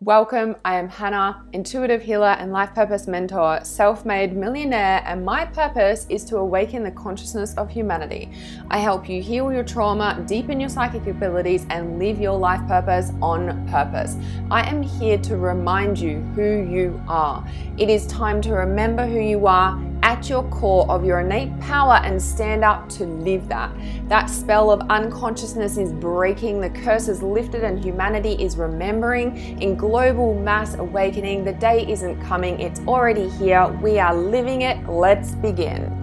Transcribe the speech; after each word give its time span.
Welcome, 0.00 0.54
I 0.64 0.78
am 0.78 0.88
Hannah, 0.88 1.44
intuitive 1.52 2.02
healer 2.02 2.36
and 2.38 2.52
life 2.52 2.72
purpose 2.72 3.08
mentor, 3.08 3.58
self 3.64 4.06
made 4.06 4.36
millionaire, 4.36 5.02
and 5.04 5.24
my 5.24 5.44
purpose 5.44 6.06
is 6.08 6.24
to 6.26 6.36
awaken 6.36 6.84
the 6.84 6.92
consciousness 6.92 7.52
of 7.54 7.68
humanity. 7.68 8.30
I 8.70 8.78
help 8.78 9.08
you 9.08 9.20
heal 9.20 9.52
your 9.52 9.64
trauma, 9.64 10.22
deepen 10.24 10.60
your 10.60 10.68
psychic 10.68 11.08
abilities, 11.08 11.66
and 11.70 11.98
live 11.98 12.20
your 12.20 12.38
life 12.38 12.64
purpose 12.68 13.10
on 13.20 13.66
purpose. 13.66 14.14
I 14.52 14.70
am 14.70 14.84
here 14.84 15.18
to 15.18 15.36
remind 15.36 15.98
you 15.98 16.20
who 16.36 16.64
you 16.70 17.02
are. 17.08 17.44
It 17.76 17.90
is 17.90 18.06
time 18.06 18.40
to 18.42 18.52
remember 18.52 19.04
who 19.04 19.18
you 19.18 19.48
are 19.48 19.76
at 20.02 20.28
your 20.28 20.42
core 20.50 20.90
of 20.90 21.04
your 21.04 21.20
innate 21.20 21.58
power 21.60 22.00
and 22.04 22.20
stand 22.20 22.64
up 22.64 22.88
to 22.90 23.04
live 23.04 23.48
that. 23.48 23.72
That 24.08 24.26
spell 24.26 24.70
of 24.70 24.80
unconsciousness 24.90 25.76
is 25.76 25.92
breaking, 25.92 26.60
the 26.60 26.70
curse 26.70 27.08
is 27.08 27.22
lifted, 27.22 27.64
and 27.64 27.82
humanity 27.82 28.32
is 28.42 28.56
remembering 28.56 29.36
in 29.60 29.76
global 29.76 30.34
mass 30.34 30.74
awakening. 30.74 31.44
The 31.44 31.52
day 31.54 31.90
isn't 31.90 32.20
coming, 32.22 32.60
it's 32.60 32.80
already 32.80 33.28
here. 33.28 33.68
We 33.82 33.98
are 33.98 34.14
living 34.14 34.62
it. 34.62 34.88
Let's 34.88 35.34
begin. 35.34 35.98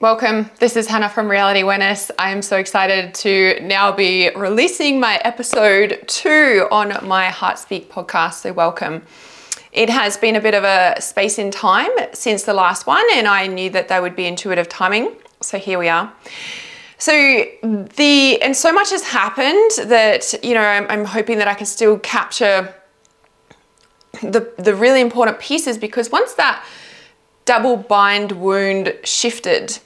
Welcome. 0.00 0.48
This 0.60 0.76
is 0.76 0.86
Hannah 0.86 1.08
from 1.08 1.28
Reality 1.28 1.58
Awareness. 1.58 2.12
I 2.20 2.30
am 2.30 2.40
so 2.40 2.56
excited 2.56 3.14
to 3.14 3.58
now 3.62 3.90
be 3.90 4.30
releasing 4.36 5.00
my 5.00 5.16
episode 5.24 6.04
two 6.06 6.68
on 6.70 7.04
my 7.04 7.30
Heartspeak 7.30 7.88
podcast. 7.88 8.34
So, 8.34 8.52
welcome. 8.52 9.02
It 9.72 9.90
has 9.90 10.16
been 10.16 10.36
a 10.36 10.40
bit 10.40 10.54
of 10.54 10.64
a 10.64 11.00
space 11.00 11.38
in 11.38 11.50
time 11.50 11.90
since 12.12 12.44
the 12.44 12.54
last 12.54 12.86
one, 12.86 13.04
and 13.12 13.28
I 13.28 13.46
knew 13.46 13.70
that 13.70 13.88
they 13.88 14.00
would 14.00 14.16
be 14.16 14.26
intuitive 14.26 14.68
timing. 14.68 15.14
So 15.40 15.58
here 15.58 15.78
we 15.78 15.88
are. 15.88 16.12
So 16.98 17.12
the 17.62 18.42
and 18.42 18.56
so 18.56 18.72
much 18.72 18.90
has 18.90 19.04
happened 19.04 19.88
that 19.88 20.34
you 20.42 20.54
know 20.54 20.62
I'm, 20.62 20.86
I'm 20.90 21.04
hoping 21.04 21.38
that 21.38 21.46
I 21.46 21.54
can 21.54 21.66
still 21.66 21.98
capture 21.98 22.74
the 24.22 24.52
the 24.58 24.74
really 24.74 25.00
important 25.00 25.38
pieces 25.38 25.78
because 25.78 26.10
once 26.10 26.34
that 26.34 26.64
double 27.44 27.76
bind 27.76 28.32
wound 28.32 28.94
shifted, 29.04 29.78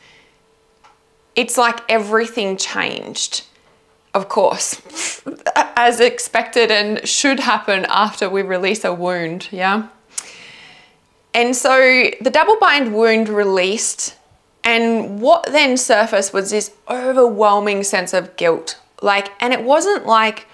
it's 1.37 1.59
like 1.59 1.81
everything 1.91 2.57
changed 2.57 3.45
of 4.15 4.29
course, 4.29 5.23
as 5.77 6.01
expected 6.01 6.71
and 6.71 7.07
should 7.09 7.41
happen 7.41 7.87
after 7.89 8.29
we 8.29 8.43
release 8.43 8.85
a 8.85 8.93
wound, 8.93 9.49
yeah? 9.51 9.89
And 11.35 11.57
so 11.57 12.11
the 12.21 12.31
double 12.31 12.59
bind 12.59 12.95
wound 12.95 13.29
released, 13.29 14.17
and 14.65 15.21
what 15.21 15.45
then 15.45 15.77
surfaced 15.77 16.35
was 16.35 16.51
this 16.51 16.73
overwhelming 16.89 17.85
sense 17.85 18.13
of 18.13 18.37
guilt. 18.37 18.79
Like, 19.01 19.31
and 19.41 19.53
it 19.53 19.63
wasn't 19.65 20.07
like, 20.07 20.47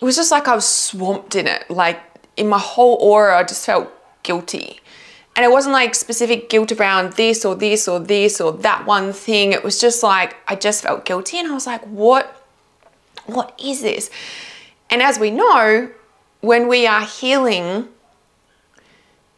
it 0.00 0.04
was 0.04 0.16
just 0.16 0.30
like 0.30 0.48
I 0.48 0.54
was 0.54 0.66
swamped 0.66 1.36
in 1.36 1.46
it. 1.46 1.70
Like, 1.70 2.00
in 2.36 2.48
my 2.48 2.58
whole 2.58 2.96
aura, 3.00 3.38
I 3.38 3.44
just 3.44 3.64
felt 3.64 3.90
guilty. 4.22 4.80
And 5.34 5.44
it 5.44 5.52
wasn't 5.52 5.72
like 5.72 5.94
specific 5.94 6.50
guilt 6.50 6.72
around 6.72 7.12
this 7.12 7.44
or 7.44 7.54
this 7.54 7.86
or 7.86 8.00
this 8.00 8.40
or 8.40 8.52
that 8.52 8.86
one 8.86 9.12
thing. 9.12 9.52
It 9.52 9.62
was 9.62 9.80
just 9.80 10.02
like, 10.02 10.36
I 10.48 10.56
just 10.56 10.82
felt 10.82 11.04
guilty. 11.04 11.38
And 11.38 11.48
I 11.48 11.54
was 11.54 11.66
like, 11.66 11.82
what? 11.84 12.37
What 13.28 13.58
is 13.62 13.82
this? 13.82 14.10
And 14.90 15.02
as 15.02 15.18
we 15.18 15.30
know, 15.30 15.90
when 16.40 16.68
we 16.68 16.86
are 16.86 17.04
healing 17.04 17.88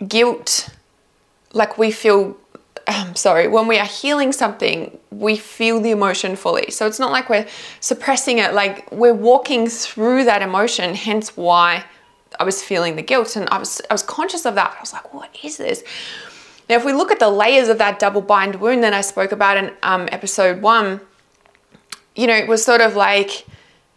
guilt, 0.06 0.70
like 1.52 1.76
we 1.76 1.90
feel, 1.90 2.36
I'm 2.86 3.16
sorry, 3.16 3.48
when 3.48 3.66
we 3.66 3.78
are 3.78 3.86
healing 3.86 4.32
something, 4.32 4.98
we 5.10 5.36
feel 5.36 5.80
the 5.80 5.90
emotion 5.90 6.36
fully. 6.36 6.70
So 6.70 6.86
it's 6.86 7.00
not 7.00 7.10
like 7.10 7.28
we're 7.28 7.46
suppressing 7.80 8.38
it, 8.38 8.54
like 8.54 8.90
we're 8.92 9.14
walking 9.14 9.66
through 9.68 10.24
that 10.24 10.42
emotion, 10.42 10.94
hence 10.94 11.36
why 11.36 11.84
I 12.38 12.44
was 12.44 12.62
feeling 12.62 12.96
the 12.96 13.02
guilt 13.02 13.34
and 13.34 13.48
I 13.50 13.58
was 13.58 13.80
I 13.90 13.94
was 13.94 14.02
conscious 14.02 14.46
of 14.46 14.54
that. 14.54 14.74
I 14.76 14.80
was 14.80 14.92
like, 14.92 15.12
what 15.12 15.36
is 15.42 15.56
this? 15.56 15.82
Now, 16.68 16.76
if 16.76 16.84
we 16.84 16.92
look 16.92 17.10
at 17.10 17.18
the 17.18 17.28
layers 17.28 17.68
of 17.68 17.78
that 17.78 17.98
double 17.98 18.20
bind 18.20 18.54
wound 18.60 18.84
that 18.84 18.92
I 18.92 19.00
spoke 19.00 19.32
about 19.32 19.56
in 19.56 19.72
um, 19.82 20.08
episode 20.12 20.62
one, 20.62 21.00
you 22.14 22.28
know, 22.28 22.36
it 22.36 22.46
was 22.46 22.64
sort 22.64 22.80
of 22.80 22.94
like 22.94 23.44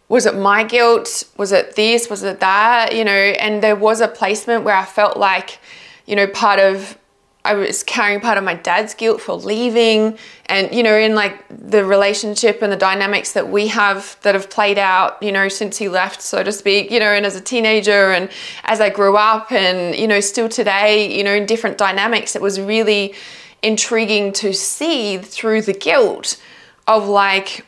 was 0.08 0.26
it 0.26 0.36
my 0.36 0.64
guilt? 0.64 1.24
Was 1.36 1.52
it 1.52 1.76
this? 1.76 2.10
Was 2.10 2.22
it 2.22 2.40
that? 2.40 2.94
You 2.94 3.04
know, 3.04 3.12
and 3.12 3.62
there 3.62 3.76
was 3.76 4.00
a 4.00 4.08
placement 4.08 4.64
where 4.64 4.76
I 4.76 4.84
felt 4.84 5.16
like, 5.16 5.58
you 6.06 6.14
know, 6.14 6.26
part 6.26 6.60
of 6.60 6.98
I 7.46 7.52
was 7.52 7.82
carrying 7.82 8.20
part 8.20 8.38
of 8.38 8.44
my 8.44 8.54
dad's 8.54 8.94
guilt 8.94 9.20
for 9.20 9.34
leaving, 9.34 10.16
and 10.46 10.74
you 10.74 10.82
know, 10.82 10.96
in 10.96 11.14
like 11.14 11.44
the 11.50 11.84
relationship 11.84 12.62
and 12.62 12.72
the 12.72 12.76
dynamics 12.76 13.32
that 13.32 13.50
we 13.50 13.66
have 13.66 14.16
that 14.22 14.34
have 14.34 14.48
played 14.48 14.78
out, 14.78 15.22
you 15.22 15.30
know, 15.30 15.48
since 15.48 15.76
he 15.76 15.90
left, 15.90 16.22
so 16.22 16.42
to 16.42 16.50
speak, 16.50 16.90
you 16.90 16.98
know, 16.98 17.12
and 17.12 17.26
as 17.26 17.36
a 17.36 17.42
teenager 17.42 18.12
and 18.12 18.30
as 18.64 18.80
I 18.80 18.88
grew 18.88 19.16
up, 19.16 19.52
and 19.52 19.94
you 19.94 20.08
know, 20.08 20.20
still 20.20 20.48
today, 20.48 21.14
you 21.14 21.22
know, 21.22 21.34
in 21.34 21.44
different 21.44 21.76
dynamics, 21.76 22.34
it 22.34 22.40
was 22.40 22.58
really 22.58 23.14
intriguing 23.62 24.32
to 24.34 24.54
see 24.54 25.18
through 25.18 25.62
the 25.62 25.74
guilt 25.74 26.40
of 26.86 27.08
like 27.08 27.66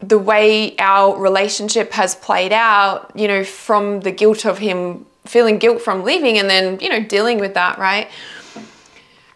the 0.00 0.18
way 0.18 0.76
our 0.78 1.16
relationship 1.18 1.92
has 1.92 2.14
played 2.14 2.52
out, 2.52 3.10
you 3.14 3.26
know, 3.26 3.44
from 3.44 4.00
the 4.00 4.12
guilt 4.12 4.44
of 4.44 4.58
him 4.58 5.06
feeling 5.24 5.58
guilt 5.58 5.82
from 5.82 6.04
leaving 6.04 6.38
and 6.38 6.48
then, 6.48 6.78
you 6.80 6.88
know, 6.88 7.02
dealing 7.02 7.38
with 7.38 7.54
that, 7.54 7.78
right? 7.78 8.08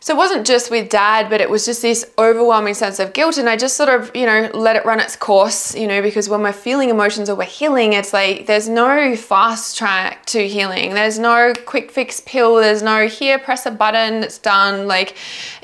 So 0.03 0.13
it 0.15 0.17
wasn't 0.17 0.45
just 0.45 0.69
with 0.69 0.89
dad, 0.89 1.31
but 1.31 1.41
it 1.41 1.49
was 1.49 1.65
just 1.65 1.81
this 1.81 2.05
overwhelming 2.19 2.75
sense 2.75 2.99
of 2.99 3.13
guilt. 3.13 3.39
And 3.39 3.49
I 3.49 3.57
just 3.57 3.77
sort 3.77 3.89
of, 3.89 4.11
you 4.17 4.27
know, 4.27 4.51
let 4.53 4.75
it 4.75 4.85
run 4.85 4.99
its 4.99 5.15
course, 5.15 5.77
you 5.77 5.87
know, 5.87 6.03
because 6.03 6.29
when 6.29 6.43
we're 6.43 6.53
feeling 6.53 6.91
emotions 6.91 7.31
or 7.31 7.37
we're 7.37 7.45
healing, 7.45 7.93
it's 7.93 8.13
like 8.13 8.47
there's 8.47 8.69
no 8.69 9.15
fast 9.15 9.79
track 9.79 10.27
to 10.27 10.49
healing. 10.49 10.95
There's 10.95 11.21
no 11.21 11.53
quick 11.67 11.93
fix 11.93 12.19
pill. 12.19 12.57
There's 12.57 12.83
no 12.83 13.07
here, 13.07 13.39
press 13.39 13.65
a 13.65 13.71
button, 13.71 14.25
it's 14.25 14.39
done. 14.39 14.89
Like, 14.89 15.17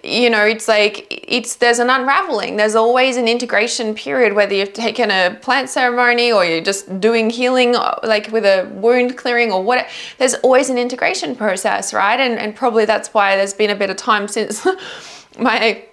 you 0.05 0.31
know, 0.31 0.45
it's 0.45 0.69
like 0.69 1.25
it's 1.27 1.57
there's 1.57 1.81
an 1.81 1.91
unraveling. 1.91 2.55
There's 2.57 2.77
always 2.77 3.17
an 3.17 3.27
integration 3.27 3.93
period, 3.93 4.35
whether 4.35 4.55
you've 4.55 4.73
taken 4.73 5.11
a 5.11 5.37
plant 5.43 5.69
ceremony 5.69 6.31
or 6.31 6.45
you're 6.45 6.61
just 6.61 7.01
doing 7.01 7.29
healing, 7.29 7.75
uh, 7.75 7.99
like 8.05 8.31
with 8.31 8.45
a 8.45 8.71
wound 8.75 9.17
clearing 9.17 9.51
or 9.51 9.65
what. 9.65 9.89
There's 10.19 10.35
always 10.35 10.71
an 10.71 10.79
integration 10.79 11.35
process, 11.35 11.93
right? 11.93 12.21
And, 12.21 12.39
and 12.39 12.55
probably 12.55 12.85
that's 12.85 13.13
why 13.13 13.35
there's 13.35 13.53
been 13.53 13.71
a 13.71 13.75
bit 13.75 13.91
of 13.91 13.97
time 13.97 14.28
since 14.29 14.67
my 15.39 15.85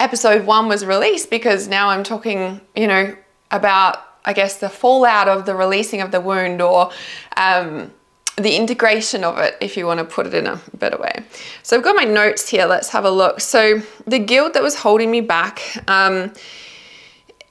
episode 0.00 0.46
one 0.46 0.68
was 0.68 0.84
released 0.84 1.30
because 1.30 1.68
now 1.68 1.88
I'm 1.88 2.04
talking, 2.04 2.60
you 2.74 2.86
know, 2.86 3.16
about, 3.50 3.98
I 4.24 4.32
guess, 4.32 4.58
the 4.58 4.68
fallout 4.68 5.28
of 5.28 5.46
the 5.46 5.54
releasing 5.54 6.00
of 6.00 6.10
the 6.10 6.20
wound 6.20 6.60
or 6.60 6.90
um, 7.36 7.92
the 8.36 8.56
integration 8.56 9.22
of 9.22 9.38
it, 9.38 9.56
if 9.60 9.76
you 9.76 9.86
want 9.86 9.98
to 9.98 10.04
put 10.04 10.26
it 10.26 10.34
in 10.34 10.46
a 10.46 10.60
better 10.78 10.98
way. 10.98 11.24
So 11.62 11.76
I've 11.76 11.84
got 11.84 11.96
my 11.96 12.04
notes 12.04 12.48
here. 12.48 12.66
Let's 12.66 12.88
have 12.90 13.04
a 13.04 13.10
look. 13.10 13.40
So 13.40 13.82
the 14.06 14.18
guilt 14.18 14.54
that 14.54 14.62
was 14.62 14.76
holding 14.76 15.10
me 15.10 15.20
back. 15.20 15.60
Um, 15.88 16.32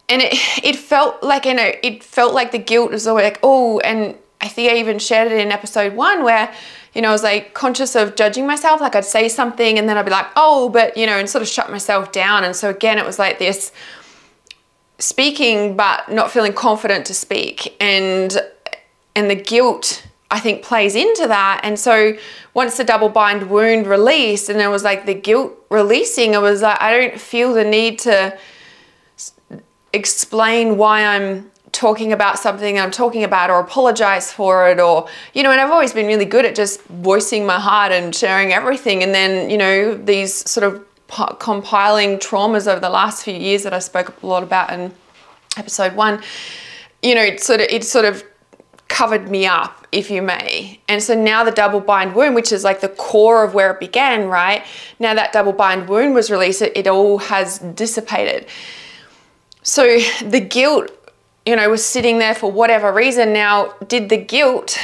and 0.09 0.21
it, 0.21 0.33
it 0.63 0.75
felt 0.75 1.23
like, 1.23 1.45
you 1.45 1.53
know, 1.53 1.71
it 1.81 2.03
felt 2.03 2.33
like 2.33 2.51
the 2.51 2.57
guilt 2.59 2.91
was 2.91 3.07
always 3.07 3.23
like, 3.23 3.39
oh, 3.43 3.79
and 3.79 4.17
I 4.41 4.49
think 4.49 4.71
I 4.71 4.75
even 4.75 4.99
shared 4.99 5.31
it 5.31 5.39
in 5.39 5.51
episode 5.51 5.93
one 5.93 6.23
where 6.23 6.53
you 6.93 7.01
know, 7.01 7.09
I 7.09 7.11
was 7.11 7.23
like 7.23 7.53
conscious 7.53 7.95
of 7.95 8.15
judging 8.15 8.45
myself. 8.45 8.79
Like 8.79 8.95
I'd 8.95 9.05
say 9.05 9.27
something 9.27 9.79
and 9.79 9.89
then 9.89 9.97
I'd 9.97 10.05
be 10.05 10.11
like, 10.11 10.27
oh, 10.35 10.69
but, 10.69 10.95
you 10.95 11.05
know, 11.05 11.17
and 11.17 11.29
sort 11.29 11.41
of 11.41 11.47
shut 11.47 11.71
myself 11.71 12.11
down. 12.11 12.43
And 12.43 12.55
so 12.55 12.69
again, 12.69 12.97
it 12.97 13.05
was 13.05 13.17
like 13.17 13.39
this 13.39 13.71
speaking, 14.99 15.75
but 15.75 16.09
not 16.11 16.31
feeling 16.31 16.53
confident 16.53 17.05
to 17.07 17.13
speak. 17.13 17.75
And, 17.79 18.37
and 19.15 19.29
the 19.29 19.35
guilt, 19.35 20.05
I 20.29 20.39
think, 20.39 20.63
plays 20.63 20.95
into 20.95 21.27
that. 21.27 21.61
And 21.63 21.79
so 21.79 22.15
once 22.53 22.77
the 22.77 22.83
double 22.83 23.09
bind 23.09 23.49
wound 23.49 23.87
released 23.87 24.49
and 24.49 24.61
it 24.61 24.67
was 24.67 24.83
like 24.83 25.07
the 25.07 25.15
guilt 25.15 25.53
releasing, 25.69 26.35
it 26.35 26.41
was 26.41 26.61
like, 26.61 26.79
I 26.79 26.95
don't 26.95 27.19
feel 27.19 27.53
the 27.53 27.63
need 27.63 27.99
to 27.99 28.37
explain 29.93 30.77
why 30.77 31.03
I'm 31.05 31.51
talking 31.73 32.13
about 32.13 32.39
something 32.39 32.79
I'm 32.79 32.91
talking 32.91 33.23
about 33.25 33.49
or 33.49 33.59
apologize 33.59 34.31
for 34.31 34.69
it 34.69 34.79
or 34.79 35.07
you 35.33 35.43
know 35.43 35.51
and 35.51 35.59
I've 35.59 35.71
always 35.71 35.91
been 35.91 36.07
really 36.07 36.23
good 36.23 36.45
at 36.45 36.55
just 36.55 36.81
voicing 36.83 37.45
my 37.45 37.59
heart 37.59 37.91
and 37.91 38.15
sharing 38.15 38.53
everything. 38.53 39.03
And 39.03 39.13
then 39.13 39.49
you 39.49 39.57
know 39.57 39.95
these 39.95 40.49
sort 40.49 40.63
of 40.63 40.85
compiling 41.39 42.17
traumas 42.17 42.67
over 42.67 42.79
the 42.79 42.89
last 42.89 43.23
few 43.23 43.35
years 43.35 43.63
that 43.63 43.73
I 43.73 43.79
spoke 43.79 44.21
a 44.23 44.25
lot 44.25 44.41
about 44.41 44.71
in 44.71 44.91
episode 45.57 45.95
1 45.95 46.23
you 47.03 47.13
know 47.13 47.21
it 47.21 47.39
sort 47.39 47.61
of 47.61 47.67
it 47.69 47.83
sort 47.83 48.05
of 48.05 48.23
covered 48.87 49.29
me 49.29 49.45
up 49.45 49.87
if 49.91 50.09
you 50.09 50.21
may. 50.21 50.79
And 50.87 51.01
so 51.01 51.13
now 51.13 51.43
the 51.43 51.51
double 51.51 51.79
bind 51.79 52.15
wound 52.15 52.35
which 52.35 52.51
is 52.51 52.63
like 52.63 52.81
the 52.81 52.89
core 52.89 53.43
of 53.43 53.53
where 53.53 53.71
it 53.71 53.79
began 53.79 54.27
right? 54.27 54.63
Now 54.99 55.13
that 55.13 55.33
double 55.33 55.53
bind 55.53 55.89
wound 55.89 56.13
was 56.15 56.29
released 56.29 56.61
it, 56.61 56.75
it 56.75 56.87
all 56.87 57.17
has 57.17 57.59
dissipated. 57.59 58.47
So 59.63 59.99
the 60.23 60.39
guilt 60.39 60.91
you 61.45 61.55
know, 61.55 61.69
was 61.69 61.85
sitting 61.85 62.19
there 62.19 62.35
for 62.35 62.51
whatever 62.51 62.91
reason. 62.91 63.33
Now, 63.33 63.73
did 63.87 64.09
the 64.09 64.17
guilt, 64.17 64.77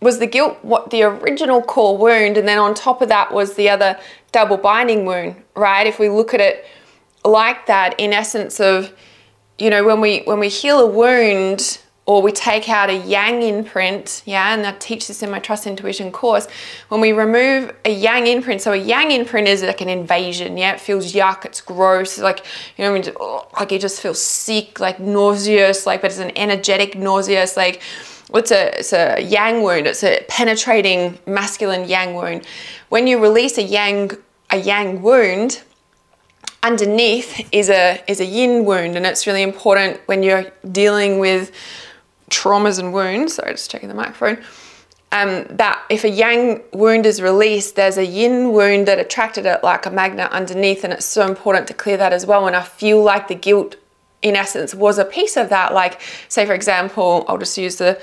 was 0.00 0.18
the 0.18 0.26
guilt 0.26 0.58
what 0.62 0.90
the 0.90 1.02
original 1.02 1.62
core 1.62 1.98
wound, 1.98 2.36
and 2.36 2.48
then 2.48 2.58
on 2.58 2.74
top 2.74 3.02
of 3.02 3.08
that 3.08 3.32
was 3.32 3.54
the 3.54 3.68
other 3.68 3.98
double 4.32 4.56
binding 4.56 5.04
wound, 5.04 5.42
right? 5.54 5.86
If 5.86 5.98
we 5.98 6.08
look 6.08 6.34
at 6.34 6.40
it 6.40 6.64
like 7.24 7.66
that, 7.66 7.98
in 7.98 8.12
essence 8.12 8.60
of, 8.60 8.92
you 9.58 9.70
know, 9.70 9.84
when 9.84 10.00
we 10.00 10.20
when 10.20 10.38
we 10.38 10.48
heal 10.48 10.80
a 10.80 10.86
wound 10.86 11.78
or 12.08 12.22
we 12.22 12.32
take 12.32 12.70
out 12.70 12.88
a 12.88 12.96
yang 12.96 13.42
imprint, 13.42 14.22
yeah, 14.24 14.54
and 14.54 14.66
I 14.66 14.72
teach 14.72 15.08
this 15.08 15.22
in 15.22 15.30
my 15.30 15.40
Trust 15.40 15.66
Intuition 15.66 16.10
course. 16.10 16.48
When 16.88 17.02
we 17.02 17.12
remove 17.12 17.76
a 17.84 17.92
yang 17.92 18.26
imprint, 18.26 18.62
so 18.62 18.72
a 18.72 18.76
yang 18.76 19.10
imprint 19.10 19.46
is 19.46 19.62
like 19.62 19.82
an 19.82 19.90
invasion, 19.90 20.56
yeah, 20.56 20.72
it 20.72 20.80
feels 20.80 21.12
yuck, 21.12 21.44
it's 21.44 21.60
gross, 21.60 22.18
like, 22.18 22.46
you 22.78 22.84
know, 22.84 22.94
I 22.94 22.98
mean, 22.98 23.12
oh, 23.20 23.46
like 23.60 23.72
it 23.72 23.82
just 23.82 24.00
feels 24.00 24.22
sick, 24.22 24.80
like 24.80 24.98
nauseous, 24.98 25.84
like, 25.84 26.00
but 26.00 26.10
it's 26.10 26.18
an 26.18 26.32
energetic 26.34 26.96
nauseous, 26.96 27.58
like, 27.58 27.82
it's 28.32 28.52
a, 28.52 28.78
it's 28.78 28.94
a 28.94 29.20
yang 29.20 29.62
wound, 29.62 29.86
it's 29.86 30.02
a 30.02 30.24
penetrating 30.30 31.18
masculine 31.26 31.86
yang 31.86 32.14
wound. 32.14 32.46
When 32.88 33.06
you 33.06 33.20
release 33.20 33.58
a 33.58 33.62
yang, 33.62 34.12
a 34.48 34.56
yang 34.56 35.02
wound, 35.02 35.62
underneath 36.62 37.46
is 37.52 37.68
a 37.70 38.02
is 38.08 38.18
a 38.18 38.24
yin 38.24 38.64
wound 38.64 38.96
and 38.96 39.06
it's 39.06 39.28
really 39.28 39.44
important 39.44 40.00
when 40.06 40.24
you're 40.24 40.44
dealing 40.72 41.20
with 41.20 41.52
traumas 42.28 42.78
and 42.78 42.92
wounds, 42.92 43.34
sorry, 43.34 43.52
just 43.52 43.70
checking 43.70 43.88
the 43.88 43.94
microphone, 43.94 44.38
um, 45.10 45.44
that 45.50 45.82
if 45.88 46.04
a 46.04 46.08
yang 46.10 46.62
wound 46.72 47.06
is 47.06 47.22
released, 47.22 47.76
there's 47.76 47.96
a 47.96 48.04
yin 48.04 48.52
wound 48.52 48.86
that 48.88 48.98
attracted 48.98 49.46
it 49.46 49.64
like 49.64 49.86
a 49.86 49.90
magnet 49.90 50.30
underneath, 50.30 50.84
and 50.84 50.92
it's 50.92 51.06
so 51.06 51.26
important 51.26 51.66
to 51.68 51.74
clear 51.74 51.96
that 51.96 52.12
as 52.12 52.26
well. 52.26 52.46
And 52.46 52.54
I 52.54 52.62
feel 52.62 53.02
like 53.02 53.28
the 53.28 53.34
guilt, 53.34 53.76
in 54.20 54.36
essence, 54.36 54.74
was 54.74 54.98
a 54.98 55.04
piece 55.04 55.36
of 55.36 55.48
that. 55.48 55.72
Like, 55.72 56.00
say, 56.28 56.44
for 56.44 56.52
example, 56.52 57.24
I'll 57.26 57.38
just 57.38 57.56
use 57.56 57.76
the 57.76 58.00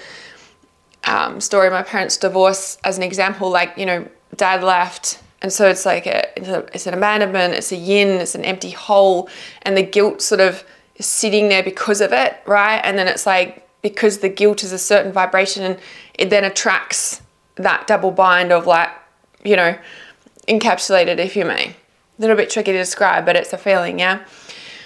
um, 1.04 1.40
story 1.40 1.68
of 1.68 1.74
my 1.74 1.84
parents' 1.84 2.18
divorce 2.18 2.80
as 2.84 2.98
an 2.98 3.04
example. 3.04 3.52
Like, 3.52 3.78
you 3.78 3.86
know, 3.86 4.08
dad 4.36 4.64
left. 4.64 5.22
And 5.42 5.54
so 5.54 5.68
it's 5.68 5.86
like 5.86 6.08
a, 6.08 6.26
it's, 6.40 6.48
a, 6.48 6.60
it's 6.74 6.88
an 6.88 6.96
abandonment, 6.96 7.54
it's 7.54 7.72
a 7.72 7.76
yin, 7.76 8.20
it's 8.20 8.34
an 8.34 8.44
empty 8.44 8.72
hole, 8.72 9.30
and 9.62 9.78
the 9.78 9.84
guilt 9.84 10.24
sort 10.24 10.42
of 10.42 10.64
is 10.96 11.06
sitting 11.06 11.50
there 11.50 11.62
because 11.62 12.02
of 12.02 12.14
it, 12.14 12.42
right? 12.48 12.80
And 12.84 12.98
then 12.98 13.08
it's 13.08 13.28
like 13.28 13.65
because 13.86 14.18
the 14.18 14.30
guilt 14.30 14.64
is 14.64 14.72
a 14.72 14.80
certain 14.80 15.12
vibration 15.12 15.62
and 15.62 15.78
it 16.16 16.32
then 16.32 16.44
attracts 16.44 17.22
that 17.54 17.86
double 17.86 18.10
bind 18.10 18.52
of 18.52 18.66
like, 18.66 18.90
you 19.44 19.56
know, 19.56 19.78
encapsulated, 20.48 21.20
if 21.20 21.36
you 21.36 21.46
may. 21.46 21.68
A 21.68 21.76
little 22.18 22.36
bit 22.36 22.50
tricky 22.50 22.72
to 22.72 22.80
describe, 22.80 23.28
but 23.28 23.36
it's 23.36 23.54
a 23.54 23.60
feeling, 23.60 24.00
yeah? 24.00 24.26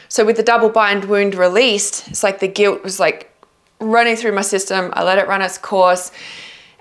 So 0.10 0.26
with 0.26 0.36
the 0.36 0.44
double 0.44 0.68
bind 0.68 1.06
wound 1.06 1.34
released, 1.34 2.10
it's 2.10 2.24
like 2.24 2.40
the 2.40 2.50
guilt 2.50 2.84
was 2.84 3.00
like 3.00 3.32
running 3.80 4.18
through 4.18 4.34
my 4.34 4.42
system. 4.42 4.90
I 4.92 5.06
let 5.06 5.18
it 5.18 5.30
run 5.30 5.42
its 5.42 5.58
course. 5.58 6.12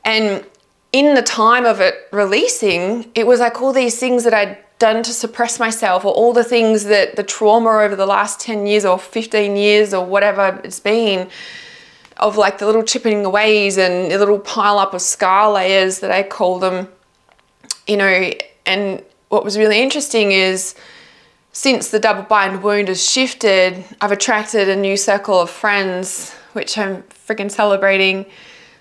And 0.04 0.44
in 0.90 1.14
the 1.14 1.22
time 1.22 1.64
of 1.66 1.80
it 1.80 2.08
releasing, 2.10 3.12
it 3.14 3.28
was 3.28 3.38
like 3.38 3.62
all 3.62 3.72
these 3.72 4.00
things 4.00 4.24
that 4.24 4.34
I'd 4.34 4.58
done 4.80 5.04
to 5.04 5.12
suppress 5.12 5.60
myself, 5.60 6.04
or 6.04 6.12
all 6.12 6.32
the 6.32 6.42
things 6.42 6.82
that 6.86 7.14
the 7.14 7.22
trauma 7.22 7.70
over 7.70 7.94
the 7.94 8.06
last 8.06 8.40
10 8.40 8.66
years 8.66 8.84
or 8.84 8.98
15 8.98 9.54
years 9.54 9.94
or 9.94 10.04
whatever 10.04 10.60
it's 10.64 10.80
been 10.80 11.28
of 12.18 12.36
like 12.36 12.58
the 12.58 12.66
little 12.66 12.82
chipping 12.82 13.24
aways 13.24 13.78
and 13.78 14.10
the 14.10 14.18
little 14.18 14.38
pile 14.38 14.78
up 14.78 14.94
of 14.94 15.00
scar 15.00 15.52
layers 15.52 16.00
that 16.00 16.10
I 16.10 16.22
call 16.22 16.58
them, 16.58 16.88
you 17.86 17.96
know. 17.96 18.32
And 18.66 19.02
what 19.28 19.44
was 19.44 19.56
really 19.56 19.80
interesting 19.80 20.32
is 20.32 20.74
since 21.52 21.88
the 21.88 21.98
double 21.98 22.22
bind 22.22 22.62
wound 22.62 22.88
has 22.88 23.02
shifted, 23.02 23.84
I've 24.00 24.12
attracted 24.12 24.68
a 24.68 24.76
new 24.76 24.96
circle 24.96 25.40
of 25.40 25.50
friends, 25.50 26.32
which 26.52 26.76
I'm 26.76 27.02
freaking 27.04 27.50
celebrating. 27.50 28.26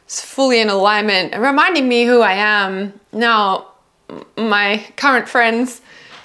It's 0.06 0.22
fully 0.22 0.60
in 0.62 0.70
alignment 0.70 1.34
and 1.34 1.42
reminding 1.42 1.88
me 1.88 2.06
who 2.06 2.22
I 2.22 2.34
am. 2.34 3.00
Now, 3.12 3.68
my 4.38 4.86
current 4.96 5.28
friends, 5.28 5.82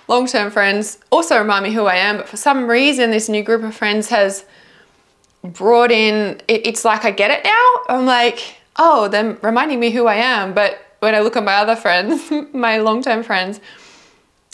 long 0.08 0.26
term 0.26 0.50
friends, 0.50 0.98
also 1.10 1.38
remind 1.38 1.64
me 1.64 1.72
who 1.72 1.84
I 1.86 1.96
am, 1.96 2.18
but 2.18 2.28
for 2.28 2.36
some 2.36 2.68
reason, 2.68 3.10
this 3.10 3.28
new 3.28 3.42
group 3.42 3.62
of 3.62 3.74
friends 3.74 4.08
has 4.08 4.44
brought 5.44 5.90
in, 5.90 6.40
it, 6.48 6.66
it's 6.66 6.84
like 6.84 7.04
I 7.04 7.10
get 7.10 7.30
it 7.30 7.44
now. 7.44 7.74
I'm 7.88 8.06
like, 8.06 8.56
oh, 8.76 9.08
they're 9.08 9.38
reminding 9.42 9.80
me 9.80 9.90
who 9.90 10.06
I 10.06 10.16
am. 10.16 10.54
But 10.54 10.78
when 11.00 11.14
I 11.14 11.20
look 11.20 11.36
at 11.36 11.44
my 11.44 11.54
other 11.54 11.76
friends, 11.76 12.30
my 12.52 12.78
long-term 12.78 13.22
friends, 13.22 13.60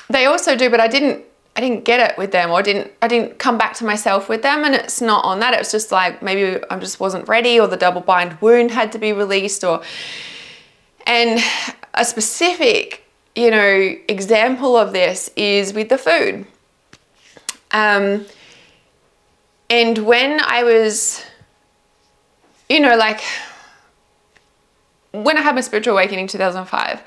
they 0.09 0.27
also 0.27 0.57
do, 0.57 0.71
but 0.71 0.81
I 0.81 0.89
didn't 0.89 1.25
I 1.57 1.61
didn't 1.61 1.85
get 1.85 1.99
it 1.99 2.17
with 2.17 2.31
them 2.31 2.53
or 2.53 2.63
didn't 2.63 2.93
I 3.03 3.09
didn't 3.09 3.41
come 3.41 3.59
back 3.59 3.75
to 3.79 3.85
myself 3.85 4.29
with 4.29 4.43
them 4.43 4.65
and 4.65 4.77
it's 4.77 5.01
not 5.01 5.25
on 5.25 5.41
that. 5.41 5.55
It's 5.55 5.73
just 5.73 5.91
like 5.91 6.23
maybe 6.23 6.63
I 6.71 6.79
just 6.79 7.01
wasn't 7.01 7.27
ready 7.27 7.59
or 7.59 7.67
the 7.67 7.77
double 7.77 8.01
bind 8.01 8.41
wound 8.41 8.71
had 8.71 8.93
to 8.93 8.99
be 8.99 9.13
released 9.13 9.65
or 9.65 9.83
and 11.05 11.41
a 11.95 12.05
specific, 12.05 13.05
you 13.35 13.51
know, 13.51 13.97
example 14.09 14.77
of 14.77 14.93
this 14.93 15.31
is 15.35 15.73
with 15.73 15.89
the 15.89 15.99
food. 15.99 16.47
Um, 17.73 18.25
and 19.71 19.99
when 19.99 20.41
I 20.41 20.65
was, 20.65 21.25
you 22.69 22.81
know, 22.81 22.97
like 22.97 23.21
when 25.13 25.37
I 25.37 25.43
had 25.43 25.55
my 25.55 25.61
spiritual 25.61 25.95
awakening 25.95 26.21
in 26.21 26.29
2005 26.29 27.03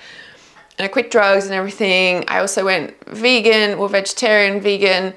and 0.78 0.86
I 0.86 0.88
quit 0.88 1.12
drugs 1.12 1.46
and 1.46 1.54
everything, 1.54 2.24
I 2.28 2.40
also 2.40 2.66
went 2.66 2.96
vegan 3.08 3.78
or 3.78 3.90
vegetarian, 3.90 4.62
vegan, 4.62 5.13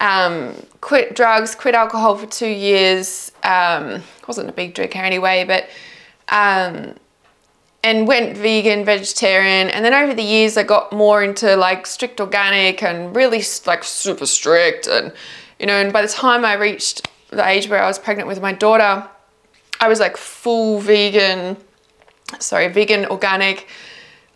um, 0.00 0.54
quit 0.80 1.14
drugs, 1.14 1.54
quit 1.54 1.74
alcohol 1.74 2.16
for 2.16 2.26
two 2.26 2.48
years. 2.48 3.32
Um, 3.42 4.02
wasn't 4.26 4.48
a 4.48 4.52
big 4.52 4.74
drinker 4.74 4.98
anyway, 4.98 5.44
but 5.44 5.68
um, 6.28 6.94
and 7.82 8.08
went 8.08 8.36
vegan, 8.36 8.84
vegetarian, 8.84 9.68
and 9.68 9.84
then 9.84 9.92
over 9.92 10.14
the 10.14 10.22
years 10.22 10.56
I 10.56 10.62
got 10.62 10.92
more 10.92 11.22
into 11.22 11.56
like 11.56 11.86
strict 11.86 12.20
organic 12.20 12.82
and 12.82 13.14
really 13.14 13.42
like 13.66 13.84
super 13.84 14.26
strict 14.26 14.86
and 14.86 15.12
you 15.58 15.66
know, 15.66 15.74
and 15.74 15.92
by 15.92 16.02
the 16.02 16.08
time 16.08 16.44
I 16.44 16.54
reached 16.54 17.08
the 17.30 17.46
age 17.46 17.68
where 17.68 17.82
I 17.82 17.86
was 17.86 17.98
pregnant 17.98 18.28
with 18.28 18.40
my 18.40 18.52
daughter, 18.52 19.08
I 19.80 19.88
was 19.88 20.00
like 20.00 20.16
full 20.16 20.80
vegan, 20.80 21.56
sorry, 22.38 22.68
vegan, 22.68 23.06
organic, 23.06 23.68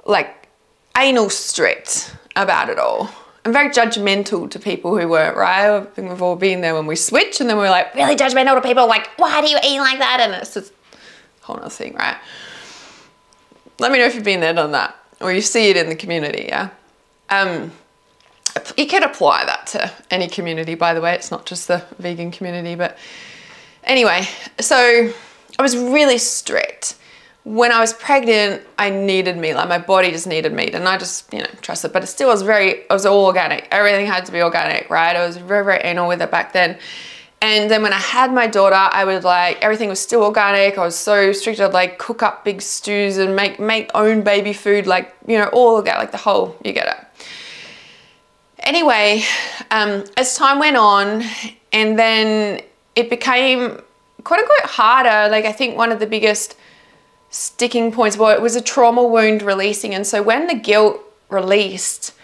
like 0.04 0.48
anal 0.96 1.30
strict 1.30 2.14
about 2.36 2.68
it 2.68 2.78
all. 2.78 3.10
I'm 3.44 3.52
very 3.52 3.70
judgmental 3.70 4.50
to 4.50 4.58
people 4.58 4.98
who 4.98 5.08
weren't, 5.08 5.36
right? 5.36 5.70
I 5.70 5.80
think 5.84 6.10
we've 6.10 6.20
all 6.20 6.36
been 6.36 6.60
there 6.60 6.74
when 6.74 6.86
we 6.86 6.96
switch 6.96 7.40
and 7.40 7.48
then 7.48 7.56
we're 7.56 7.70
like 7.70 7.94
really 7.94 8.16
judgmental 8.16 8.54
to 8.54 8.60
people, 8.60 8.86
like, 8.86 9.08
why 9.16 9.40
do 9.40 9.48
you 9.48 9.58
eat 9.64 9.78
like 9.78 9.98
that? 9.98 10.18
And 10.20 10.34
it's 10.34 10.54
just 10.54 10.72
a 11.42 11.46
whole 11.46 11.56
other 11.56 11.70
thing, 11.70 11.94
right? 11.94 12.16
Let 13.78 13.92
me 13.92 13.98
know 13.98 14.04
if 14.04 14.14
you've 14.14 14.24
been 14.24 14.40
there, 14.40 14.52
done 14.52 14.72
that, 14.72 14.96
or 15.20 15.32
you 15.32 15.40
see 15.40 15.70
it 15.70 15.76
in 15.76 15.88
the 15.88 15.94
community, 15.94 16.46
yeah? 16.48 16.70
Um, 17.30 17.72
you 18.76 18.86
can 18.86 19.02
apply 19.02 19.44
that 19.44 19.66
to 19.68 19.92
any 20.10 20.28
community, 20.28 20.74
by 20.74 20.94
the 20.94 21.00
way. 21.00 21.14
It's 21.14 21.30
not 21.30 21.46
just 21.46 21.68
the 21.68 21.84
vegan 21.98 22.30
community, 22.30 22.74
but 22.74 22.96
anyway, 23.84 24.26
so 24.60 25.12
I 25.58 25.62
was 25.62 25.76
really 25.76 26.18
strict. 26.18 26.96
When 27.44 27.72
I 27.72 27.80
was 27.80 27.94
pregnant, 27.94 28.62
I 28.78 28.90
needed 28.90 29.38
meat. 29.38 29.54
Like 29.54 29.68
my 29.68 29.78
body 29.78 30.10
just 30.10 30.26
needed 30.26 30.52
meat, 30.52 30.74
and 30.74 30.86
I 30.86 30.98
just 30.98 31.32
you 31.32 31.40
know 31.40 31.48
trusted. 31.62 31.92
But 31.92 32.02
it 32.02 32.08
still 32.08 32.28
was 32.28 32.42
very. 32.42 32.70
It 32.70 32.90
was 32.90 33.06
all 33.06 33.24
organic. 33.26 33.66
Everything 33.70 34.06
had 34.06 34.26
to 34.26 34.32
be 34.32 34.42
organic, 34.42 34.90
right? 34.90 35.16
I 35.16 35.26
was 35.26 35.36
very 35.36 35.64
very 35.64 35.80
anal 35.82 36.08
with 36.08 36.20
it 36.20 36.30
back 36.30 36.52
then. 36.52 36.78
And 37.40 37.70
then 37.70 37.82
when 37.82 37.92
I 37.92 37.98
had 37.98 38.32
my 38.32 38.48
daughter, 38.48 38.74
I 38.74 39.04
would 39.04 39.24
like 39.24 39.58
everything 39.62 39.88
was 39.88 40.00
still 40.00 40.24
organic. 40.24 40.76
I 40.76 40.84
was 40.84 40.96
so 40.96 41.32
strict. 41.32 41.60
I'd 41.60 41.72
like 41.72 41.98
cook 41.98 42.22
up 42.22 42.44
big 42.44 42.60
stews 42.60 43.16
and 43.16 43.34
make 43.34 43.58
make 43.58 43.90
own 43.94 44.22
baby 44.22 44.52
food, 44.52 44.86
like 44.86 45.14
you 45.26 45.38
know 45.38 45.48
all 45.48 45.76
organic, 45.76 45.98
like 45.98 46.12
the 46.12 46.18
whole. 46.18 46.56
You 46.64 46.72
get 46.72 46.88
it 46.88 47.07
anyway, 48.68 49.22
um, 49.70 50.04
as 50.16 50.36
time 50.36 50.58
went 50.58 50.76
on, 50.76 51.24
and 51.72 51.98
then 51.98 52.60
it 52.94 53.10
became 53.10 53.80
quote 54.22 54.40
unquote 54.40 54.70
harder. 54.70 55.30
Like 55.30 55.46
I 55.46 55.52
think 55.52 55.76
one 55.76 55.90
of 55.90 55.98
the 55.98 56.06
biggest 56.06 56.56
sticking 57.30 57.90
points 57.90 58.16
well, 58.16 58.34
it 58.36 58.42
was 58.42 58.54
a 58.54 58.60
trauma 58.60 59.02
wound 59.02 59.42
releasing, 59.42 59.94
and 59.94 60.06
so 60.06 60.22
when 60.22 60.46
the 60.46 60.54
guilt 60.54 61.00
released, 61.30 62.14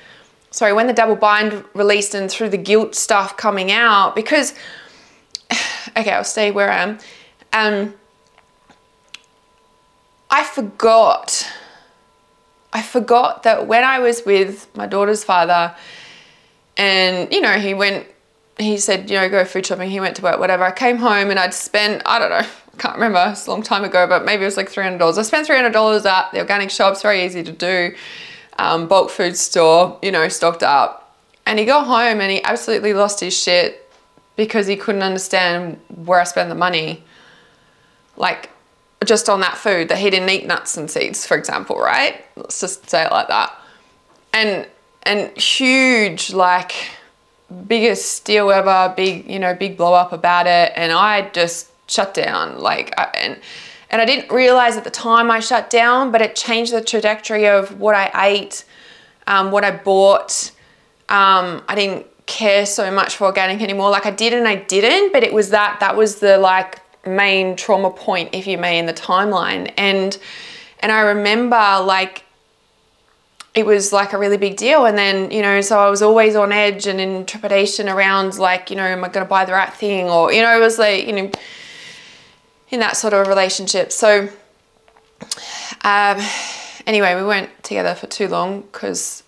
sorry, 0.50 0.72
when 0.72 0.86
the 0.86 0.92
double 0.92 1.16
bind 1.16 1.64
released, 1.74 2.14
and 2.14 2.30
through 2.30 2.50
the 2.50 2.58
guilt 2.58 2.94
stuff 2.94 3.36
coming 3.36 3.72
out, 3.72 4.14
because 4.14 4.54
okay, 5.96 6.12
I'll 6.12 6.24
stay 6.24 6.50
where 6.50 6.70
I 6.70 6.82
am. 6.82 6.98
Um, 7.52 7.94
I 10.30 10.44
forgot. 10.44 11.50
I 12.72 12.82
forgot 12.82 13.44
that 13.44 13.68
when 13.68 13.84
I 13.84 14.00
was 14.00 14.24
with 14.26 14.66
my 14.74 14.86
daughter's 14.86 15.22
father, 15.22 15.76
and, 16.76 17.32
you 17.32 17.40
know, 17.40 17.52
he 17.52 17.74
went, 17.74 18.06
he 18.58 18.78
said, 18.78 19.10
you 19.10 19.16
know, 19.16 19.28
go 19.28 19.44
food 19.44 19.66
shopping. 19.66 19.90
He 19.90 20.00
went 20.00 20.16
to 20.16 20.22
work, 20.22 20.38
whatever. 20.38 20.64
I 20.64 20.72
came 20.72 20.96
home 20.96 21.30
and 21.30 21.38
I'd 21.38 21.54
spent, 21.54 22.02
I 22.06 22.18
don't 22.18 22.30
know, 22.30 22.36
I 22.74 22.76
can't 22.78 22.94
remember, 22.94 23.30
it's 23.30 23.46
a 23.46 23.50
long 23.50 23.62
time 23.62 23.84
ago, 23.84 24.06
but 24.06 24.24
maybe 24.24 24.42
it 24.42 24.46
was 24.46 24.56
like 24.56 24.70
$300. 24.70 25.18
I 25.18 25.22
spent 25.22 25.48
$300 25.48 26.04
at 26.04 26.32
the 26.32 26.38
organic 26.38 26.70
shop. 26.70 26.92
It's 26.92 27.02
very 27.02 27.24
easy 27.24 27.42
to 27.42 27.52
do. 27.52 27.94
Um, 28.58 28.88
bulk 28.88 29.10
food 29.10 29.36
store, 29.36 29.98
you 30.02 30.12
know, 30.12 30.28
stocked 30.28 30.62
up. 30.62 31.16
And 31.46 31.58
he 31.58 31.64
got 31.64 31.86
home 31.86 32.20
and 32.20 32.30
he 32.30 32.42
absolutely 32.42 32.94
lost 32.94 33.20
his 33.20 33.36
shit 33.36 33.90
because 34.36 34.66
he 34.66 34.76
couldn't 34.76 35.02
understand 35.02 35.80
where 35.88 36.20
I 36.20 36.24
spent 36.24 36.48
the 36.48 36.54
money. 36.54 37.04
Like, 38.16 38.50
just 39.04 39.28
on 39.28 39.40
that 39.40 39.56
food 39.56 39.88
that 39.88 39.98
he 39.98 40.10
didn't 40.10 40.30
eat 40.30 40.46
nuts 40.46 40.76
and 40.76 40.90
seeds, 40.90 41.26
for 41.26 41.36
example, 41.36 41.78
right? 41.78 42.24
Let's 42.36 42.60
just 42.60 42.88
say 42.88 43.04
it 43.04 43.10
like 43.10 43.28
that. 43.28 43.52
And 44.32 44.66
and 45.06 45.36
huge, 45.36 46.32
like 46.32 46.72
biggest 47.66 48.24
deal 48.24 48.50
ever, 48.50 48.92
big, 48.96 49.28
you 49.30 49.38
know, 49.38 49.54
big 49.54 49.76
blow 49.76 49.94
up 49.94 50.12
about 50.12 50.46
it. 50.46 50.72
And 50.76 50.92
I 50.92 51.28
just 51.30 51.70
shut 51.88 52.14
down. 52.14 52.58
Like, 52.58 52.94
I, 52.98 53.04
and 53.14 53.40
and 53.90 54.02
I 54.02 54.06
didn't 54.06 54.32
realize 54.32 54.76
at 54.76 54.84
the 54.84 54.90
time 54.90 55.30
I 55.30 55.38
shut 55.40 55.70
down, 55.70 56.10
but 56.10 56.20
it 56.20 56.34
changed 56.34 56.72
the 56.72 56.82
trajectory 56.82 57.46
of 57.46 57.78
what 57.78 57.94
I 57.94 58.10
ate, 58.28 58.64
um, 59.26 59.52
what 59.52 59.64
I 59.64 59.70
bought. 59.70 60.50
Um, 61.08 61.62
I 61.68 61.74
didn't 61.76 62.06
care 62.26 62.66
so 62.66 62.90
much 62.90 63.16
for 63.16 63.26
organic 63.26 63.60
anymore. 63.60 63.90
Like 63.90 64.06
I 64.06 64.10
did 64.10 64.32
and 64.32 64.48
I 64.48 64.56
didn't, 64.56 65.12
but 65.12 65.22
it 65.22 65.32
was 65.32 65.50
that 65.50 65.78
that 65.80 65.96
was 65.96 66.16
the 66.16 66.38
like 66.38 66.80
main 67.06 67.54
trauma 67.54 67.90
point, 67.90 68.30
if 68.32 68.46
you 68.46 68.58
may, 68.58 68.78
in 68.78 68.86
the 68.86 68.94
timeline. 68.94 69.72
And 69.76 70.18
and 70.80 70.90
I 70.90 71.00
remember 71.00 71.56
like 71.84 72.23
it 73.54 73.64
was 73.64 73.92
like 73.92 74.12
a 74.12 74.18
really 74.18 74.36
big 74.36 74.56
deal. 74.56 74.84
And 74.84 74.98
then, 74.98 75.30
you 75.30 75.42
know, 75.42 75.60
so 75.60 75.78
I 75.78 75.88
was 75.88 76.02
always 76.02 76.34
on 76.36 76.52
edge 76.52 76.86
and 76.86 77.00
in 77.00 77.24
trepidation 77.24 77.88
around 77.88 78.38
like, 78.38 78.70
you 78.70 78.76
know, 78.76 78.84
am 78.84 79.04
I 79.04 79.08
gonna 79.08 79.26
buy 79.26 79.44
the 79.44 79.52
right 79.52 79.72
thing? 79.72 80.08
Or, 80.08 80.32
you 80.32 80.42
know, 80.42 80.56
it 80.56 80.60
was 80.60 80.78
like, 80.78 81.06
you 81.06 81.12
know, 81.12 81.30
in 82.70 82.80
that 82.80 82.96
sort 82.96 83.12
of 83.12 83.28
relationship. 83.28 83.92
So 83.92 84.28
um 85.84 86.20
anyway, 86.86 87.14
we 87.14 87.22
weren't 87.22 87.50
together 87.62 87.94
for 87.94 88.06
too 88.06 88.28
long 88.28 88.62
because 88.62 89.22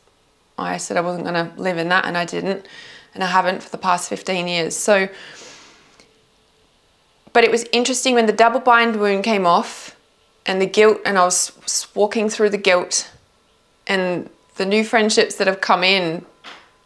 I 0.59 0.76
said 0.78 0.97
I 0.97 1.00
wasn't 1.00 1.25
going 1.25 1.35
to 1.35 1.61
live 1.61 1.78
in 1.78 1.88
that, 1.90 2.06
and 2.06 2.16
I 2.16 2.25
didn't, 2.25 2.66
and 3.14 3.23
I 3.23 3.26
haven't 3.26 3.62
for 3.62 3.71
the 3.71 3.78
past 3.78 4.09
15 4.09 4.49
years. 4.49 4.76
So, 4.76 5.09
but 7.33 7.45
it 7.45 7.50
was 7.50 7.64
interesting 7.73 8.14
when 8.14 8.26
the 8.26 8.33
double 8.33 8.61
bind 8.61 8.97
wound 8.97 9.25
came 9.25 9.47
off 9.47 9.97
and 10.47 10.61
the 10.61 10.66
guilt, 10.66 11.00
and 11.04 11.18
I 11.18 11.25
was 11.25 11.88
walking 11.95 12.28
through 12.28 12.50
the 12.50 12.59
guilt 12.59 13.11
and 13.86 14.28
the 14.56 14.66
new 14.66 14.84
friendships 14.84 15.36
that 15.36 15.46
have 15.46 15.60
come 15.60 15.84
in, 15.84 16.24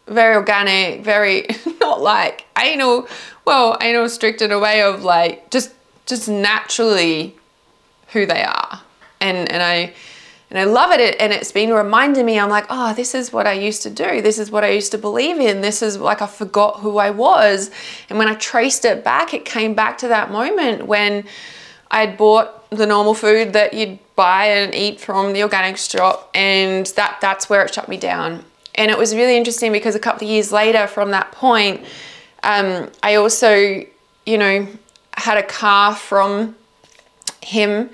very 0.06 0.34
organic, 0.34 1.02
very 1.02 1.46
not 1.80 2.00
like 2.00 2.46
anal, 2.58 3.08
well, 3.44 3.76
anal 3.80 4.08
strict 4.08 4.42
in 4.42 4.52
a 4.52 4.58
way 4.58 4.82
of 4.82 5.04
like 5.04 5.50
just 5.50 5.72
just 6.06 6.28
naturally 6.28 7.36
who 8.12 8.26
they 8.26 8.42
are. 8.42 8.80
And 9.20 9.50
and 9.50 9.62
I 9.62 9.94
and 10.50 10.58
I 10.58 10.64
love 10.64 10.90
it. 10.90 11.16
And 11.20 11.32
it's 11.32 11.52
been 11.52 11.72
reminding 11.72 12.26
me, 12.26 12.38
I'm 12.38 12.50
like, 12.50 12.66
oh, 12.70 12.92
this 12.92 13.14
is 13.14 13.32
what 13.32 13.46
I 13.46 13.52
used 13.52 13.82
to 13.82 13.90
do. 13.90 14.20
This 14.20 14.38
is 14.38 14.50
what 14.50 14.64
I 14.64 14.70
used 14.70 14.90
to 14.90 14.98
believe 14.98 15.38
in. 15.38 15.60
This 15.60 15.80
is 15.80 15.96
like 15.96 16.20
I 16.20 16.26
forgot 16.26 16.80
who 16.80 16.98
I 16.98 17.10
was. 17.10 17.70
And 18.08 18.18
when 18.18 18.26
I 18.26 18.34
traced 18.34 18.84
it 18.84 19.04
back, 19.04 19.32
it 19.32 19.44
came 19.44 19.74
back 19.74 19.98
to 19.98 20.08
that 20.08 20.32
moment 20.32 20.86
when 20.86 21.24
I 21.90 22.00
had 22.00 22.16
bought 22.16 22.68
the 22.70 22.86
normal 22.86 23.14
food 23.14 23.52
that 23.52 23.74
you'd 23.74 23.98
buy 24.14 24.46
and 24.46 24.74
eat 24.74 25.00
from 25.00 25.32
the 25.32 25.42
organic 25.42 25.76
shop. 25.76 26.30
And 26.34 26.86
that 26.96 27.18
that's 27.20 27.50
where 27.50 27.64
it 27.64 27.74
shut 27.74 27.88
me 27.88 27.96
down. 27.96 28.44
And 28.74 28.90
it 28.90 28.98
was 28.98 29.14
really 29.14 29.36
interesting 29.36 29.72
because 29.72 29.94
a 29.94 29.98
couple 29.98 30.26
of 30.26 30.30
years 30.30 30.52
later 30.52 30.86
from 30.86 31.10
that 31.10 31.32
point, 31.32 31.84
um, 32.42 32.90
I 33.02 33.16
also, 33.16 33.84
you 34.26 34.38
know, 34.38 34.66
had 35.14 35.36
a 35.36 35.42
car 35.42 35.94
from 35.94 36.54
him 37.42 37.90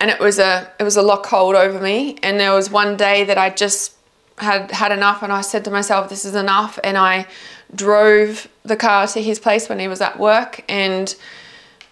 and 0.00 0.10
it 0.10 0.18
was 0.18 0.38
a 0.38 0.70
it 0.80 0.82
was 0.82 0.96
a 0.96 1.02
lock 1.02 1.26
hold 1.26 1.54
over 1.54 1.80
me 1.80 2.16
and 2.22 2.40
there 2.40 2.52
was 2.52 2.70
one 2.70 2.96
day 2.96 3.24
that 3.24 3.38
I 3.38 3.50
just 3.50 3.94
had 4.38 4.70
had 4.70 4.92
enough 4.92 5.22
and 5.22 5.32
I 5.32 5.42
said 5.42 5.64
to 5.66 5.70
myself 5.70 6.08
this 6.08 6.24
is 6.24 6.34
enough 6.34 6.78
and 6.82 6.98
I 6.98 7.26
drove 7.74 8.48
the 8.64 8.76
car 8.76 9.06
to 9.06 9.22
his 9.22 9.38
place 9.38 9.68
when 9.68 9.78
he 9.78 9.88
was 9.88 10.00
at 10.00 10.18
work 10.18 10.64
and 10.68 11.14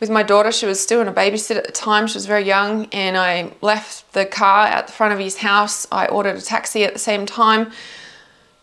with 0.03 0.11
my 0.11 0.25
daughter 0.25 0.51
she 0.51 0.67
was 0.67 0.81
still 0.81 1.01
in 1.01 1.07
a 1.07 1.13
babysit 1.13 1.55
at 1.55 1.65
the 1.65 1.71
time 1.71 2.09
she 2.09 2.15
was 2.15 2.27
very 2.27 2.45
young 2.45 2.87
and 2.87 3.17
I 3.17 3.53
left 3.61 4.13
the 4.15 4.27
car 4.27 4.67
at 4.67 4.89
the 4.89 4.93
front 4.93 5.13
of 5.13 5.21
his 5.21 5.37
house. 5.37 5.87
I 5.93 6.07
ordered 6.07 6.35
a 6.35 6.41
taxi 6.41 6.83
at 6.83 6.93
the 6.93 6.99
same 6.99 7.25
time. 7.25 7.71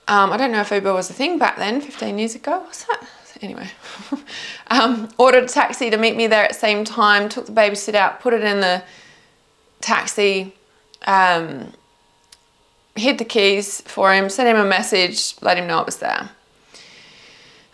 Um, 0.09 0.33
I 0.33 0.37
don't 0.37 0.51
know 0.51 0.59
if 0.59 0.69
Uber 0.69 0.91
was 0.91 1.09
a 1.09 1.13
thing 1.13 1.37
back 1.37 1.55
then 1.55 1.79
15 1.79 2.19
years 2.19 2.35
ago 2.35 2.59
what's 2.59 2.83
that? 2.83 3.07
Anyway. 3.41 3.69
Um, 4.71 5.09
ordered 5.17 5.45
a 5.45 5.47
taxi 5.47 5.89
to 5.89 5.97
meet 5.97 6.15
me 6.15 6.27
there 6.27 6.43
at 6.43 6.49
the 6.49 6.59
same 6.59 6.83
time 6.83 7.27
took 7.27 7.47
the 7.47 7.51
babysit 7.51 7.95
out 7.95 8.19
put 8.19 8.35
it 8.35 8.43
in 8.43 8.59
the 8.59 8.83
taxi, 9.81 10.53
um, 11.07 11.73
hid 12.95 13.17
the 13.17 13.25
keys 13.25 13.81
for 13.81 14.13
him, 14.13 14.29
sent 14.29 14.47
him 14.47 14.57
a 14.57 14.69
message, 14.69 15.33
let 15.41 15.57
him 15.57 15.65
know 15.65 15.79
it 15.79 15.87
was 15.87 15.97
there. 15.97 16.29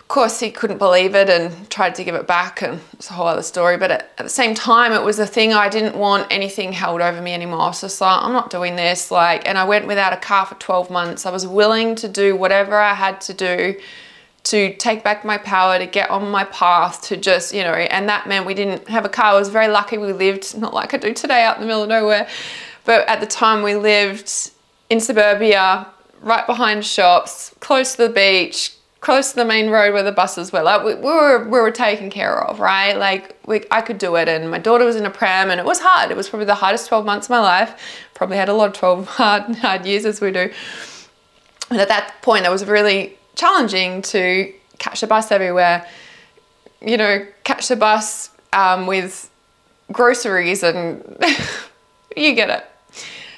Of 0.05 0.09
course, 0.09 0.39
he 0.39 0.51
couldn't 0.51 0.77
believe 0.77 1.15
it 1.15 1.31
and 1.31 1.67
tried 1.71 1.95
to 1.95 2.03
give 2.03 2.13
it 2.13 2.27
back, 2.27 2.61
and 2.61 2.79
it's 2.93 3.09
a 3.09 3.13
whole 3.13 3.25
other 3.25 3.41
story. 3.41 3.75
But 3.75 3.89
at, 3.89 4.11
at 4.19 4.23
the 4.23 4.29
same 4.29 4.53
time, 4.53 4.93
it 4.93 5.01
was 5.01 5.17
a 5.17 5.25
thing 5.25 5.51
I 5.51 5.67
didn't 5.67 5.97
want 5.97 6.27
anything 6.29 6.73
held 6.73 7.01
over 7.01 7.19
me 7.19 7.33
anymore. 7.33 7.61
I 7.61 7.67
was 7.69 7.81
just 7.81 7.99
like, 7.99 8.21
I'm 8.21 8.31
not 8.31 8.51
doing 8.51 8.75
this. 8.75 9.09
Like, 9.09 9.47
and 9.49 9.57
I 9.57 9.63
went 9.63 9.87
without 9.87 10.13
a 10.13 10.17
car 10.17 10.45
for 10.45 10.53
12 10.55 10.91
months. 10.91 11.25
I 11.25 11.31
was 11.31 11.47
willing 11.47 11.95
to 11.95 12.07
do 12.07 12.35
whatever 12.35 12.75
I 12.75 12.93
had 12.93 13.19
to 13.21 13.33
do 13.33 13.79
to 14.43 14.75
take 14.75 15.03
back 15.03 15.25
my 15.25 15.39
power, 15.39 15.79
to 15.79 15.87
get 15.87 16.11
on 16.11 16.29
my 16.29 16.43
path, 16.43 17.01
to 17.05 17.17
just, 17.17 17.51
you 17.51 17.63
know, 17.63 17.73
and 17.73 18.07
that 18.07 18.27
meant 18.27 18.45
we 18.45 18.53
didn't 18.53 18.87
have 18.87 19.05
a 19.05 19.09
car. 19.09 19.33
I 19.33 19.39
was 19.39 19.49
very 19.49 19.69
lucky 19.69 19.97
we 19.97 20.13
lived, 20.13 20.55
not 20.55 20.71
like 20.71 20.93
I 20.93 20.97
do 20.97 21.15
today, 21.15 21.43
out 21.43 21.55
in 21.55 21.61
the 21.61 21.67
middle 21.67 21.81
of 21.81 21.89
nowhere, 21.89 22.29
but 22.83 23.09
at 23.09 23.21
the 23.21 23.25
time 23.25 23.63
we 23.63 23.73
lived 23.73 24.51
in 24.91 24.99
suburbia, 24.99 25.87
right 26.21 26.45
behind 26.45 26.85
shops, 26.85 27.55
close 27.59 27.95
to 27.95 28.07
the 28.07 28.13
beach, 28.13 28.74
close 29.05 29.29
to 29.29 29.35
the 29.35 29.45
main 29.45 29.69
road 29.69 29.93
where 29.93 30.01
the 30.01 30.11
buses 30.11 30.51
were. 30.51 30.63
Like 30.63 30.83
we, 30.83 30.95
we 30.95 31.01
were, 31.01 31.43
we 31.43 31.59
were 31.59 31.69
taken 31.69 32.09
care 32.09 32.43
of, 32.43 32.59
right? 32.59 32.97
Like 32.97 33.37
we, 33.45 33.61
I 33.69 33.81
could 33.81 33.99
do 33.99 34.15
it, 34.15 34.27
and 34.27 34.49
my 34.49 34.57
daughter 34.57 34.83
was 34.83 34.95
in 34.95 35.05
a 35.05 35.11
pram, 35.11 35.51
and 35.51 35.59
it 35.59 35.65
was 35.65 35.79
hard. 35.79 36.09
It 36.09 36.17
was 36.17 36.27
probably 36.27 36.47
the 36.47 36.55
hardest 36.55 36.87
12 36.87 37.05
months 37.05 37.27
of 37.27 37.29
my 37.29 37.39
life. 37.39 37.79
Probably 38.15 38.35
had 38.35 38.49
a 38.49 38.53
lot 38.53 38.69
of 38.69 38.73
12 38.73 39.07
hard, 39.19 39.55
hard 39.57 39.85
years 39.85 40.05
as 40.05 40.21
we 40.21 40.31
do. 40.31 40.51
And 41.69 41.79
at 41.79 41.87
that 41.87 42.15
point, 42.23 42.45
it 42.45 42.49
was 42.49 42.65
really 42.65 43.15
challenging 43.35 44.01
to 44.01 44.51
catch 44.79 45.01
the 45.01 45.07
bus 45.07 45.31
everywhere. 45.31 45.87
You 46.81 46.97
know, 46.97 47.27
catch 47.43 47.67
the 47.67 47.75
bus 47.75 48.31
um, 48.53 48.87
with 48.87 49.29
groceries 49.91 50.63
and 50.63 51.03
you 52.17 52.33
get 52.33 52.49
it. 52.49 52.65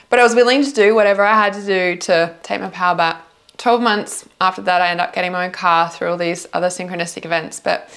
But 0.09 0.19
I 0.19 0.24
was 0.24 0.33
willing 0.33 0.63
to 0.63 0.71
do 0.71 0.95
whatever 0.95 1.25
I 1.25 1.33
had 1.33 1.51
to 1.53 1.65
do 1.65 1.97
to 1.97 2.33
take 2.41 2.62
my 2.62 2.69
power 2.69 2.95
back. 2.95 3.26
12 3.57 3.81
months 3.81 4.27
after 4.39 4.61
that, 4.63 4.81
I 4.81 4.89
ended 4.89 5.05
up 5.05 5.13
getting 5.13 5.31
my 5.31 5.45
own 5.45 5.51
car 5.51 5.89
through 5.89 6.09
all 6.09 6.17
these 6.17 6.47
other 6.53 6.67
synchronistic 6.67 7.25
events. 7.25 7.59
But 7.59 7.89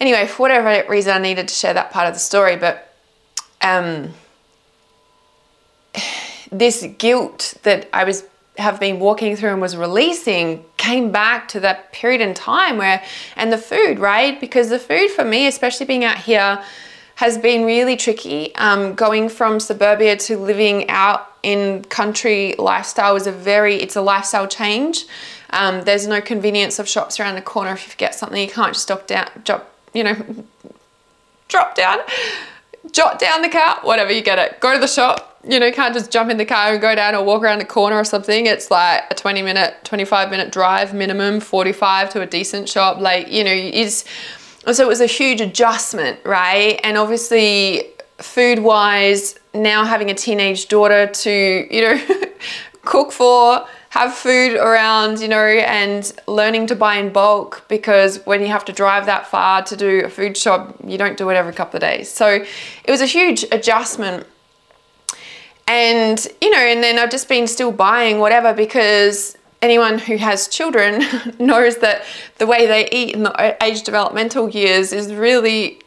anyway, 0.00 0.26
for 0.26 0.42
whatever 0.42 0.84
reason, 0.90 1.12
I 1.12 1.18
needed 1.18 1.48
to 1.48 1.54
share 1.54 1.74
that 1.74 1.90
part 1.90 2.08
of 2.08 2.14
the 2.14 2.20
story. 2.20 2.56
But 2.56 2.92
um, 3.62 4.10
this 6.50 6.86
guilt 6.98 7.54
that 7.62 7.88
I 7.92 8.04
was 8.04 8.24
have 8.58 8.80
been 8.80 8.98
walking 8.98 9.36
through 9.36 9.52
and 9.52 9.60
was 9.60 9.76
releasing 9.76 10.64
came 10.76 11.12
back 11.12 11.46
to 11.46 11.60
that 11.60 11.92
period 11.92 12.20
in 12.20 12.34
time 12.34 12.76
where 12.76 13.02
and 13.36 13.52
the 13.52 13.58
food 13.58 14.00
right 14.00 14.40
because 14.40 14.68
the 14.68 14.80
food 14.80 15.08
for 15.10 15.24
me 15.24 15.46
especially 15.46 15.86
being 15.86 16.02
out 16.02 16.18
here 16.18 16.60
has 17.18 17.36
been 17.36 17.64
really 17.64 17.96
tricky 17.96 18.54
um, 18.54 18.94
going 18.94 19.28
from 19.28 19.58
suburbia 19.58 20.16
to 20.16 20.38
living 20.38 20.88
out 20.88 21.32
in 21.42 21.82
country 21.86 22.54
lifestyle 22.58 23.16
is 23.16 23.26
a 23.26 23.32
very 23.32 23.74
it's 23.74 23.96
a 23.96 24.00
lifestyle 24.00 24.46
change 24.46 25.04
um, 25.50 25.82
there's 25.82 26.06
no 26.06 26.20
convenience 26.20 26.78
of 26.78 26.88
shops 26.88 27.18
around 27.18 27.34
the 27.34 27.42
corner 27.42 27.72
if 27.72 27.84
you 27.84 27.90
forget 27.90 28.14
something 28.14 28.40
you 28.40 28.48
can't 28.48 28.72
just 28.72 28.84
stop 28.84 29.08
down 29.08 29.28
drop 29.44 29.68
you 29.92 30.04
know 30.04 30.14
drop 31.48 31.74
down 31.74 31.98
jot 32.92 33.18
down 33.18 33.42
the 33.42 33.48
car, 33.48 33.80
whatever 33.82 34.12
you 34.12 34.22
get 34.22 34.38
it 34.38 34.60
go 34.60 34.72
to 34.72 34.78
the 34.78 34.86
shop 34.86 35.28
you 35.44 35.58
know, 35.58 35.66
you 35.66 35.72
can't 35.72 35.94
just 35.94 36.10
jump 36.10 36.30
in 36.30 36.36
the 36.36 36.44
car 36.44 36.72
and 36.72 36.80
go 36.80 36.94
down 36.94 37.14
or 37.14 37.24
walk 37.24 37.42
around 37.42 37.58
the 37.58 37.64
corner 37.64 37.96
or 37.96 38.04
something. 38.04 38.46
It's 38.46 38.70
like 38.70 39.04
a 39.10 39.14
20 39.14 39.42
minute, 39.42 39.76
25 39.84 40.30
minute 40.30 40.52
drive 40.52 40.92
minimum, 40.92 41.40
45 41.40 42.10
to 42.10 42.20
a 42.20 42.26
decent 42.26 42.68
shop. 42.68 42.98
Like, 42.98 43.30
you 43.30 43.44
know, 43.44 43.52
is 43.52 44.04
so 44.72 44.84
it 44.84 44.88
was 44.88 45.00
a 45.00 45.06
huge 45.06 45.40
adjustment, 45.40 46.18
right? 46.24 46.80
And 46.84 46.96
obviously, 46.96 47.84
food 48.18 48.60
wise, 48.60 49.38
now 49.54 49.84
having 49.84 50.10
a 50.10 50.14
teenage 50.14 50.68
daughter 50.68 51.06
to, 51.06 51.66
you 51.70 51.80
know, 51.80 52.00
cook 52.82 53.12
for, 53.12 53.66
have 53.90 54.14
food 54.14 54.54
around, 54.54 55.20
you 55.20 55.28
know, 55.28 55.44
and 55.44 56.12
learning 56.26 56.66
to 56.66 56.76
buy 56.76 56.96
in 56.96 57.12
bulk 57.12 57.64
because 57.68 58.24
when 58.26 58.40
you 58.40 58.48
have 58.48 58.64
to 58.66 58.72
drive 58.72 59.06
that 59.06 59.26
far 59.26 59.62
to 59.62 59.76
do 59.76 60.02
a 60.04 60.08
food 60.08 60.36
shop, 60.36 60.76
you 60.84 60.98
don't 60.98 61.16
do 61.16 61.28
it 61.30 61.34
every 61.34 61.52
couple 61.52 61.76
of 61.76 61.80
days. 61.80 62.10
So 62.10 62.44
it 62.84 62.90
was 62.90 63.00
a 63.00 63.06
huge 63.06 63.44
adjustment 63.50 64.26
and, 65.68 66.26
you 66.40 66.50
know, 66.50 66.58
and 66.58 66.82
then 66.82 66.98
I've 66.98 67.10
just 67.10 67.28
been 67.28 67.46
still 67.46 67.70
buying 67.70 68.18
whatever 68.18 68.54
because 68.54 69.36
anyone 69.62 69.98
who 69.98 70.16
has 70.16 70.48
children 70.48 71.02
knows 71.38 71.78
that 71.78 72.04
the 72.38 72.46
way 72.46 72.66
they 72.66 72.88
eat 72.90 73.14
in 73.14 73.22
the 73.22 73.56
age 73.62 73.82
developmental 73.82 74.48
years 74.48 74.92
is 74.92 75.12
really 75.12 75.80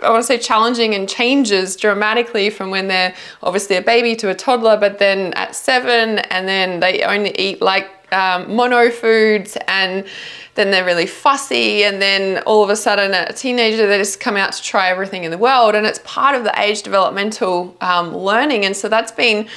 I 0.00 0.10
want 0.10 0.22
to 0.22 0.26
say 0.26 0.38
challenging 0.38 0.94
and 0.94 1.08
changes 1.08 1.74
dramatically 1.74 2.50
from 2.50 2.70
when 2.70 2.86
they're 2.86 3.14
obviously 3.42 3.76
a 3.76 3.82
baby 3.82 4.14
to 4.16 4.30
a 4.30 4.34
toddler, 4.34 4.76
but 4.76 5.00
then 5.00 5.32
at 5.34 5.56
seven, 5.56 6.20
and 6.30 6.46
then 6.46 6.78
they 6.78 7.02
only 7.02 7.34
eat 7.36 7.60
like 7.60 7.90
um, 8.12 8.54
mono 8.54 8.90
foods, 8.90 9.58
and 9.66 10.06
then 10.54 10.70
they're 10.70 10.84
really 10.84 11.06
fussy, 11.06 11.82
and 11.82 12.00
then 12.00 12.42
all 12.44 12.62
of 12.62 12.70
a 12.70 12.76
sudden, 12.76 13.12
a 13.12 13.32
teenager, 13.32 13.88
they 13.88 13.98
just 13.98 14.20
come 14.20 14.36
out 14.36 14.52
to 14.52 14.62
try 14.62 14.88
everything 14.88 15.24
in 15.24 15.32
the 15.32 15.38
world, 15.38 15.74
and 15.74 15.84
it's 15.84 16.00
part 16.04 16.36
of 16.36 16.44
the 16.44 16.60
age 16.60 16.82
developmental 16.82 17.76
um, 17.80 18.16
learning, 18.16 18.64
and 18.64 18.76
so 18.76 18.88
that's 18.88 19.12
been 19.12 19.48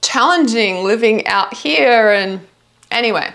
challenging 0.00 0.82
living 0.84 1.26
out 1.26 1.52
here. 1.52 2.10
And 2.10 2.40
anyway, 2.90 3.32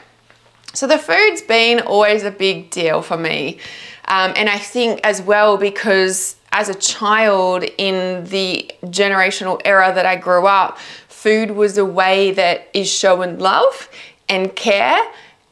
so 0.73 0.87
the 0.87 0.97
food's 0.97 1.41
been 1.41 1.79
always 1.79 2.23
a 2.23 2.31
big 2.31 2.69
deal 2.69 3.01
for 3.01 3.17
me. 3.17 3.59
Um, 4.07 4.33
and 4.35 4.49
I 4.49 4.57
think 4.57 5.01
as 5.03 5.21
well 5.21 5.57
because 5.57 6.35
as 6.51 6.67
a 6.67 6.73
child 6.73 7.63
in 7.77 8.23
the 8.25 8.71
generational 8.85 9.61
era 9.65 9.91
that 9.93 10.05
I 10.05 10.15
grew 10.15 10.47
up, 10.47 10.79
food 11.07 11.51
was 11.51 11.77
a 11.77 11.85
way 11.85 12.31
that 12.31 12.69
is 12.73 12.91
showing 12.91 13.39
love 13.39 13.89
and 14.27 14.55
care 14.55 14.99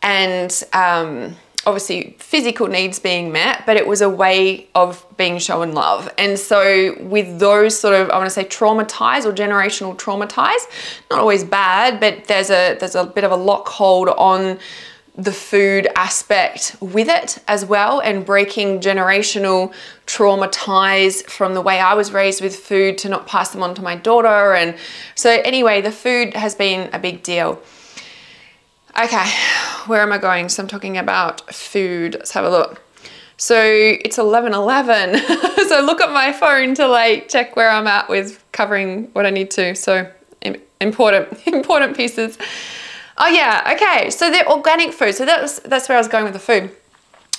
and 0.01 0.63
um, 0.73 1.35
obviously 1.67 2.15
physical 2.17 2.67
needs 2.67 2.97
being 2.97 3.31
met, 3.31 3.63
but 3.65 3.75
it 3.75 3.85
was 3.85 4.01
a 4.01 4.09
way 4.09 4.67
of 4.73 5.05
being 5.17 5.37
shown 5.37 5.73
love. 5.73 6.09
And 6.17 6.39
so, 6.39 6.95
with 7.01 7.39
those 7.39 7.77
sort 7.77 7.93
of, 7.93 8.09
I 8.09 8.17
want 8.17 8.27
to 8.27 8.33
say 8.33 8.45
traumatized 8.45 9.25
or 9.25 9.33
generational 9.33 9.95
traumatized, 9.97 10.65
not 11.11 11.19
always 11.19 11.43
bad, 11.43 11.99
but 11.99 12.25
there's 12.25 12.49
a 12.49 12.77
there's 12.79 12.95
a 12.95 13.05
bit 13.05 13.25
of 13.25 13.31
a 13.31 13.35
lock 13.35 13.67
hold 13.67 14.07
on 14.07 14.57
the 15.17 15.33
food 15.33 15.87
aspect 15.95 16.75
with 16.79 17.09
it 17.09 17.39
as 17.47 17.65
well 17.65 17.99
and 17.99 18.23
breaking 18.23 18.79
generational 18.79 19.73
trauma 20.05 20.47
ties 20.49 21.23
from 21.23 21.55
the 21.55 21.61
way 21.61 21.79
I 21.79 21.95
was 21.95 22.11
raised 22.11 22.39
with 22.39 22.55
food 22.55 22.99
to 22.99 23.09
not 23.09 23.25
pass 23.25 23.49
them 23.49 23.63
on 23.63 23.73
to 23.75 23.81
my 23.81 23.95
daughter 23.95 24.53
and 24.53 24.77
so 25.15 25.41
anyway 25.43 25.81
the 25.81 25.91
food 25.91 26.35
has 26.35 26.53
been 26.53 26.91
a 26.93 26.99
big 26.99 27.23
deal 27.23 27.59
okay 28.97 29.29
where 29.87 30.01
am 30.01 30.11
I 30.11 30.17
going 30.17 30.49
so 30.49 30.63
I'm 30.63 30.69
talking 30.69 30.97
about 30.97 31.53
food 31.53 32.15
let's 32.15 32.31
have 32.31 32.45
a 32.45 32.49
look 32.49 32.81
so 33.37 33.61
it's 33.61 34.17
11 34.17 34.53
11 34.53 35.17
so 35.67 35.81
look 35.81 36.01
at 36.01 36.11
my 36.11 36.33
phone 36.33 36.73
to 36.75 36.87
like 36.87 37.29
check 37.29 37.55
where 37.55 37.69
I'm 37.69 37.87
at 37.87 38.09
with 38.09 38.43
covering 38.51 39.05
what 39.13 39.25
I 39.25 39.29
need 39.29 39.51
to 39.51 39.75
so 39.75 40.11
important 40.79 41.47
important 41.47 41.95
pieces 41.97 42.37
Oh 43.17 43.27
yeah, 43.27 43.73
okay. 43.75 44.09
So 44.11 44.29
they're 44.29 44.47
organic 44.47 44.93
food. 44.93 45.15
So 45.15 45.25
that's 45.25 45.59
that's 45.59 45.89
where 45.89 45.97
I 45.97 45.99
was 45.99 46.07
going 46.07 46.25
with 46.25 46.33
the 46.33 46.39
food. 46.39 46.69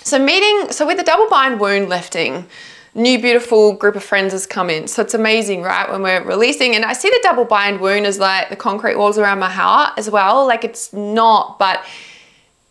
So 0.02 0.18
meeting, 0.18 0.72
so 0.72 0.86
with 0.86 0.96
the 0.96 1.04
double 1.04 1.28
bind 1.28 1.60
wound 1.60 1.88
lifting, 1.88 2.46
new 2.94 3.20
beautiful 3.20 3.72
group 3.72 3.96
of 3.96 4.04
friends 4.04 4.32
has 4.32 4.46
come 4.46 4.70
in. 4.70 4.88
So 4.88 5.02
it's 5.02 5.14
amazing, 5.14 5.62
right? 5.62 5.90
When 5.90 6.02
we're 6.02 6.22
releasing, 6.22 6.74
and 6.74 6.84
I 6.84 6.92
see 6.92 7.08
the 7.08 7.20
double 7.22 7.44
bind 7.44 7.80
wound 7.80 8.06
as 8.06 8.18
like 8.18 8.48
the 8.48 8.56
concrete 8.56 8.96
walls 8.96 9.18
around 9.18 9.38
my 9.38 9.50
heart 9.50 9.94
as 9.96 10.10
well. 10.10 10.46
Like 10.46 10.64
it's 10.64 10.92
not, 10.92 11.58
but 11.58 11.84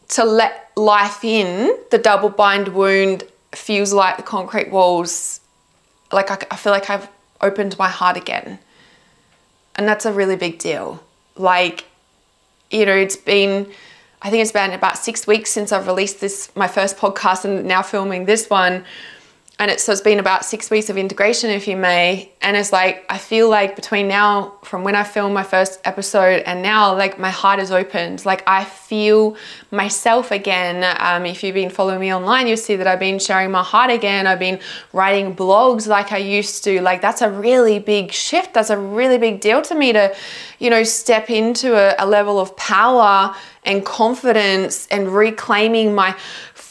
to 0.09 0.23
let 0.23 0.71
life 0.75 1.23
in, 1.23 1.77
the 1.91 1.97
double 1.97 2.29
bind 2.29 2.69
wound 2.69 3.23
feels 3.51 3.93
like 3.93 4.17
the 4.17 4.23
concrete 4.23 4.71
walls. 4.71 5.41
Like 6.11 6.31
I, 6.31 6.37
I 6.51 6.55
feel 6.55 6.71
like 6.71 6.89
I've 6.89 7.09
opened 7.41 7.77
my 7.77 7.89
heart 7.89 8.17
again, 8.17 8.59
and 9.75 9.87
that's 9.87 10.05
a 10.05 10.13
really 10.13 10.35
big 10.35 10.59
deal. 10.59 11.03
Like 11.35 11.85
you 12.71 12.85
know, 12.85 12.95
it's 12.95 13.15
been, 13.15 13.71
I 14.21 14.29
think 14.29 14.41
it's 14.41 14.51
been 14.51 14.71
about 14.71 14.97
six 14.97 15.25
weeks 15.25 15.51
since 15.51 15.71
I've 15.71 15.87
released 15.87 16.19
this, 16.19 16.51
my 16.55 16.67
first 16.67 16.97
podcast, 16.97 17.45
and 17.45 17.65
now 17.65 17.81
filming 17.81 18.25
this 18.25 18.49
one 18.49 18.85
and 19.59 19.71
it's 19.71 19.83
so 19.83 19.91
it's 19.91 20.01
been 20.01 20.19
about 20.19 20.45
six 20.45 20.69
weeks 20.69 20.89
of 20.89 20.97
integration 20.97 21.49
if 21.49 21.67
you 21.67 21.75
may. 21.75 22.31
And 22.41 22.55
it's 22.55 22.71
like 22.71 23.05
i 23.09 23.17
feel 23.17 23.49
like 23.49 23.75
between 23.75 24.07
now 24.07 24.53
from 24.63 24.83
when 24.83 24.95
i 24.95 25.03
filmed 25.03 25.33
my 25.33 25.43
first 25.43 25.79
episode 25.83 26.43
and 26.45 26.61
now 26.61 26.95
like 26.95 27.17
my 27.17 27.31
heart 27.31 27.59
is 27.59 27.71
opened. 27.71 28.23
Like 28.23 28.43
i 28.47 28.63
feel 28.63 29.35
myself 29.71 30.29
again. 30.29 30.83
Um, 30.99 31.25
if 31.25 31.43
you've 31.43 31.55
been 31.55 31.71
following 31.71 31.99
me 31.99 32.13
online 32.13 32.45
you'll 32.45 32.57
see 32.57 32.75
that 32.75 32.85
i've 32.85 32.99
been 32.99 33.17
sharing 33.17 33.49
my 33.49 33.63
heart 33.63 33.89
again. 33.89 34.27
I've 34.27 34.39
been 34.39 34.59
writing 34.93 35.35
blogs 35.35 35.87
like 35.87 36.11
i 36.11 36.17
used 36.17 36.63
to. 36.65 36.79
Like 36.81 37.01
that's 37.01 37.23
a 37.23 37.29
really 37.29 37.79
big 37.79 38.11
shift. 38.11 38.53
That's 38.53 38.69
a 38.69 38.77
really 38.77 39.17
big 39.17 39.41
deal 39.41 39.63
to 39.63 39.73
me 39.73 39.91
to 39.93 40.15
you 40.59 40.69
know 40.69 40.83
step 40.83 41.31
into 41.31 41.75
a, 41.75 41.95
a 41.97 42.05
level 42.05 42.39
of 42.39 42.55
power 42.57 43.35
and 43.63 43.83
confidence 43.83 44.87
and 44.87 45.09
reclaiming 45.09 45.95
my 45.95 46.15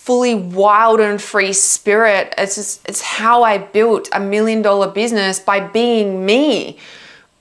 fully 0.07 0.37
wild 0.37 1.01
and 1.01 1.21
free 1.21 1.53
spirit. 1.53 2.33
It's 2.39 2.55
just, 2.55 2.89
it's 2.89 3.03
how 3.03 3.43
I 3.43 3.59
built 3.59 4.09
a 4.13 4.21
million 4.21 4.63
dollar 4.63 4.89
business 4.89 5.41
by 5.41 5.59
being 5.59 6.25
me. 6.25 6.79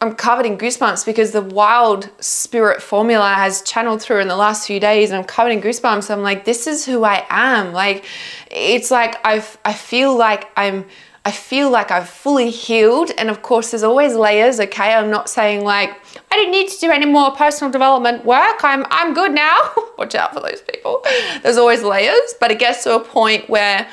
I'm 0.01 0.15
covered 0.15 0.47
in 0.47 0.57
goosebumps 0.57 1.05
because 1.05 1.31
the 1.31 1.43
wild 1.43 2.09
spirit 2.19 2.81
formula 2.81 3.35
has 3.35 3.61
channeled 3.61 4.01
through 4.01 4.19
in 4.21 4.27
the 4.27 4.35
last 4.35 4.65
few 4.65 4.79
days 4.79 5.11
and 5.11 5.19
I'm 5.19 5.25
covered 5.25 5.51
in 5.51 5.61
goosebumps. 5.61 6.09
I'm 6.09 6.23
like, 6.23 6.45
this 6.45 6.65
is 6.65 6.87
who 6.87 7.03
I 7.03 7.23
am. 7.29 7.71
Like, 7.71 8.03
it's 8.49 8.89
like 8.89 9.15
I 9.23 9.45
I 9.63 9.73
feel 9.73 10.17
like 10.17 10.49
I'm 10.57 10.85
I 11.23 11.31
feel 11.31 11.69
like 11.69 11.91
I've 11.91 12.09
fully 12.09 12.49
healed. 12.49 13.11
And 13.15 13.29
of 13.29 13.43
course, 13.43 13.71
there's 13.71 13.83
always 13.83 14.15
layers, 14.15 14.59
okay? 14.59 14.93
I'm 14.93 15.11
not 15.11 15.29
saying 15.29 15.63
like, 15.63 15.99
I 16.31 16.35
don't 16.37 16.51
need 16.51 16.69
to 16.69 16.79
do 16.79 16.91
any 16.91 17.05
more 17.05 17.31
personal 17.31 17.71
development 17.71 18.25
work. 18.25 18.63
I'm, 18.63 18.85
I'm 18.89 19.13
good 19.13 19.33
now. 19.33 19.57
Watch 19.97 20.15
out 20.15 20.33
for 20.33 20.41
those 20.41 20.61
people. 20.61 21.03
There's 21.43 21.57
always 21.57 21.83
layers, 21.83 22.33
but 22.39 22.51
it 22.51 22.59
gets 22.59 22.83
to 22.83 22.95
a 22.95 22.99
point 22.99 23.49
where 23.49 23.87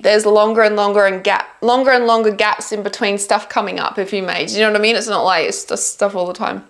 there's 0.00 0.26
longer 0.26 0.62
and 0.62 0.76
longer 0.76 1.06
and 1.06 1.24
gap, 1.24 1.48
longer 1.62 1.90
and 1.90 2.06
longer 2.06 2.30
gaps 2.30 2.72
in 2.72 2.82
between 2.82 3.18
stuff 3.18 3.48
coming 3.48 3.78
up, 3.78 3.98
if 3.98 4.12
you 4.12 4.22
made. 4.22 4.50
You 4.50 4.60
know 4.60 4.72
what 4.72 4.78
I 4.78 4.82
mean? 4.82 4.96
It's 4.96 5.08
not 5.08 5.22
like 5.22 5.46
it's 5.46 5.64
just 5.64 5.94
stuff 5.94 6.14
all 6.14 6.26
the 6.26 6.34
time. 6.34 6.66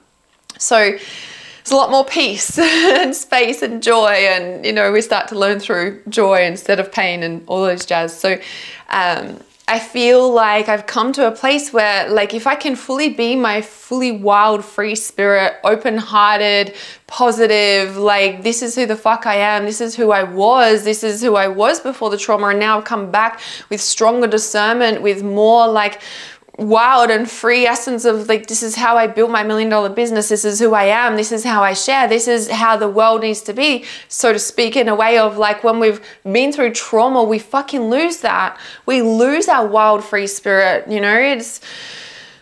So 0.58 0.76
there's 0.76 1.72
a 1.72 1.76
lot 1.76 1.90
more 1.90 2.04
peace 2.04 2.56
and 2.58 3.14
space 3.14 3.62
and 3.62 3.82
joy, 3.82 4.10
and 4.10 4.64
you 4.64 4.72
know 4.72 4.92
we 4.92 5.00
start 5.00 5.28
to 5.28 5.38
learn 5.38 5.58
through 5.58 6.02
joy 6.08 6.44
instead 6.44 6.78
of 6.78 6.92
pain 6.92 7.22
and 7.22 7.42
all 7.48 7.62
those 7.62 7.84
jazz. 7.84 8.16
So 8.18 8.38
um, 8.90 9.40
I 9.68 9.80
feel 9.80 10.30
like 10.32 10.68
I've 10.68 10.86
come 10.86 11.12
to 11.14 11.26
a 11.26 11.32
place 11.32 11.72
where, 11.72 12.08
like, 12.08 12.34
if 12.34 12.46
I 12.46 12.54
can 12.54 12.76
fully 12.76 13.08
be 13.08 13.34
my 13.34 13.62
fully 13.62 14.12
wild, 14.12 14.64
free 14.64 14.94
spirit, 14.94 15.54
open 15.64 15.98
hearted, 15.98 16.76
positive, 17.08 17.96
like, 17.96 18.44
this 18.44 18.62
is 18.62 18.76
who 18.76 18.86
the 18.86 18.94
fuck 18.94 19.26
I 19.26 19.34
am, 19.34 19.64
this 19.64 19.80
is 19.80 19.96
who 19.96 20.12
I 20.12 20.22
was, 20.22 20.84
this 20.84 21.02
is 21.02 21.20
who 21.20 21.34
I 21.34 21.48
was 21.48 21.80
before 21.80 22.10
the 22.10 22.16
trauma, 22.16 22.48
and 22.48 22.60
now 22.60 22.78
I've 22.78 22.84
come 22.84 23.10
back 23.10 23.40
with 23.68 23.80
stronger 23.80 24.28
discernment, 24.28 25.02
with 25.02 25.24
more, 25.24 25.66
like, 25.66 26.00
wild 26.58 27.10
and 27.10 27.30
free 27.30 27.66
essence 27.66 28.04
of 28.06 28.28
like 28.28 28.46
this 28.46 28.62
is 28.62 28.74
how 28.74 28.96
I 28.96 29.06
built 29.06 29.30
my 29.30 29.42
million 29.42 29.68
dollar 29.68 29.90
business. 29.90 30.28
This 30.28 30.44
is 30.44 30.58
who 30.58 30.72
I 30.74 30.84
am. 30.84 31.16
This 31.16 31.30
is 31.30 31.44
how 31.44 31.62
I 31.62 31.74
share. 31.74 32.08
This 32.08 32.28
is 32.28 32.50
how 32.50 32.76
the 32.76 32.88
world 32.88 33.22
needs 33.22 33.42
to 33.42 33.52
be 33.52 33.84
so 34.08 34.32
to 34.32 34.38
speak 34.38 34.76
in 34.76 34.88
a 34.88 34.94
way 34.94 35.18
of 35.18 35.36
like 35.36 35.62
when 35.64 35.78
we've 35.78 36.00
been 36.24 36.52
through 36.52 36.72
trauma 36.72 37.22
we 37.22 37.38
fucking 37.38 37.90
lose 37.90 38.18
that. 38.18 38.58
We 38.86 39.02
lose 39.02 39.48
our 39.48 39.66
wild 39.66 40.04
free 40.04 40.26
spirit 40.26 40.88
you 40.88 41.00
know? 41.00 41.18
It's 41.18 41.60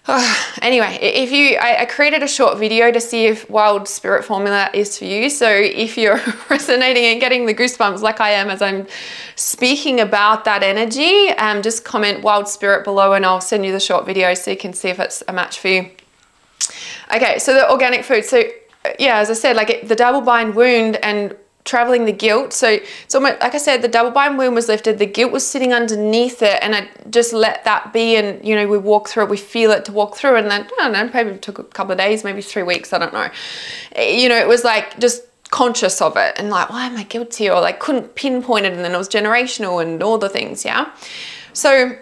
anyway, 0.60 0.98
if 1.00 1.32
you, 1.32 1.56
I, 1.56 1.82
I, 1.82 1.84
created 1.86 2.22
a 2.22 2.28
short 2.28 2.58
video 2.58 2.92
to 2.92 3.00
see 3.00 3.24
if 3.24 3.48
Wild 3.48 3.88
Spirit 3.88 4.22
Formula 4.22 4.68
is 4.74 4.98
for 4.98 5.06
you. 5.06 5.30
So 5.30 5.48
if 5.48 5.96
you're 5.96 6.20
resonating 6.50 7.04
and 7.04 7.20
getting 7.20 7.46
the 7.46 7.54
goosebumps 7.54 8.02
like 8.02 8.20
I 8.20 8.32
am 8.32 8.50
as 8.50 8.60
I'm 8.60 8.86
speaking 9.34 10.00
about 10.00 10.44
that 10.44 10.62
energy, 10.62 11.30
um, 11.30 11.62
just 11.62 11.86
comment 11.86 12.22
Wild 12.22 12.48
Spirit 12.48 12.84
below 12.84 13.14
and 13.14 13.24
I'll 13.24 13.40
send 13.40 13.64
you 13.64 13.72
the 13.72 13.80
short 13.80 14.04
video 14.04 14.34
so 14.34 14.50
you 14.50 14.58
can 14.58 14.74
see 14.74 14.90
if 14.90 15.00
it's 15.00 15.22
a 15.26 15.32
match 15.32 15.58
for 15.58 15.68
you. 15.68 15.90
Okay, 17.14 17.38
so 17.38 17.54
the 17.54 17.70
organic 17.70 18.04
food. 18.04 18.26
So 18.26 18.42
yeah, 18.98 19.16
as 19.16 19.30
I 19.30 19.34
said, 19.34 19.56
like 19.56 19.70
it, 19.70 19.88
the 19.88 19.96
double 19.96 20.20
bind 20.20 20.54
wound 20.54 20.96
and 20.96 21.34
traveling 21.64 22.04
the 22.04 22.12
guilt. 22.12 22.52
So 22.52 22.68
it's 22.68 23.14
almost 23.14 23.40
like 23.40 23.54
I 23.54 23.58
said, 23.58 23.82
the 23.82 23.88
double 23.88 24.10
bind 24.10 24.36
wound 24.36 24.54
was 24.54 24.68
lifted, 24.68 24.98
the 24.98 25.06
guilt 25.06 25.32
was 25.32 25.46
sitting 25.46 25.72
underneath 25.72 26.42
it, 26.42 26.58
and 26.62 26.74
I 26.74 26.88
just 27.10 27.32
let 27.32 27.64
that 27.64 27.92
be. 27.92 28.16
And 28.16 28.44
you 28.46 28.54
know, 28.54 28.66
we 28.66 28.78
walk 28.78 29.08
through 29.08 29.24
it, 29.24 29.30
we 29.30 29.36
feel 29.36 29.70
it 29.70 29.84
to 29.86 29.92
walk 29.92 30.16
through, 30.16 30.36
and 30.36 30.50
then 30.50 30.62
I 30.62 30.90
don't 30.90 30.92
know, 30.92 31.10
maybe 31.12 31.30
it 31.30 31.42
took 31.42 31.58
a 31.58 31.64
couple 31.64 31.92
of 31.92 31.98
days, 31.98 32.24
maybe 32.24 32.42
three 32.42 32.62
weeks, 32.62 32.92
I 32.92 32.98
don't 32.98 33.12
know. 33.12 33.30
Eh, 33.92 34.16
you 34.20 34.28
know, 34.28 34.36
it 34.36 34.48
was 34.48 34.64
like 34.64 34.98
just 35.00 35.22
conscious 35.50 36.02
of 36.02 36.16
it 36.16 36.34
and 36.36 36.50
like, 36.50 36.68
why 36.68 36.86
am 36.86 36.96
I 36.96 37.04
guilty? 37.04 37.48
Or 37.48 37.60
like 37.60 37.80
couldn't 37.80 38.14
pinpoint 38.14 38.66
it, 38.66 38.72
and 38.72 38.84
then 38.84 38.94
it 38.94 38.98
was 38.98 39.08
generational 39.08 39.82
and 39.82 40.02
all 40.02 40.18
the 40.18 40.28
things, 40.28 40.64
yeah. 40.64 40.90
So 41.52 41.96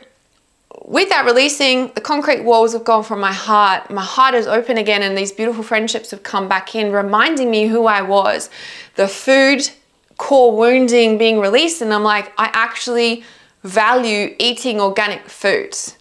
with 0.85 1.09
that 1.11 1.25
releasing, 1.25 1.89
the 1.95 2.01
concrete 2.01 2.43
walls 2.43 2.73
have 2.73 2.85
gone 2.85 3.05
from 3.05 3.21
my 3.21 3.33
heart. 3.33 3.91
My 3.91 4.03
heart 4.03 4.35
is 4.35 4.47
open 4.47 4.79
again, 4.79 5.03
and 5.03 5.17
these 5.17 5.33
beautiful 5.33 5.63
friendships 5.63 6.11
have 6.11 6.23
come 6.23 6.49
back 6.49 6.75
in, 6.75 6.93
reminding 6.93 7.51
me 7.51 7.67
who 7.67 7.87
I 7.87 8.03
was. 8.03 8.51
The 8.97 9.09
food, 9.09 9.71
core 10.19 10.57
wounding 10.57 11.19
being 11.19 11.39
released, 11.39 11.83
and 11.83 11.93
I'm 11.93 12.03
like, 12.03 12.33
I 12.39 12.51
actually 12.53 13.25
value 13.63 14.35
eating 14.39 14.81
organic 14.81 15.29
foods. 15.29 15.97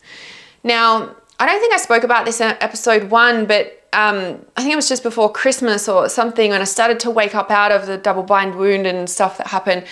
Now, 0.64 1.16
I 1.40 1.46
don't 1.46 1.60
think 1.60 1.74
I 1.74 1.78
spoke 1.78 2.04
about 2.04 2.26
this 2.26 2.42
in 2.42 2.56
episode 2.60 3.10
one, 3.12 3.46
but 3.46 3.88
um, 3.94 4.46
I 4.56 4.62
think 4.62 4.74
it 4.74 4.76
was 4.76 4.90
just 4.90 5.04
before 5.04 5.32
Christmas 5.32 5.90
or 5.90 6.08
something 6.08 6.52
when 6.52 6.62
I 6.62 6.66
started 6.66 7.00
to 7.02 7.12
wake 7.12 7.36
up 7.36 7.52
out 7.52 7.72
of 7.72 7.88
the 7.88 7.98
double 7.98 8.24
bind 8.24 8.56
wound 8.56 8.88
and 8.88 9.10
stuff 9.10 9.38
that 9.38 9.48
happened 9.48 9.86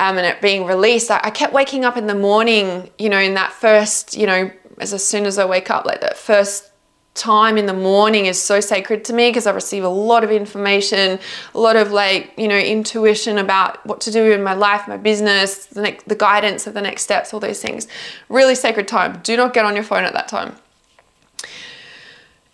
um, 0.00 0.18
and 0.18 0.26
it 0.26 0.40
being 0.40 0.66
released, 0.66 1.10
I, 1.10 1.20
I 1.24 1.30
kept 1.30 1.52
waking 1.52 1.84
up 1.84 1.96
in 1.96 2.06
the 2.06 2.14
morning, 2.14 2.90
you 2.98 3.08
know, 3.08 3.18
in 3.18 3.34
that 3.34 3.52
first, 3.52 4.16
you 4.16 4.26
know, 4.26 4.50
as, 4.78 4.92
as 4.92 5.06
soon 5.06 5.26
as 5.26 5.38
I 5.38 5.44
wake 5.44 5.70
up, 5.70 5.84
like 5.84 6.00
that 6.00 6.16
first 6.16 6.70
time 7.14 7.56
in 7.56 7.66
the 7.66 7.74
morning 7.74 8.26
is 8.26 8.42
so 8.42 8.58
sacred 8.58 9.04
to 9.04 9.12
me 9.12 9.30
because 9.30 9.46
I 9.46 9.52
receive 9.52 9.84
a 9.84 9.88
lot 9.88 10.24
of 10.24 10.32
information, 10.32 11.20
a 11.54 11.58
lot 11.58 11.76
of 11.76 11.92
like, 11.92 12.32
you 12.36 12.48
know, 12.48 12.58
intuition 12.58 13.38
about 13.38 13.84
what 13.86 14.00
to 14.02 14.10
do 14.10 14.32
in 14.32 14.42
my 14.42 14.54
life, 14.54 14.88
my 14.88 14.96
business, 14.96 15.66
the, 15.66 15.82
next, 15.82 16.08
the 16.08 16.16
guidance 16.16 16.66
of 16.66 16.74
the 16.74 16.80
next 16.80 17.02
steps, 17.02 17.32
all 17.32 17.38
those 17.38 17.62
things. 17.62 17.86
Really 18.28 18.56
sacred 18.56 18.88
time. 18.88 19.20
Do 19.22 19.36
not 19.36 19.54
get 19.54 19.64
on 19.64 19.76
your 19.76 19.84
phone 19.84 20.04
at 20.04 20.12
that 20.14 20.26
time. 20.26 20.56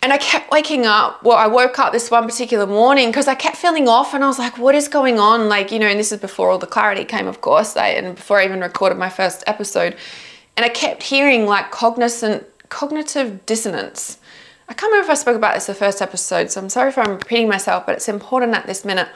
And 0.01 0.11
I 0.11 0.17
kept 0.17 0.51
waking 0.51 0.85
up. 0.85 1.23
Well, 1.23 1.37
I 1.37 1.47
woke 1.47 1.77
up 1.77 1.93
this 1.93 2.09
one 2.09 2.25
particular 2.25 2.65
morning 2.65 3.09
because 3.09 3.27
I 3.27 3.35
kept 3.35 3.57
feeling 3.57 3.87
off, 3.87 4.13
and 4.13 4.23
I 4.23 4.27
was 4.27 4.39
like, 4.39 4.57
"What 4.57 4.75
is 4.75 4.87
going 4.87 5.19
on?" 5.19 5.47
Like, 5.47 5.71
you 5.71 5.79
know, 5.79 5.87
and 5.87 5.99
this 5.99 6.11
is 6.11 6.19
before 6.19 6.49
all 6.49 6.57
the 6.57 6.67
clarity 6.67 7.05
came, 7.05 7.27
of 7.27 7.41
course, 7.41 7.77
I, 7.77 7.89
and 7.89 8.15
before 8.15 8.39
I 8.39 8.45
even 8.45 8.61
recorded 8.61 8.97
my 8.97 9.09
first 9.09 9.43
episode, 9.47 9.95
and 10.57 10.65
I 10.65 10.69
kept 10.69 11.03
hearing 11.03 11.45
like 11.45 11.71
cognizant 11.71 12.45
cognitive 12.69 13.45
dissonance. 13.45 14.17
I 14.67 14.73
can't 14.73 14.91
remember 14.91 15.11
if 15.11 15.17
I 15.17 15.19
spoke 15.19 15.35
about 15.35 15.53
this 15.53 15.65
the 15.67 15.75
first 15.75 16.01
episode, 16.01 16.49
so 16.49 16.61
I'm 16.61 16.69
sorry 16.69 16.89
if 16.89 16.97
I'm 16.97 17.11
repeating 17.11 17.49
myself, 17.49 17.85
but 17.85 17.95
it's 17.95 18.07
important 18.07 18.55
at 18.55 18.65
this 18.65 18.85
minute. 18.85 19.09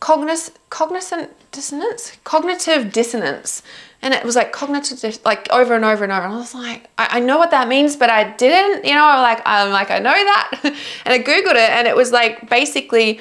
Cognis, 0.00 0.50
cognizant 0.68 1.30
dissonance, 1.52 2.18
cognitive 2.24 2.92
dissonance 2.92 3.62
and 4.02 4.14
it 4.14 4.24
was 4.24 4.36
like 4.36 4.52
cognitive 4.52 5.18
like 5.24 5.48
over 5.50 5.74
and 5.74 5.84
over 5.84 6.04
and 6.04 6.12
over. 6.12 6.24
And 6.24 6.34
i 6.34 6.36
was 6.36 6.54
like 6.54 6.88
I, 6.98 7.08
I, 7.12 7.20
know 7.20 7.38
what 7.38 7.50
that 7.50 7.68
means 7.68 7.96
but 7.96 8.10
i 8.10 8.30
didn't 8.36 8.84
you 8.84 8.94
know? 8.94 9.00
Like 9.00 9.40
i'm 9.46 9.70
like 9.70 9.90
i 9.90 9.98
know 9.98 10.12
that. 10.12 10.60
And 11.04 11.14
i 11.14 11.18
googled 11.18 11.52
it 11.52 11.70
and 11.70 11.86
it 11.86 11.96
was 11.96 12.12
like 12.12 12.48
basically 12.48 13.20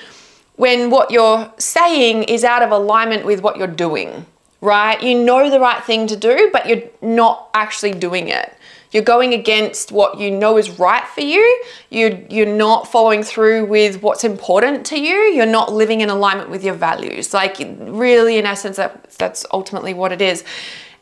when 0.56 0.90
what 0.90 1.12
you're 1.12 1.52
saying 1.58 2.24
is 2.24 2.44
out 2.44 2.62
of 2.62 2.72
alignment 2.72 3.26
with 3.26 3.42
what 3.42 3.58
you're 3.58 3.68
doing 3.68 4.26
right? 4.62 5.02
You 5.04 5.22
know 5.22 5.50
the 5.52 5.60
right 5.60 5.84
thing 5.84 6.08
to 6.08 6.16
do 6.16 6.50
but 6.52 6.68
you're 6.68 6.84
not 7.02 7.50
actually 7.54 7.92
doing 7.92 8.30
it 8.30 8.52
you're 8.96 9.04
going 9.04 9.34
against 9.34 9.92
what 9.92 10.18
you 10.22 10.32
know 10.32 10.58
is 10.58 10.80
right 10.80 11.06
for 11.06 11.20
you. 11.20 11.64
You 11.90 12.26
you're 12.30 12.46
not 12.46 12.90
following 12.90 13.24
through 13.24 13.66
with 13.66 14.02
what's 14.02 14.24
important 14.24 14.86
to 14.86 14.98
you. 14.98 15.16
You're 15.16 15.46
not 15.46 15.74
living 15.74 16.00
in 16.00 16.10
alignment 16.10 16.50
with 16.50 16.64
your 16.64 16.76
values. 16.76 17.34
Like 17.34 17.58
really 17.60 18.38
in 18.38 18.46
essence 18.46 18.78
that, 18.78 19.12
that's 19.18 19.46
ultimately 19.52 19.94
what 19.94 20.14
it 20.14 20.22
is. 20.22 20.46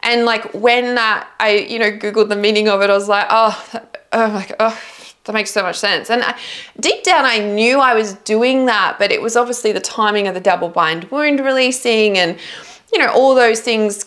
And 0.01 0.25
like 0.25 0.55
when 0.55 0.95
that 0.95 1.29
i 1.39 1.51
you 1.51 1.77
know 1.77 1.91
googled 1.91 2.29
the 2.29 2.35
meaning 2.35 2.67
of 2.67 2.81
it 2.81 2.89
i 2.89 2.93
was 2.93 3.07
like 3.07 3.27
oh 3.29 3.55
oh 4.11 4.27
my 4.31 4.45
god 4.47 4.55
oh 4.59 4.81
that 5.25 5.33
makes 5.33 5.51
so 5.51 5.61
much 5.61 5.77
sense. 5.77 6.09
And 6.09 6.21
I, 6.21 6.37
deep 6.79 7.03
down, 7.03 7.25
I 7.25 7.39
knew 7.39 7.79
I 7.79 7.93
was 7.93 8.15
doing 8.25 8.65
that, 8.65 8.97
but 8.99 9.11
it 9.11 9.21
was 9.21 9.35
obviously 9.35 9.71
the 9.71 9.79
timing 9.79 10.27
of 10.27 10.33
the 10.33 10.41
double 10.41 10.69
bind 10.69 11.05
wound 11.11 11.39
releasing 11.39 12.17
and, 12.17 12.37
you 12.91 12.99
know, 12.99 13.09
all 13.13 13.33
those 13.33 13.61
things, 13.61 14.03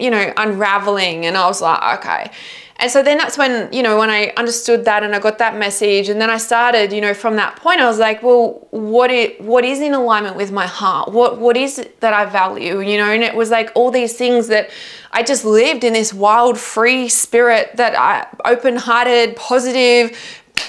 you 0.00 0.10
know, 0.10 0.32
unraveling. 0.36 1.26
And 1.26 1.36
I 1.36 1.46
was 1.46 1.60
like, 1.60 1.98
okay. 1.98 2.30
And 2.76 2.90
so 2.90 3.02
then 3.02 3.18
that's 3.18 3.36
when, 3.36 3.70
you 3.74 3.82
know, 3.82 3.98
when 3.98 4.08
I 4.08 4.32
understood 4.38 4.86
that 4.86 5.02
and 5.02 5.14
I 5.14 5.18
got 5.18 5.36
that 5.36 5.54
message 5.54 6.08
and 6.08 6.18
then 6.18 6.30
I 6.30 6.38
started, 6.38 6.94
you 6.94 7.02
know, 7.02 7.12
from 7.12 7.36
that 7.36 7.56
point 7.56 7.78
I 7.78 7.86
was 7.86 7.98
like, 7.98 8.22
well, 8.22 8.66
what 8.70 9.10
is, 9.10 9.38
what 9.38 9.66
is 9.66 9.80
in 9.80 9.92
alignment 9.92 10.34
with 10.34 10.50
my 10.50 10.66
heart? 10.66 11.12
What 11.12 11.38
what 11.38 11.58
is 11.58 11.78
it 11.78 12.00
that 12.00 12.14
I 12.14 12.24
value, 12.24 12.80
you 12.80 12.96
know? 12.96 13.10
And 13.10 13.22
it 13.22 13.34
was 13.34 13.50
like 13.50 13.70
all 13.74 13.90
these 13.90 14.16
things 14.16 14.48
that 14.48 14.70
I 15.12 15.22
just 15.22 15.44
lived 15.44 15.84
in 15.84 15.92
this 15.92 16.14
wild 16.14 16.58
free 16.58 17.10
spirit 17.10 17.76
that 17.76 17.94
I 17.98 18.26
open-hearted, 18.50 19.36
positive, 19.36 20.16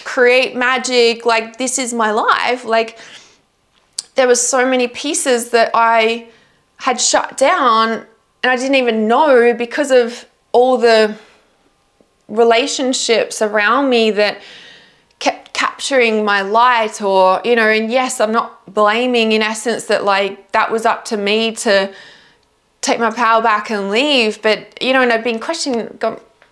create 0.03 0.53
magic, 0.53 1.25
like 1.25 1.57
this 1.57 1.79
is 1.79 1.93
my 1.93 2.11
life. 2.11 2.65
Like 2.65 2.99
there 4.15 4.27
was 4.27 4.45
so 4.45 4.67
many 4.67 4.89
pieces 4.89 5.51
that 5.51 5.71
I 5.73 6.27
had 6.75 6.99
shut 6.99 7.37
down 7.37 8.05
and 8.43 8.51
I 8.51 8.55
didn't 8.55 8.75
even 8.75 9.07
know 9.07 9.53
because 9.53 9.91
of 9.91 10.25
all 10.51 10.77
the 10.77 11.17
relationships 12.27 13.41
around 13.41 13.89
me 13.89 14.11
that 14.11 14.41
kept 15.19 15.53
capturing 15.53 16.25
my 16.25 16.41
light 16.41 17.01
or 17.01 17.41
you 17.43 17.55
know 17.55 17.67
and 17.67 17.91
yes 17.91 18.21
i'm 18.21 18.31
not 18.31 18.73
blaming 18.73 19.33
in 19.33 19.41
essence 19.41 19.83
that 19.85 20.05
like 20.05 20.51
that 20.53 20.71
was 20.71 20.85
up 20.85 21.03
to 21.03 21.17
me 21.17 21.51
to 21.51 21.93
take 22.79 22.99
my 22.99 23.11
power 23.11 23.41
back 23.41 23.69
and 23.69 23.91
leave 23.91 24.41
but 24.41 24.81
you 24.81 24.93
know 24.93 25.01
and 25.01 25.11
i've 25.11 25.25
been 25.25 25.39
questioning 25.39 25.89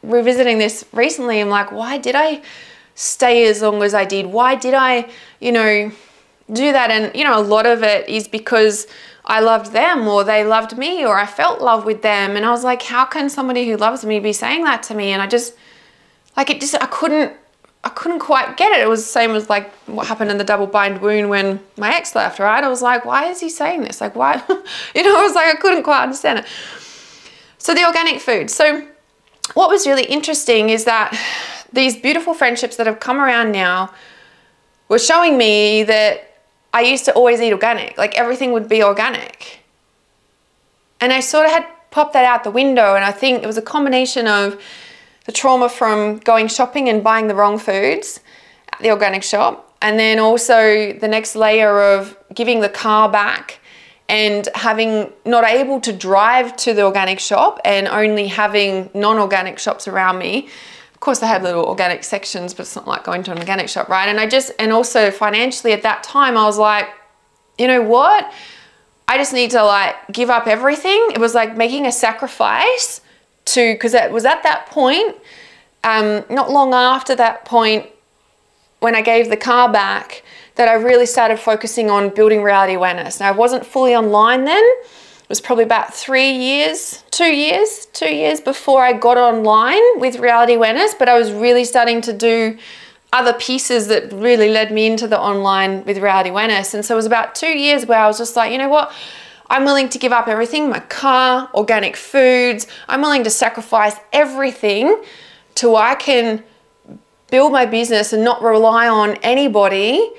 revisiting 0.01 0.57
this 0.57 0.85
recently. 0.93 1.39
I'm 1.39 1.49
like 1.49 1.71
why 1.71 1.97
did 1.97 2.15
i 2.15 2.41
stay 2.95 3.47
as 3.47 3.61
long 3.61 3.81
as 3.81 3.93
i 3.93 4.05
did? 4.05 4.25
Why 4.25 4.55
did 4.55 4.73
i 4.73 5.09
you 5.39 5.51
know 5.51 5.91
do 6.51 6.71
that? 6.71 6.89
And 6.89 7.15
you 7.15 7.23
know 7.23 7.39
a 7.39 7.43
lot 7.43 7.65
of 7.65 7.83
it 7.83 8.07
is 8.09 8.27
because 8.27 8.87
I 9.29 9.41
loved 9.41 9.73
them 9.73 10.07
or 10.07 10.23
they 10.23 10.43
loved 10.43 10.75
me 10.75 11.05
or 11.05 11.15
I 11.15 11.27
felt 11.27 11.61
love 11.61 11.85
with 11.85 12.01
them 12.01 12.35
and 12.35 12.43
I 12.43 12.49
was 12.49 12.63
like 12.63 12.81
how 12.81 13.05
can 13.05 13.29
somebody 13.29 13.69
who 13.69 13.77
loves 13.77 14.03
me 14.03 14.19
be 14.19 14.33
saying 14.33 14.63
that 14.63 14.81
to 14.83 14.95
me 14.95 15.11
and 15.11 15.21
I 15.21 15.27
just 15.27 15.55
like 16.35 16.49
it 16.49 16.59
just 16.59 16.75
I 16.81 16.87
couldn't 16.87 17.33
I 17.81 17.89
couldn't 17.89 18.19
quite 18.19 18.57
get 18.57 18.73
it. 18.73 18.81
It 18.81 18.89
was 18.89 19.01
the 19.01 19.11
same 19.11 19.31
as 19.31 19.49
like 19.49 19.71
what 19.85 20.07
happened 20.07 20.31
in 20.31 20.37
the 20.37 20.43
double 20.43 20.67
bind 20.67 20.99
wound 20.99 21.29
when 21.29 21.61
my 21.77 21.95
ex 21.95 22.13
left, 22.13 22.39
right? 22.39 22.61
I 22.61 22.67
was 22.67 22.81
like, 22.81 23.05
why 23.05 23.29
is 23.29 23.39
he 23.39 23.49
saying 23.49 23.83
this? 23.83 24.01
Like 24.01 24.15
why 24.15 24.43
you 24.95 25.03
know, 25.03 25.17
I 25.17 25.23
was 25.23 25.35
like 25.35 25.55
I 25.55 25.57
couldn't 25.59 25.83
quite 25.83 26.01
understand 26.01 26.39
it. 26.39 26.45
So 27.59 27.75
the 27.75 27.85
organic 27.85 28.19
food. 28.19 28.49
So 28.49 28.85
what 29.53 29.69
was 29.69 29.85
really 29.85 30.05
interesting 30.05 30.71
is 30.71 30.85
that 30.85 31.15
these 31.71 31.95
beautiful 31.95 32.33
friendships 32.33 32.77
that 32.77 32.87
have 32.87 32.99
come 32.99 33.19
around 33.19 33.51
now 33.51 33.93
were 34.87 34.99
showing 34.99 35.37
me 35.37 35.83
that 35.83 36.28
I 36.73 36.81
used 36.81 37.05
to 37.05 37.13
always 37.13 37.41
eat 37.41 37.51
organic. 37.51 37.97
Like 37.97 38.15
everything 38.17 38.51
would 38.51 38.69
be 38.69 38.83
organic. 38.83 39.59
And 41.01 41.13
I 41.13 41.19
sort 41.19 41.45
of 41.45 41.51
had 41.51 41.65
popped 41.91 42.13
that 42.13 42.25
out 42.25 42.43
the 42.43 42.51
window 42.51 42.95
and 42.95 43.03
I 43.03 43.11
think 43.11 43.43
it 43.43 43.47
was 43.47 43.57
a 43.57 43.61
combination 43.61 44.27
of 44.27 44.61
the 45.25 45.31
trauma 45.31 45.69
from 45.69 46.17
going 46.19 46.47
shopping 46.47 46.89
and 46.89 47.03
buying 47.03 47.27
the 47.27 47.35
wrong 47.35 47.57
foods 47.57 48.19
at 48.71 48.79
the 48.79 48.91
organic 48.91 49.23
shop. 49.23 49.77
And 49.81 49.97
then 49.97 50.19
also 50.19 50.93
the 50.93 51.07
next 51.07 51.35
layer 51.35 51.81
of 51.81 52.17
giving 52.33 52.59
the 52.59 52.69
car 52.69 53.09
back 53.09 53.59
and 54.09 54.49
having 54.55 55.13
not 55.23 55.45
able 55.45 55.79
to 55.81 55.93
drive 55.93 56.57
to 56.57 56.73
the 56.73 56.81
organic 56.81 57.19
shop 57.19 57.59
and 57.63 57.87
only 57.87 58.27
having 58.27 58.89
non-organic 58.93 59.59
shops 59.59 59.87
around 59.87 60.17
me. 60.17 60.49
Of 60.99 61.01
course, 61.01 61.19
they 61.19 61.27
have 61.27 61.43
little 61.43 61.63
organic 61.63 62.03
sections, 62.03 62.53
but 62.53 62.63
it's 62.63 62.75
not 62.75 62.85
like 62.85 63.05
going 63.05 63.23
to 63.23 63.31
an 63.31 63.39
organic 63.39 63.69
shop, 63.69 63.87
right? 63.87 64.09
And 64.09 64.19
I 64.19 64.27
just, 64.27 64.51
and 64.59 64.73
also 64.73 65.11
financially 65.11 65.71
at 65.71 65.81
that 65.83 66.03
time, 66.03 66.35
I 66.35 66.43
was 66.43 66.57
like, 66.57 66.89
you 67.57 67.67
know 67.67 67.81
what? 67.81 68.29
I 69.07 69.17
just 69.17 69.31
need 69.31 69.51
to 69.51 69.63
like 69.63 69.95
give 70.11 70.29
up 70.29 70.45
everything. 70.45 70.99
It 71.13 71.17
was 71.17 71.33
like 71.33 71.55
making 71.55 71.85
a 71.85 71.91
sacrifice 71.93 72.99
to 73.45 73.75
because 73.75 73.93
it 73.93 74.11
was 74.11 74.25
at 74.25 74.43
that 74.43 74.65
point, 74.65 75.15
um, 75.85 76.25
not 76.29 76.51
long 76.51 76.73
after 76.73 77.15
that 77.15 77.45
point, 77.45 77.87
when 78.81 78.93
I 78.93 79.01
gave 79.01 79.29
the 79.29 79.37
car 79.37 79.71
back, 79.71 80.21
that 80.55 80.67
I 80.67 80.73
really 80.73 81.05
started 81.05 81.39
focusing 81.39 81.89
on 81.89 82.09
building 82.09 82.43
reality 82.43 82.73
awareness. 82.73 83.21
Now 83.21 83.29
I 83.29 83.31
wasn't 83.31 83.65
fully 83.65 83.95
online 83.95 84.43
then. 84.43 84.65
It 85.29 85.33
was 85.33 85.41
probably 85.41 85.63
about 85.63 85.93
three 85.93 86.31
years, 86.31 87.03
two 87.11 87.31
years, 87.31 87.85
two 87.93 88.11
years 88.11 88.41
before 88.41 88.83
I 88.83 88.93
got 88.93 89.15
online 89.15 89.99
with 89.99 90.17
reality 90.17 90.55
awareness, 90.55 90.95
but 90.95 91.07
I 91.07 91.19
was 91.19 91.31
really 91.31 91.65
starting 91.65 92.01
to 92.01 92.13
do 92.13 92.57
other 93.13 93.33
pieces 93.33 93.89
that 93.89 94.11
really 94.11 94.49
led 94.49 94.71
me 94.71 94.87
into 94.87 95.07
the 95.07 95.19
online 95.19 95.85
with 95.85 95.99
reality 95.99 96.31
awareness. 96.31 96.73
And 96.73 96.83
so 96.83 96.95
it 96.95 96.97
was 96.97 97.05
about 97.05 97.35
two 97.35 97.55
years 97.55 97.85
where 97.85 97.99
I 97.99 98.07
was 98.07 98.17
just 98.17 98.35
like, 98.35 98.51
you 98.51 98.57
know 98.57 98.69
what? 98.69 98.91
I'm 99.51 99.65
willing 99.65 99.87
to 99.89 99.99
give 99.99 100.11
up 100.11 100.27
everything 100.27 100.67
my 100.67 100.79
car, 100.79 101.47
organic 101.53 101.95
foods. 101.95 102.65
I'm 102.87 103.01
willing 103.01 103.23
to 103.23 103.29
sacrifice 103.29 103.97
everything 104.11 104.99
to 105.55 105.75
I 105.75 105.93
can 105.93 106.43
build 107.29 107.51
my 107.51 107.67
business 107.67 108.13
and 108.13 108.23
not 108.23 108.41
rely 108.41 108.87
on 108.87 109.15
anybody, 109.17 110.11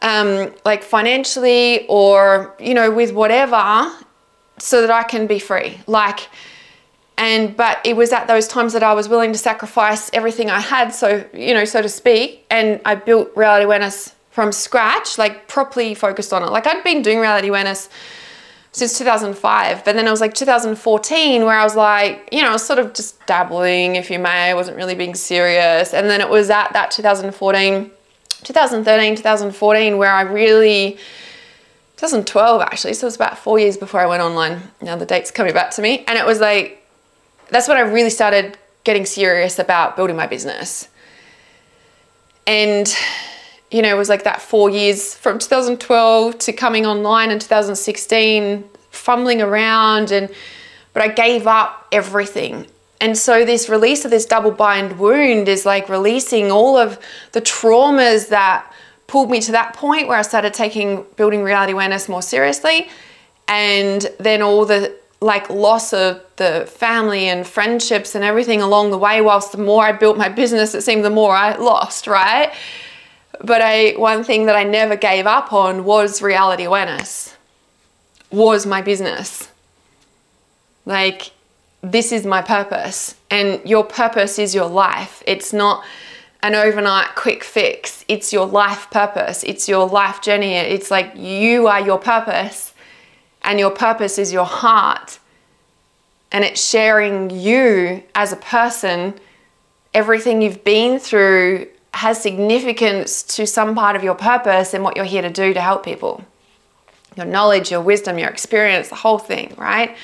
um, 0.00 0.54
like 0.64 0.82
financially 0.82 1.86
or, 1.86 2.56
you 2.58 2.72
know, 2.72 2.90
with 2.90 3.12
whatever, 3.12 3.92
so 4.58 4.80
that 4.80 4.90
I 4.90 5.02
can 5.02 5.26
be 5.26 5.38
free. 5.38 5.78
Like, 5.86 6.28
and 7.16 7.56
but 7.56 7.78
it 7.84 7.96
was 7.96 8.12
at 8.12 8.26
those 8.26 8.48
times 8.48 8.72
that 8.72 8.82
I 8.82 8.92
was 8.92 9.08
willing 9.08 9.32
to 9.32 9.38
sacrifice 9.38 10.10
everything 10.12 10.50
I 10.50 10.60
had, 10.60 10.92
so 10.94 11.24
you 11.32 11.54
know, 11.54 11.64
so 11.64 11.82
to 11.82 11.88
speak, 11.88 12.44
and 12.50 12.80
I 12.84 12.94
built 12.96 13.30
reality 13.36 13.64
awareness 13.64 14.14
from 14.30 14.50
scratch, 14.50 15.16
like 15.16 15.46
properly 15.46 15.94
focused 15.94 16.32
on 16.32 16.42
it. 16.42 16.46
Like 16.46 16.66
I'd 16.66 16.82
been 16.82 17.02
doing 17.02 17.20
reality 17.20 17.48
awareness 17.48 17.88
since 18.74 18.98
2005. 18.98 19.84
But 19.84 19.94
then 19.94 20.06
it 20.06 20.10
was 20.10 20.20
like 20.20 20.34
2014 20.34 21.44
where 21.44 21.56
I 21.56 21.62
was 21.62 21.76
like, 21.76 22.28
you 22.32 22.42
know, 22.42 22.48
I 22.48 22.52
was 22.52 22.64
sort 22.64 22.80
of 22.80 22.92
just 22.92 23.24
dabbling, 23.26 23.94
if 23.94 24.10
you 24.10 24.18
may. 24.18 24.50
I 24.50 24.54
wasn't 24.54 24.76
really 24.76 24.96
being 24.96 25.14
serious. 25.14 25.94
And 25.94 26.10
then 26.10 26.20
it 26.20 26.28
was 26.28 26.50
at 26.50 26.72
that 26.72 26.90
2014, 26.90 27.90
2013, 28.42 29.16
2014 29.16 29.96
where 29.96 30.10
I 30.10 30.22
really, 30.22 30.98
2012 31.96 32.60
actually, 32.60 32.94
so 32.94 33.04
it 33.04 33.08
was 33.08 33.16
about 33.16 33.38
four 33.38 33.58
years 33.58 33.76
before 33.76 34.00
I 34.00 34.06
went 34.06 34.22
online. 34.22 34.60
Now 34.82 34.96
the 34.96 35.06
date's 35.06 35.30
coming 35.30 35.54
back 35.54 35.70
to 35.72 35.82
me. 35.82 36.04
And 36.06 36.18
it 36.18 36.26
was 36.26 36.40
like, 36.40 36.86
that's 37.50 37.68
when 37.68 37.76
I 37.76 37.80
really 37.80 38.10
started 38.10 38.58
getting 38.82 39.06
serious 39.06 39.58
about 39.58 39.96
building 39.96 40.16
my 40.16 40.26
business. 40.26 40.88
And 42.46 42.92
you 43.70 43.82
know, 43.82 43.88
it 43.88 43.98
was 43.98 44.08
like 44.08 44.24
that 44.24 44.40
four 44.40 44.70
years 44.70 45.14
from 45.14 45.38
2012 45.38 46.38
to 46.38 46.52
coming 46.52 46.86
online 46.86 47.30
in 47.30 47.38
2016, 47.38 48.64
fumbling 48.90 49.42
around 49.42 50.12
and 50.12 50.30
but 50.92 51.02
I 51.02 51.08
gave 51.08 51.46
up 51.46 51.88
everything. 51.90 52.68
And 53.00 53.18
so 53.18 53.44
this 53.44 53.68
release 53.68 54.04
of 54.04 54.10
this 54.10 54.24
double 54.24 54.52
bind 54.52 54.98
wound 54.98 55.48
is 55.48 55.66
like 55.66 55.88
releasing 55.88 56.50
all 56.50 56.76
of 56.76 56.98
the 57.32 57.40
traumas 57.40 58.28
that 58.28 58.72
pulled 59.06 59.30
me 59.30 59.40
to 59.40 59.52
that 59.52 59.74
point 59.74 60.08
where 60.08 60.18
I 60.18 60.22
started 60.22 60.54
taking 60.54 61.04
building 61.16 61.42
reality 61.42 61.72
awareness 61.72 62.08
more 62.08 62.22
seriously. 62.22 62.88
And 63.48 64.06
then 64.18 64.42
all 64.42 64.64
the 64.64 64.96
like 65.20 65.48
loss 65.48 65.92
of 65.92 66.20
the 66.36 66.66
family 66.66 67.28
and 67.28 67.46
friendships 67.46 68.14
and 68.14 68.22
everything 68.22 68.60
along 68.60 68.90
the 68.90 68.98
way, 68.98 69.20
whilst 69.20 69.52
the 69.52 69.58
more 69.58 69.84
I 69.84 69.92
built 69.92 70.18
my 70.18 70.28
business, 70.28 70.74
it 70.74 70.82
seemed 70.82 71.04
the 71.04 71.10
more 71.10 71.34
I 71.34 71.56
lost, 71.56 72.06
right? 72.06 72.52
But 73.42 73.62
I 73.62 73.92
one 73.92 74.24
thing 74.24 74.46
that 74.46 74.56
I 74.56 74.64
never 74.64 74.96
gave 74.96 75.26
up 75.26 75.52
on 75.52 75.84
was 75.84 76.22
reality 76.22 76.64
awareness. 76.64 77.36
Was 78.30 78.66
my 78.66 78.82
business. 78.82 79.48
Like 80.86 81.32
this 81.82 82.12
is 82.12 82.24
my 82.24 82.40
purpose 82.40 83.14
and 83.30 83.60
your 83.64 83.84
purpose 83.84 84.38
is 84.38 84.54
your 84.54 84.66
life. 84.66 85.22
It's 85.26 85.52
not 85.52 85.84
an 86.44 86.54
overnight 86.54 87.14
quick 87.14 87.42
fix. 87.42 88.04
It's 88.06 88.30
your 88.30 88.44
life 88.44 88.90
purpose. 88.90 89.42
It's 89.44 89.66
your 89.66 89.88
life 89.88 90.20
journey. 90.20 90.52
It's 90.52 90.90
like 90.90 91.16
you 91.16 91.68
are 91.68 91.80
your 91.80 91.98
purpose, 91.98 92.74
and 93.40 93.58
your 93.58 93.70
purpose 93.70 94.18
is 94.18 94.30
your 94.30 94.44
heart. 94.44 95.18
And 96.30 96.44
it's 96.44 96.62
sharing 96.62 97.30
you 97.30 98.02
as 98.14 98.32
a 98.32 98.36
person. 98.36 99.14
Everything 99.94 100.42
you've 100.42 100.62
been 100.64 100.98
through 100.98 101.68
has 101.94 102.20
significance 102.20 103.22
to 103.22 103.46
some 103.46 103.74
part 103.74 103.96
of 103.96 104.04
your 104.04 104.14
purpose 104.14 104.74
and 104.74 104.84
what 104.84 104.96
you're 104.96 105.06
here 105.06 105.22
to 105.22 105.30
do 105.30 105.54
to 105.54 105.60
help 105.62 105.82
people. 105.82 106.22
Your 107.16 107.24
knowledge, 107.24 107.70
your 107.70 107.80
wisdom, 107.80 108.18
your 108.18 108.28
experience, 108.28 108.90
the 108.90 108.96
whole 108.96 109.18
thing, 109.18 109.54
right? 109.56 109.96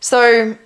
So, 0.00 0.58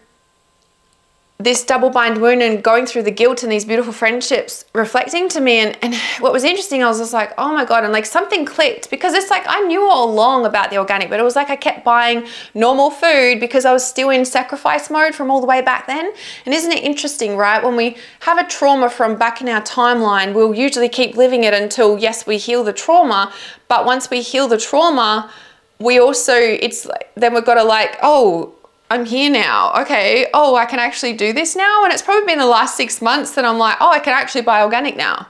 this 1.42 1.64
double 1.64 1.90
bind 1.90 2.20
wound 2.20 2.42
and 2.42 2.62
going 2.62 2.86
through 2.86 3.02
the 3.02 3.10
guilt 3.10 3.42
and 3.42 3.50
these 3.50 3.64
beautiful 3.64 3.92
friendships 3.92 4.64
reflecting 4.74 5.28
to 5.28 5.40
me 5.40 5.58
and, 5.58 5.78
and 5.82 5.94
what 6.20 6.32
was 6.32 6.44
interesting 6.44 6.82
i 6.82 6.88
was 6.88 6.98
just 6.98 7.12
like 7.12 7.32
oh 7.38 7.52
my 7.52 7.64
god 7.64 7.84
and 7.84 7.92
like 7.92 8.06
something 8.06 8.44
clicked 8.44 8.90
because 8.90 9.14
it's 9.14 9.30
like 9.30 9.42
i 9.46 9.60
knew 9.62 9.82
all 9.82 10.10
along 10.10 10.44
about 10.46 10.70
the 10.70 10.76
organic 10.76 11.08
but 11.08 11.18
it 11.18 11.22
was 11.22 11.34
like 11.34 11.50
i 11.50 11.56
kept 11.56 11.84
buying 11.84 12.26
normal 12.54 12.90
food 12.90 13.40
because 13.40 13.64
i 13.64 13.72
was 13.72 13.84
still 13.84 14.10
in 14.10 14.24
sacrifice 14.24 14.90
mode 14.90 15.14
from 15.14 15.30
all 15.30 15.40
the 15.40 15.46
way 15.46 15.60
back 15.60 15.86
then. 15.86 16.12
And 16.44 16.54
isn't 16.54 16.72
it 16.72 16.84
interesting 16.84 17.36
right? 17.36 17.62
When 17.62 17.76
we 17.76 17.96
have 18.20 18.38
a 18.38 18.46
trauma 18.46 18.88
from 18.88 19.16
back 19.16 19.40
in 19.40 19.48
our 19.48 19.62
timeline 19.62 20.34
we'll 20.34 20.54
usually 20.54 20.88
keep 20.88 21.16
living 21.16 21.44
it 21.44 21.54
until 21.54 21.98
yes 21.98 22.26
we 22.26 22.36
heal 22.36 22.62
the 22.62 22.72
trauma 22.72 23.32
but 23.68 23.84
once 23.84 24.10
we 24.10 24.20
heal 24.22 24.48
the 24.48 24.58
trauma 24.58 25.30
we 25.78 25.98
also 25.98 26.34
it's 26.34 26.86
then 27.14 27.34
we've 27.34 27.44
got 27.44 27.54
to 27.54 27.64
like 27.64 27.98
oh 28.02 28.54
I'm 28.92 29.06
here 29.06 29.30
now. 29.30 29.72
Okay. 29.80 30.28
Oh, 30.34 30.54
I 30.54 30.66
can 30.66 30.78
actually 30.78 31.14
do 31.14 31.32
this 31.32 31.56
now. 31.56 31.82
And 31.84 31.94
it's 31.94 32.02
probably 32.02 32.26
been 32.26 32.38
the 32.38 32.44
last 32.44 32.76
six 32.76 33.00
months 33.00 33.30
that 33.36 33.44
I'm 33.46 33.56
like, 33.56 33.78
oh, 33.80 33.88
I 33.88 33.98
can 33.98 34.12
actually 34.12 34.42
buy 34.42 34.60
organic 34.62 34.96
now. 34.96 35.26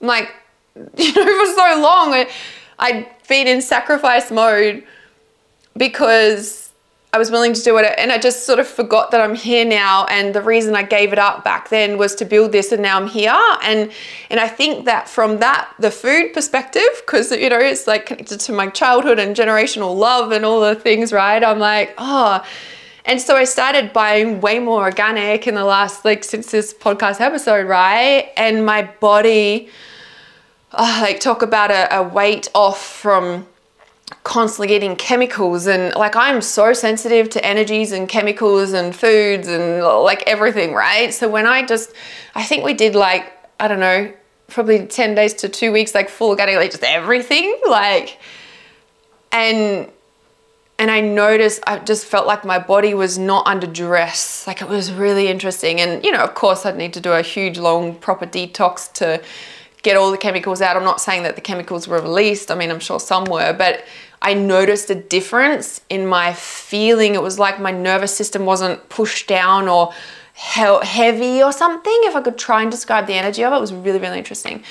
I'm 0.00 0.06
like, 0.06 0.32
you 0.96 1.12
know, 1.12 1.46
for 1.46 1.52
so 1.52 1.80
long, 1.80 2.26
I'd 2.78 3.08
been 3.26 3.48
in 3.48 3.60
sacrifice 3.60 4.30
mode 4.30 4.84
because 5.76 6.70
I 7.12 7.18
was 7.18 7.32
willing 7.32 7.54
to 7.54 7.62
do 7.62 7.76
it. 7.78 7.92
And 7.98 8.12
I 8.12 8.18
just 8.18 8.46
sort 8.46 8.60
of 8.60 8.68
forgot 8.68 9.10
that 9.10 9.20
I'm 9.20 9.34
here 9.34 9.64
now. 9.64 10.04
And 10.04 10.32
the 10.32 10.40
reason 10.40 10.76
I 10.76 10.84
gave 10.84 11.12
it 11.12 11.18
up 11.18 11.42
back 11.42 11.70
then 11.70 11.98
was 11.98 12.14
to 12.14 12.24
build 12.24 12.52
this. 12.52 12.70
And 12.70 12.82
now 12.82 12.98
I'm 12.98 13.08
here. 13.08 13.34
And, 13.64 13.90
and 14.30 14.38
I 14.38 14.46
think 14.46 14.84
that 14.84 15.08
from 15.08 15.38
that, 15.38 15.74
the 15.80 15.90
food 15.90 16.34
perspective, 16.34 17.02
because, 17.04 17.32
you 17.32 17.50
know, 17.50 17.58
it's 17.58 17.88
like 17.88 18.06
connected 18.06 18.38
to 18.38 18.52
my 18.52 18.68
childhood 18.68 19.18
and 19.18 19.34
generational 19.34 19.96
love 19.96 20.30
and 20.30 20.44
all 20.44 20.60
the 20.60 20.76
things, 20.76 21.12
right? 21.12 21.42
I'm 21.42 21.58
like, 21.58 21.94
oh, 21.98 22.44
and 23.04 23.20
so 23.20 23.36
I 23.36 23.44
started 23.44 23.92
buying 23.92 24.40
way 24.40 24.58
more 24.58 24.82
organic 24.82 25.46
in 25.46 25.54
the 25.54 25.64
last, 25.64 26.04
like, 26.04 26.22
since 26.22 26.50
this 26.50 26.72
podcast 26.72 27.20
episode, 27.20 27.66
right? 27.66 28.30
And 28.36 28.64
my 28.64 28.82
body, 29.00 29.68
oh, 30.72 30.98
like, 31.02 31.20
talk 31.20 31.42
about 31.42 31.70
a, 31.70 31.96
a 31.96 32.02
weight 32.02 32.48
off 32.54 32.84
from 32.84 33.46
constantly 34.24 34.68
getting 34.68 34.94
chemicals 34.94 35.66
and 35.66 35.94
like 35.94 36.14
I'm 36.14 36.42
so 36.42 36.72
sensitive 36.72 37.30
to 37.30 37.44
energies 37.44 37.92
and 37.92 38.08
chemicals 38.08 38.72
and 38.72 38.94
foods 38.94 39.48
and 39.48 39.82
like 39.82 40.22
everything, 40.26 40.74
right? 40.74 41.12
So 41.12 41.28
when 41.28 41.46
I 41.46 41.64
just 41.64 41.92
I 42.34 42.44
think 42.44 42.64
we 42.64 42.74
did 42.74 42.94
like 42.94 43.32
I 43.58 43.68
don't 43.68 43.80
know, 43.80 44.12
probably 44.48 44.86
10 44.86 45.14
days 45.14 45.34
to 45.34 45.48
2 45.48 45.72
weeks 45.72 45.94
like 45.94 46.08
full 46.08 46.30
organic 46.30 46.56
like 46.56 46.70
just 46.70 46.84
everything 46.84 47.58
like 47.68 48.18
and 49.32 49.90
and 50.82 50.90
I 50.90 51.00
noticed 51.00 51.62
I 51.64 51.78
just 51.78 52.04
felt 52.06 52.26
like 52.26 52.44
my 52.44 52.58
body 52.58 52.92
was 52.92 53.16
not 53.16 53.46
under 53.46 53.68
duress. 53.68 54.44
Like 54.48 54.60
it 54.60 54.68
was 54.68 54.90
really 54.90 55.28
interesting. 55.28 55.80
And, 55.80 56.04
you 56.04 56.10
know, 56.10 56.24
of 56.24 56.34
course, 56.34 56.66
I'd 56.66 56.76
need 56.76 56.92
to 56.94 57.00
do 57.00 57.12
a 57.12 57.22
huge, 57.22 57.56
long, 57.56 57.94
proper 57.94 58.26
detox 58.26 58.92
to 58.94 59.22
get 59.82 59.96
all 59.96 60.10
the 60.10 60.18
chemicals 60.18 60.60
out. 60.60 60.76
I'm 60.76 60.82
not 60.82 61.00
saying 61.00 61.22
that 61.22 61.36
the 61.36 61.40
chemicals 61.40 61.86
were 61.86 62.00
released, 62.00 62.50
I 62.50 62.56
mean, 62.56 62.68
I'm 62.68 62.80
sure 62.80 62.98
some 62.98 63.26
were, 63.26 63.52
but 63.52 63.84
I 64.22 64.34
noticed 64.34 64.90
a 64.90 64.96
difference 64.96 65.82
in 65.88 66.04
my 66.04 66.32
feeling. 66.32 67.14
It 67.14 67.22
was 67.22 67.38
like 67.38 67.60
my 67.60 67.70
nervous 67.70 68.12
system 68.12 68.44
wasn't 68.44 68.88
pushed 68.88 69.28
down 69.28 69.68
or 69.68 69.92
heavy 70.34 71.42
or 71.42 71.52
something 71.52 72.00
if 72.04 72.16
i 72.16 72.20
could 72.22 72.38
try 72.38 72.62
and 72.62 72.70
describe 72.70 73.06
the 73.06 73.12
energy 73.12 73.44
of 73.44 73.52
it. 73.52 73.56
it 73.56 73.60
was 73.60 73.72
really 73.72 73.98
really 73.98 74.16
interesting 74.16 74.64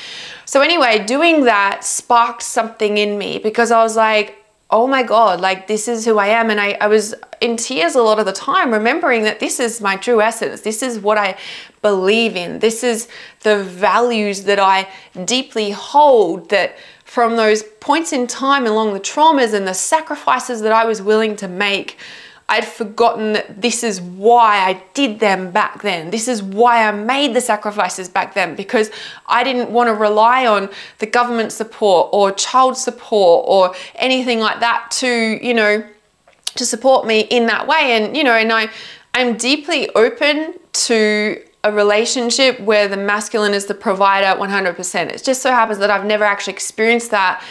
so 0.44 0.60
anyway 0.60 1.02
doing 1.06 1.46
that 1.46 1.86
sparked 1.86 2.42
something 2.42 2.98
in 2.98 3.16
me 3.18 3.38
because 3.38 3.70
i 3.72 3.82
was 3.82 3.96
like 3.96 4.41
oh 4.72 4.88
my 4.88 5.04
God, 5.04 5.42
like 5.42 5.68
this 5.68 5.88
is 5.88 6.06
who 6.06 6.18
I 6.18 6.28
am. 6.28 6.50
And 6.50 6.60
I, 6.60 6.78
I 6.80 6.88
was 6.88 7.14
in 7.42 7.58
tears 7.58 7.96
a 7.96 8.02
lot 8.02 8.20
of 8.20 8.26
the 8.26 8.32
time, 8.32 8.72
remembering 8.72 9.24
that 9.24 9.40
this 9.40 9.60
is 9.60 9.82
my 9.82 9.98
true 9.98 10.22
essence. 10.22 10.62
This 10.62 10.82
is 10.82 11.00
what 11.00 11.18
I 11.18 11.38
believe 11.82 12.36
in. 12.36 12.60
This 12.60 12.84
is 12.84 13.08
the 13.42 13.64
values 13.64 14.46
that 14.46 14.60
I 14.60 14.88
deeply 15.26 15.72
hold 15.72 16.50
that 16.50 16.78
from 17.04 17.36
those 17.36 17.64
points 17.82 18.14
in 18.14 18.26
time 18.26 18.66
along 18.66 18.94
the 18.94 19.00
traumas 19.00 19.54
and 19.54 19.68
the 19.68 19.74
sacrifices 19.74 20.62
that 20.62 20.72
I 20.72 20.86
was 20.86 21.02
willing 21.02 21.36
to 21.38 21.48
make 21.50 21.98
I'd 22.52 22.66
forgotten 22.66 23.32
that 23.32 23.62
this 23.62 23.82
is 23.82 24.02
why 24.02 24.58
I 24.58 24.84
did 24.94 25.22
them 25.22 25.52
back 25.52 25.84
then. 25.84 26.12
This 26.12 26.28
is 26.28 26.44
why 26.44 26.86
I 26.86 26.92
made 26.92 27.34
the 27.34 27.40
sacrifices 27.40 28.10
back 28.10 28.34
then 28.34 28.56
because 28.56 28.92
I 29.26 29.46
didn't 29.46 29.72
want 29.72 29.88
to 29.88 29.94
rely 29.94 30.46
on 30.46 30.70
the 31.00 31.06
government 31.06 31.54
support 31.54 32.10
or 32.12 32.34
child 32.34 32.76
support 32.76 33.46
or 33.48 33.74
anything 33.96 34.42
like 34.42 34.60
that 34.60 34.92
to, 35.00 35.08
you 35.42 35.54
know, 35.54 35.82
to 36.56 36.66
support 36.66 37.08
me 37.08 37.22
in 37.22 37.46
that 37.46 37.68
way. 37.68 37.94
And, 37.94 38.18
you 38.18 38.24
know, 38.26 38.34
and 38.34 38.52
I, 38.52 38.70
I'm 39.14 39.38
deeply 39.38 39.90
open 39.96 40.56
to 40.74 41.42
a 41.64 41.72
relationship 41.72 42.60
where 42.60 42.90
the 42.90 42.98
masculine 42.98 43.54
is 43.54 43.68
the 43.68 43.76
provider 43.76 44.38
100%. 44.38 45.10
It 45.10 45.24
just 45.24 45.42
so 45.42 45.52
happens 45.52 45.80
that 45.80 45.90
I've 45.90 46.06
never 46.06 46.26
actually 46.26 46.54
experienced 46.54 47.12
that 47.12 47.42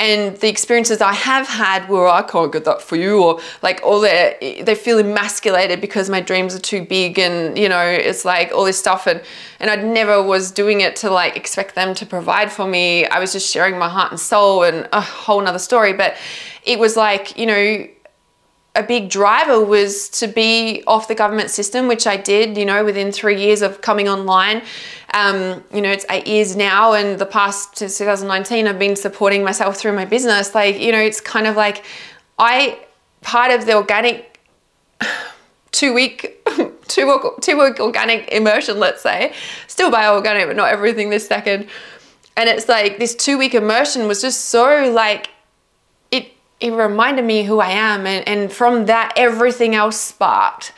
and 0.00 0.34
the 0.38 0.48
experiences 0.48 1.02
I 1.02 1.12
have 1.12 1.46
had 1.46 1.88
where 1.90 2.08
I 2.08 2.22
can't 2.22 2.50
get 2.50 2.64
that 2.64 2.80
for 2.80 2.96
you, 2.96 3.22
or 3.22 3.40
like 3.62 3.80
all 3.84 4.00
they 4.00 4.62
they 4.64 4.74
feel 4.74 4.98
emasculated 4.98 5.80
because 5.80 6.08
my 6.08 6.20
dreams 6.20 6.54
are 6.54 6.60
too 6.60 6.84
big, 6.84 7.18
and 7.18 7.56
you 7.56 7.68
know 7.68 7.84
it's 7.84 8.24
like 8.24 8.50
all 8.52 8.64
this 8.64 8.78
stuff, 8.78 9.06
and 9.06 9.22
and 9.60 9.70
I 9.70 9.76
never 9.76 10.22
was 10.22 10.50
doing 10.50 10.80
it 10.80 10.96
to 10.96 11.10
like 11.10 11.36
expect 11.36 11.74
them 11.74 11.94
to 11.94 12.06
provide 12.06 12.50
for 12.50 12.66
me. 12.66 13.04
I 13.06 13.20
was 13.20 13.32
just 13.32 13.52
sharing 13.52 13.78
my 13.78 13.90
heart 13.90 14.10
and 14.10 14.18
soul, 14.18 14.62
and 14.62 14.88
a 14.92 15.02
whole 15.02 15.42
nother 15.42 15.58
story. 15.58 15.92
But 15.92 16.16
it 16.64 16.78
was 16.78 16.96
like 16.96 17.36
you 17.36 17.46
know 17.46 17.86
a 18.76 18.82
big 18.82 19.10
driver 19.10 19.64
was 19.64 20.08
to 20.08 20.28
be 20.28 20.84
off 20.86 21.08
the 21.08 21.14
government 21.14 21.50
system, 21.50 21.88
which 21.88 22.06
I 22.06 22.16
did, 22.16 22.56
you 22.56 22.64
know, 22.64 22.84
within 22.84 23.10
three 23.10 23.40
years 23.40 23.62
of 23.62 23.80
coming 23.80 24.08
online. 24.08 24.62
Um, 25.12 25.64
you 25.74 25.80
know, 25.80 25.90
it's 25.90 26.06
eight 26.08 26.28
years 26.28 26.54
now, 26.54 26.92
and 26.92 27.18
the 27.18 27.26
past 27.26 27.78
since 27.78 27.98
2019, 27.98 28.68
I've 28.68 28.78
been 28.78 28.94
supporting 28.94 29.42
myself 29.42 29.76
through 29.76 29.92
my 29.92 30.04
business. 30.04 30.54
Like, 30.54 30.78
you 30.78 30.92
know, 30.92 31.00
it's 31.00 31.20
kind 31.20 31.48
of 31.48 31.56
like 31.56 31.84
I, 32.38 32.78
part 33.22 33.50
of 33.50 33.66
the 33.66 33.74
organic 33.74 34.38
two 35.72 35.92
week, 35.92 36.46
two, 36.88 37.36
two 37.40 37.58
week 37.60 37.80
organic 37.80 38.28
immersion, 38.28 38.78
let's 38.78 39.02
say, 39.02 39.32
still 39.66 39.90
buy 39.90 40.06
organic, 40.06 40.46
but 40.46 40.54
not 40.54 40.70
everything 40.70 41.10
this 41.10 41.26
second. 41.26 41.68
And 42.36 42.48
it's 42.48 42.68
like 42.68 42.98
this 42.98 43.16
two 43.16 43.36
week 43.36 43.54
immersion 43.54 44.06
was 44.06 44.22
just 44.22 44.44
so 44.46 44.92
like, 44.92 45.30
it 46.60 46.72
reminded 46.72 47.24
me 47.24 47.44
who 47.44 47.60
I 47.60 47.70
am. 47.70 48.06
And, 48.06 48.26
and 48.28 48.52
from 48.52 48.86
that, 48.86 49.12
everything 49.16 49.74
else 49.74 49.98
sparked 50.00 50.72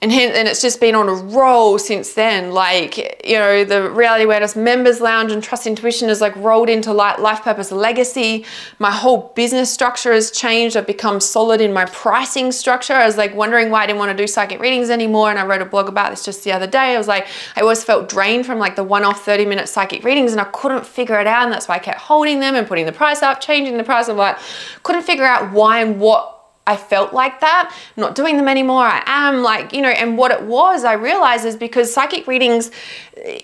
and 0.00 0.12
hence, 0.12 0.36
and 0.36 0.46
it's 0.46 0.62
just 0.62 0.80
been 0.80 0.94
on 0.94 1.08
a 1.08 1.12
roll 1.12 1.76
since 1.76 2.14
then. 2.14 2.52
Like, 2.52 3.26
you 3.26 3.34
know, 3.34 3.64
the 3.64 3.90
Reality 3.90 4.24
Awareness 4.24 4.54
Members 4.54 5.00
Lounge 5.00 5.32
and 5.32 5.42
Trust 5.42 5.66
Intuition 5.66 6.08
is 6.08 6.20
like 6.20 6.36
rolled 6.36 6.68
into 6.68 6.92
like 6.92 7.18
life 7.18 7.42
purpose 7.42 7.72
legacy. 7.72 8.44
My 8.78 8.92
whole 8.92 9.32
business 9.34 9.72
structure 9.72 10.12
has 10.12 10.30
changed. 10.30 10.76
I've 10.76 10.86
become 10.86 11.18
solid 11.18 11.60
in 11.60 11.72
my 11.72 11.84
pricing 11.86 12.52
structure. 12.52 12.92
I 12.92 13.06
was 13.06 13.16
like 13.16 13.34
wondering 13.34 13.70
why 13.70 13.82
I 13.82 13.86
didn't 13.86 13.98
want 13.98 14.16
to 14.16 14.16
do 14.16 14.28
psychic 14.28 14.60
readings 14.60 14.88
anymore. 14.88 15.30
And 15.30 15.38
I 15.38 15.44
wrote 15.44 15.62
a 15.62 15.64
blog 15.64 15.88
about 15.88 16.10
this 16.10 16.24
just 16.24 16.44
the 16.44 16.52
other 16.52 16.68
day. 16.68 16.94
I 16.94 16.98
was 16.98 17.08
like, 17.08 17.26
I 17.56 17.62
always 17.62 17.82
felt 17.82 18.08
drained 18.08 18.46
from 18.46 18.60
like 18.60 18.76
the 18.76 18.84
one 18.84 19.02
off 19.02 19.24
30 19.24 19.46
minute 19.46 19.68
psychic 19.68 20.04
readings 20.04 20.30
and 20.30 20.40
I 20.40 20.44
couldn't 20.44 20.86
figure 20.86 21.18
it 21.18 21.26
out. 21.26 21.42
And 21.42 21.52
that's 21.52 21.66
why 21.66 21.74
I 21.74 21.80
kept 21.80 21.98
holding 21.98 22.38
them 22.38 22.54
and 22.54 22.68
putting 22.68 22.86
the 22.86 22.92
price 22.92 23.20
up, 23.22 23.40
changing 23.40 23.76
the 23.76 23.84
price. 23.84 24.08
I'm 24.08 24.16
like, 24.16 24.38
couldn't 24.84 25.02
figure 25.02 25.24
out 25.24 25.52
why 25.52 25.80
and 25.80 25.98
what 25.98 26.37
I 26.68 26.76
felt 26.76 27.14
like 27.14 27.40
that, 27.40 27.74
not 27.96 28.14
doing 28.14 28.36
them 28.36 28.46
anymore. 28.46 28.84
I 28.84 29.02
am 29.06 29.42
like, 29.42 29.72
you 29.72 29.80
know, 29.80 29.88
and 29.88 30.18
what 30.18 30.30
it 30.30 30.42
was, 30.42 30.84
I 30.84 30.92
realized 30.92 31.46
is 31.46 31.56
because 31.56 31.92
psychic 31.92 32.26
readings, 32.26 32.70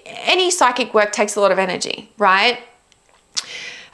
any 0.04 0.50
psychic 0.50 0.92
work 0.92 1.10
takes 1.12 1.34
a 1.36 1.40
lot 1.40 1.50
of 1.50 1.58
energy, 1.58 2.10
right? 2.18 2.58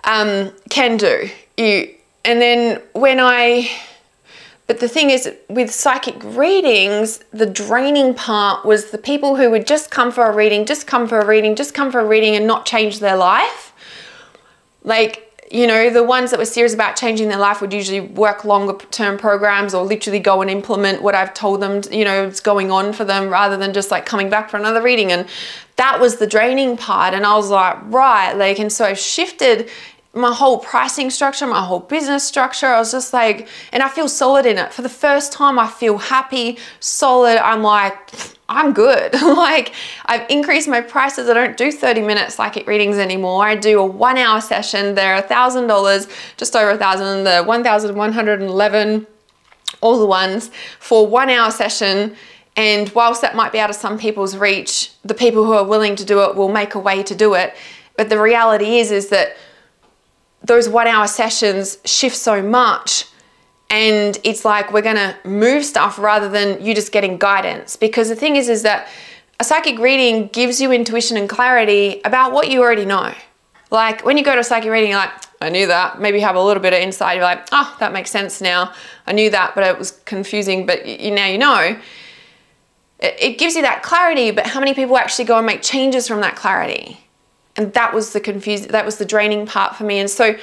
Um, 0.02 0.52
can 0.68 0.96
do. 0.96 1.30
You, 1.56 1.94
and 2.24 2.42
then 2.42 2.82
when 2.92 3.20
I, 3.20 3.70
but 4.66 4.80
the 4.80 4.88
thing 4.88 5.10
is, 5.10 5.32
with 5.48 5.70
psychic 5.70 6.16
readings, 6.24 7.18
the 7.32 7.46
draining 7.46 8.14
part 8.14 8.64
was 8.64 8.90
the 8.90 8.98
people 8.98 9.36
who 9.36 9.48
would 9.50 9.66
just 9.66 9.90
come 9.92 10.10
for 10.10 10.24
a 10.24 10.34
reading, 10.34 10.66
just 10.66 10.88
come 10.88 11.06
for 11.06 11.20
a 11.20 11.26
reading, 11.26 11.54
just 11.54 11.72
come 11.72 11.92
for 11.92 12.00
a 12.00 12.04
reading 12.04 12.34
and 12.34 12.46
not 12.46 12.66
change 12.66 12.98
their 12.98 13.16
life 13.16 13.72
Like, 14.82 15.29
you 15.50 15.66
know, 15.66 15.90
the 15.90 16.04
ones 16.04 16.30
that 16.30 16.38
were 16.38 16.44
serious 16.44 16.72
about 16.72 16.94
changing 16.94 17.28
their 17.28 17.38
life 17.38 17.60
would 17.60 17.72
usually 17.72 18.00
work 18.00 18.44
longer 18.44 18.74
term 18.92 19.18
programs 19.18 19.74
or 19.74 19.84
literally 19.84 20.20
go 20.20 20.42
and 20.42 20.50
implement 20.50 21.02
what 21.02 21.16
I've 21.16 21.34
told 21.34 21.60
them, 21.60 21.82
you 21.90 22.04
know, 22.04 22.28
it's 22.28 22.38
going 22.38 22.70
on 22.70 22.92
for 22.92 23.04
them 23.04 23.28
rather 23.28 23.56
than 23.56 23.72
just 23.72 23.90
like 23.90 24.06
coming 24.06 24.30
back 24.30 24.48
for 24.48 24.58
another 24.58 24.80
reading. 24.80 25.10
And 25.10 25.26
that 25.74 25.98
was 25.98 26.16
the 26.16 26.26
draining 26.26 26.76
part. 26.76 27.14
And 27.14 27.26
I 27.26 27.34
was 27.34 27.50
like, 27.50 27.78
right, 27.86 28.32
like, 28.32 28.60
and 28.60 28.72
so 28.72 28.84
I 28.84 28.92
shifted 28.92 29.68
my 30.12 30.32
whole 30.34 30.58
pricing 30.58 31.08
structure, 31.08 31.46
my 31.46 31.64
whole 31.64 31.80
business 31.80 32.26
structure. 32.26 32.66
I 32.66 32.78
was 32.78 32.90
just 32.90 33.12
like, 33.12 33.46
and 33.72 33.82
I 33.82 33.88
feel 33.88 34.08
solid 34.08 34.44
in 34.44 34.58
it. 34.58 34.72
For 34.72 34.82
the 34.82 34.88
first 34.88 35.32
time, 35.32 35.58
I 35.58 35.68
feel 35.68 35.98
happy, 35.98 36.58
solid. 36.80 37.38
I'm 37.38 37.62
like, 37.62 37.96
I'm 38.48 38.72
good. 38.72 39.14
like, 39.22 39.72
I've 40.06 40.28
increased 40.28 40.66
my 40.66 40.80
prices. 40.80 41.28
I 41.28 41.34
don't 41.34 41.56
do 41.56 41.70
30 41.70 42.02
minute 42.02 42.32
psychic 42.32 42.66
readings 42.66 42.98
anymore. 42.98 43.46
I 43.46 43.54
do 43.54 43.78
a 43.78 43.86
one 43.86 44.18
hour 44.18 44.40
session. 44.40 44.96
They're 44.96 45.22
$1,000, 45.22 46.34
just 46.36 46.56
over 46.56 46.70
a 46.70 46.76
thousand, 46.76 47.22
the 47.22 47.44
1,111, 47.44 49.06
all 49.80 49.98
the 49.98 50.06
ones 50.06 50.50
for 50.80 51.06
one 51.06 51.30
hour 51.30 51.52
session. 51.52 52.16
And 52.56 52.88
whilst 52.90 53.22
that 53.22 53.36
might 53.36 53.52
be 53.52 53.60
out 53.60 53.70
of 53.70 53.76
some 53.76 53.96
people's 53.96 54.36
reach, 54.36 54.92
the 55.04 55.14
people 55.14 55.44
who 55.44 55.52
are 55.52 55.64
willing 55.64 55.94
to 55.94 56.04
do 56.04 56.24
it 56.24 56.34
will 56.34 56.50
make 56.50 56.74
a 56.74 56.80
way 56.80 57.04
to 57.04 57.14
do 57.14 57.34
it. 57.34 57.54
But 57.96 58.08
the 58.08 58.20
reality 58.20 58.78
is, 58.78 58.90
is 58.90 59.08
that 59.10 59.36
those 60.42 60.68
one 60.68 60.86
hour 60.86 61.06
sessions 61.06 61.78
shift 61.84 62.16
so 62.16 62.42
much. 62.42 63.06
And 63.68 64.18
it's 64.24 64.44
like 64.44 64.72
we're 64.72 64.82
to 64.96 65.16
move 65.24 65.64
stuff 65.64 65.98
rather 65.98 66.28
than 66.28 66.64
you 66.64 66.74
just 66.74 66.90
getting 66.90 67.18
guidance. 67.18 67.76
Because 67.76 68.08
the 68.08 68.16
thing 68.16 68.36
is 68.36 68.48
is 68.48 68.62
that 68.62 68.88
a 69.38 69.44
psychic 69.44 69.78
reading 69.78 70.28
gives 70.28 70.60
you 70.60 70.72
intuition 70.72 71.16
and 71.16 71.28
clarity 71.28 72.00
about 72.04 72.32
what 72.32 72.50
you 72.50 72.60
already 72.60 72.84
know. 72.84 73.14
Like 73.70 74.04
when 74.04 74.18
you 74.18 74.24
go 74.24 74.34
to 74.34 74.40
a 74.40 74.44
psychic 74.44 74.70
reading 74.70 74.90
you're 74.90 74.98
like 74.98 75.12
i 75.40 75.48
knew 75.48 75.68
that. 75.68 76.00
Maybe 76.00 76.20
have 76.20 76.36
a 76.36 76.42
little 76.42 76.62
bit 76.62 76.72
of 76.72 76.80
insight. 76.80 77.16
You're 77.16 77.24
like 77.24 77.48
oh 77.52 77.76
that 77.78 77.92
makes 77.92 78.10
sense 78.10 78.40
now. 78.40 78.72
I 79.06 79.12
knew 79.12 79.30
that 79.30 79.54
but 79.54 79.64
it 79.64 79.78
was 79.78 79.92
confusing. 80.04 80.66
But 80.66 80.86
you, 80.86 81.10
now 81.12 81.26
you 81.26 81.38
know. 81.38 81.78
It, 82.98 83.14
it 83.18 83.38
gives 83.38 83.54
you 83.54 83.62
that 83.62 83.82
clarity 83.82 84.32
but 84.32 84.48
how 84.48 84.58
many 84.58 84.74
people 84.74 84.98
actually 84.98 85.26
go 85.26 85.36
and 85.36 85.46
make 85.46 85.62
changes 85.62 86.08
from 86.08 86.20
that 86.22 86.34
clarity 86.34 86.98
and 87.60 87.72
that 87.74 87.92
was 87.92 88.12
the 88.12 88.20
confusing 88.20 88.72
that 88.72 88.86
was 88.86 88.96
the 88.96 89.04
draining 89.04 89.46
part 89.46 89.76
for 89.76 89.84
me. 89.84 89.98
And 89.98 90.08
so 90.08 90.36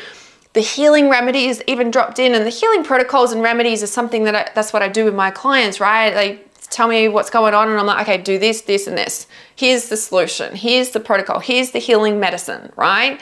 the 0.53 0.61
healing 0.61 1.09
remedies 1.09 1.61
even 1.67 1.91
dropped 1.91 2.19
in 2.19 2.35
and 2.35 2.45
the 2.45 2.49
healing 2.49 2.83
protocols 2.83 3.31
and 3.31 3.41
remedies 3.41 3.81
is 3.83 3.91
something 3.91 4.23
that 4.23 4.35
I, 4.35 4.51
that's 4.55 4.73
what 4.73 4.81
i 4.81 4.87
do 4.87 5.05
with 5.05 5.15
my 5.15 5.31
clients 5.31 5.79
right? 5.79 6.13
They 6.13 6.41
tell 6.69 6.87
me 6.87 7.07
what's 7.07 7.29
going 7.29 7.53
on 7.53 7.69
and 7.69 7.79
i'm 7.79 7.85
like 7.85 8.01
okay 8.07 8.17
do 8.21 8.37
this 8.37 8.61
this 8.61 8.87
and 8.87 8.97
this. 8.97 9.27
Here's 9.55 9.89
the 9.89 9.97
solution. 9.97 10.55
Here's 10.55 10.91
the 10.91 10.99
protocol. 10.99 11.39
Here's 11.39 11.71
the 11.71 11.79
healing 11.79 12.19
medicine 12.19 12.71
right? 12.75 13.19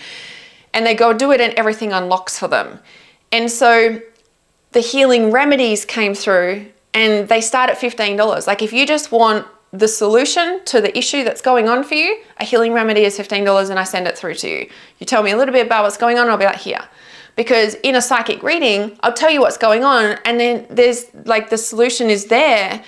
And 0.74 0.86
they 0.86 0.94
go 0.94 1.14
do 1.14 1.32
it 1.32 1.40
and 1.40 1.54
everything 1.54 1.94
unlocks 1.94 2.38
for 2.38 2.50
them. 2.50 2.80
And 3.32 3.50
so 3.50 4.02
the 4.74 4.82
healing 4.82 5.32
remedies 5.32 5.86
came 5.86 6.14
through 6.14 6.66
and 6.94 7.30
they 7.30 7.40
start 7.40 7.70
at 7.70 7.78
$15 7.78 8.48
like 8.48 8.62
if 8.62 8.74
you 8.74 8.86
just 8.86 9.12
want 9.12 9.48
the 9.80 9.88
solution 9.88 10.64
to 10.66 10.80
the 10.80 10.98
issue 10.98 11.24
that's 11.24 11.42
going 11.42 11.68
on 11.68 11.84
for 11.84 11.96
you, 11.96 12.18
a 12.40 12.46
healing 12.46 12.74
remedy 12.74 13.04
is 13.04 13.18
$15 13.18 13.70
and 13.70 13.80
I 13.80 13.84
send 13.84 14.08
it 14.08 14.18
through 14.18 14.36
to 14.36 14.50
you. 14.50 14.70
You 15.00 15.06
tell 15.06 15.24
me 15.24 15.32
a 15.32 15.38
little 15.38 15.54
bit 15.54 15.66
about 15.66 15.84
what's 15.84 15.98
going 15.98 16.18
on, 16.18 16.30
I'll 16.30 16.38
be 16.38 16.46
like, 16.46 16.58
here. 16.58 16.82
Because 17.36 17.76
in 17.76 17.96
a 17.96 18.02
psychic 18.02 18.42
reading, 18.44 18.98
I'll 19.02 19.14
tell 19.14 19.30
you 19.30 19.42
what's 19.42 19.58
going 19.58 19.84
on, 19.84 20.18
and 20.24 20.40
then 20.40 20.66
there's 20.70 21.06
like 21.26 21.50
the 21.50 21.58
solution 21.58 22.10
is 22.10 22.28
there, 22.28 22.82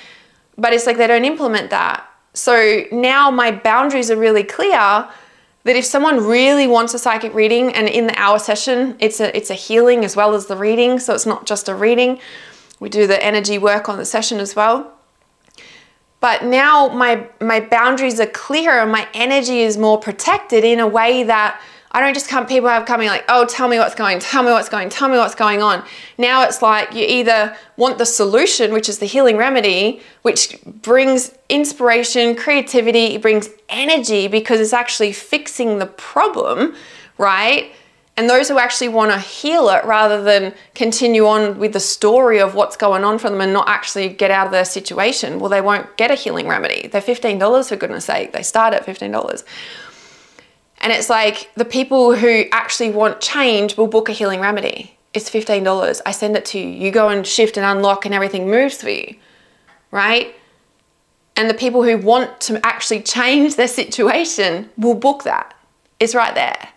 but 0.57 0.71
it's 0.71 0.85
like 0.85 0.97
they 0.97 1.07
don't 1.07 1.25
implement 1.25 1.69
that. 1.71 2.07
So 2.33 2.83
now 2.91 3.29
my 3.29 3.51
boundaries 3.51 4.09
are 4.09 4.15
really 4.15 4.43
clear 4.43 5.09
that 5.65 5.75
if 5.75 5.83
someone 5.83 6.25
really 6.25 6.65
wants 6.65 6.93
a 6.93 6.99
psychic 6.99 7.33
reading 7.33 7.73
and 7.73 7.89
in 7.89 8.07
the 8.07 8.17
hour 8.17 8.39
session, 8.39 8.95
it's 8.99 9.19
a 9.19 9.35
it's 9.35 9.49
a 9.49 9.53
healing 9.53 10.05
as 10.05 10.15
well 10.15 10.33
as 10.33 10.45
the 10.45 10.55
reading, 10.55 10.97
so 10.99 11.13
it's 11.13 11.25
not 11.25 11.45
just 11.45 11.67
a 11.67 11.75
reading. 11.75 12.19
We 12.79 12.87
do 12.87 13.05
the 13.05 13.21
energy 13.21 13.57
work 13.57 13.89
on 13.89 13.97
the 13.97 14.05
session 14.05 14.39
as 14.39 14.55
well 14.55 14.96
but 16.19 16.43
now 16.43 16.87
my 16.89 17.27
my 17.41 17.59
boundaries 17.59 18.19
are 18.19 18.27
clear 18.27 18.79
and 18.81 18.91
my 18.91 19.07
energy 19.13 19.59
is 19.59 19.77
more 19.77 19.99
protected 19.99 20.63
in 20.63 20.79
a 20.79 20.87
way 20.87 21.23
that 21.23 21.61
I 21.91 22.01
don't 22.01 22.13
just 22.13 22.27
come 22.27 22.45
people 22.45 22.69
have 22.69 22.85
coming 22.85 23.07
like, 23.07 23.23
oh, 23.29 23.45
tell 23.45 23.67
me 23.67 23.79
what's 23.79 23.95
going, 23.95 24.19
tell 24.19 24.43
me 24.43 24.51
what's 24.51 24.69
going, 24.69 24.89
tell 24.89 25.09
me 25.09 25.17
what's 25.17 25.35
going 25.35 25.63
on. 25.63 25.83
Now 26.17 26.43
it's 26.43 26.61
like 26.61 26.93
you 26.93 27.05
either 27.07 27.55
want 27.77 27.97
the 27.97 28.05
solution, 28.05 28.73
which 28.73 28.89
is 28.89 28.99
the 28.99 29.05
healing 29.05 29.37
remedy, 29.37 30.01
which 30.21 30.59
brings 30.63 31.33
inspiration, 31.49 32.35
creativity, 32.35 33.15
it 33.15 33.21
brings 33.21 33.49
energy 33.69 34.27
because 34.27 34.59
it's 34.59 34.73
actually 34.73 35.13
fixing 35.13 35.79
the 35.79 35.85
problem, 35.85 36.75
right? 37.17 37.71
And 38.17 38.27
those 38.27 38.49
who 38.49 38.57
actually 38.57 38.87
want 38.87 39.11
to 39.11 39.19
heal 39.19 39.69
it 39.69 39.85
rather 39.85 40.23
than 40.23 40.55
continue 40.73 41.27
on 41.27 41.59
with 41.59 41.73
the 41.73 41.79
story 41.79 42.39
of 42.39 42.55
what's 42.55 42.75
going 42.75 43.03
on 43.03 43.19
for 43.19 43.29
them 43.29 43.39
and 43.39 43.53
not 43.53 43.69
actually 43.69 44.09
get 44.09 44.31
out 44.31 44.47
of 44.47 44.51
their 44.51 44.65
situation, 44.65 45.39
well, 45.39 45.49
they 45.49 45.61
won't 45.61 45.95
get 45.97 46.09
a 46.09 46.15
healing 46.15 46.47
remedy. 46.47 46.87
They're 46.87 46.99
$15 46.99 47.69
for 47.69 47.75
goodness 47.75 48.05
sake. 48.05 48.33
They 48.33 48.41
start 48.41 48.73
at 48.73 48.83
$15. 48.87 49.43
And 50.79 50.91
it's 50.91 51.11
like 51.11 51.51
the 51.53 51.65
people 51.65 52.15
who 52.15 52.45
actually 52.51 52.89
want 52.89 53.21
change 53.21 53.77
will 53.77 53.87
book 53.87 54.09
a 54.09 54.13
healing 54.13 54.39
remedy. 54.39 54.97
It's 55.13 55.29
$15. 55.29 56.01
I 56.03 56.11
send 56.11 56.35
it 56.35 56.45
to 56.45 56.59
you. 56.59 56.67
You 56.67 56.89
go 56.89 57.09
and 57.09 57.25
shift 57.25 57.55
and 57.55 57.65
unlock, 57.65 58.05
and 58.05 58.15
everything 58.15 58.49
moves 58.49 58.81
for 58.81 58.89
you, 58.89 59.15
right? 59.91 60.35
And 61.35 61.47
the 61.47 61.53
people 61.53 61.83
who 61.83 61.99
want 61.99 62.41
to 62.41 62.59
actually 62.65 63.01
change 63.17 63.57
their 63.57 63.67
situation 63.67 64.71
will 64.75 64.95
book 64.95 65.23
that. 65.23 65.53
It's 65.99 66.15
right 66.15 66.33
there 66.33 66.69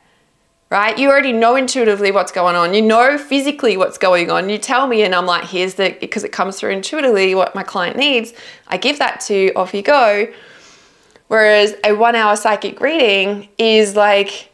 right? 0.71 0.97
You 0.97 1.11
already 1.11 1.33
know 1.33 1.57
intuitively 1.57 2.13
what's 2.13 2.31
going 2.31 2.55
on. 2.55 2.75
You 2.75 2.83
know 2.83 3.19
physically 3.19 3.77
what's 3.77 3.99
going 3.99 4.31
on. 4.31 4.49
You 4.49 4.57
tell 4.57 4.87
me, 4.87 5.03
and 5.03 5.15
I'm 5.15 5.27
like, 5.27 5.45
here's 5.45 5.75
the, 5.75 5.97
because 6.01 6.23
it 6.23 6.31
comes 6.31 6.59
through 6.59 6.71
intuitively 6.71 7.35
what 7.35 7.55
my 7.57 7.65
client 7.65 7.97
needs. 7.97 8.33
I 8.69 8.77
give 8.77 9.01
that 9.01 9.21
to 9.23 9.35
you, 9.35 9.53
off 9.57 9.75
you 9.75 9.83
go. 9.83 10.33
Whereas 11.27 11.75
a 11.85 11.93
one 11.93 12.15
hour 12.15 12.37
psychic 12.37 12.81
reading 12.81 13.49
is 13.59 13.97
like, 13.97 14.53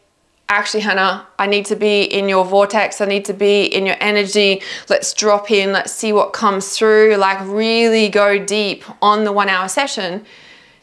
actually, 0.49 0.81
Hannah, 0.81 1.27
I 1.37 1.45
need 1.45 1.65
to 1.67 1.75
be 1.75 2.03
in 2.03 2.27
your 2.27 2.45
vortex. 2.45 2.99
I 2.99 3.05
need 3.05 3.25
to 3.25 3.33
be 3.33 3.65
in 3.65 3.85
your 3.85 3.97
energy. 3.99 4.61
Let's 4.89 5.13
drop 5.13 5.51
in. 5.51 5.71
Let's 5.71 5.91
see 5.91 6.13
what 6.13 6.33
comes 6.33 6.75
through. 6.75 7.15
Like, 7.17 7.39
really 7.41 8.09
go 8.09 8.43
deep 8.43 8.83
on 9.03 9.23
the 9.23 9.31
one 9.31 9.49
hour 9.49 9.67
session. 9.67 10.25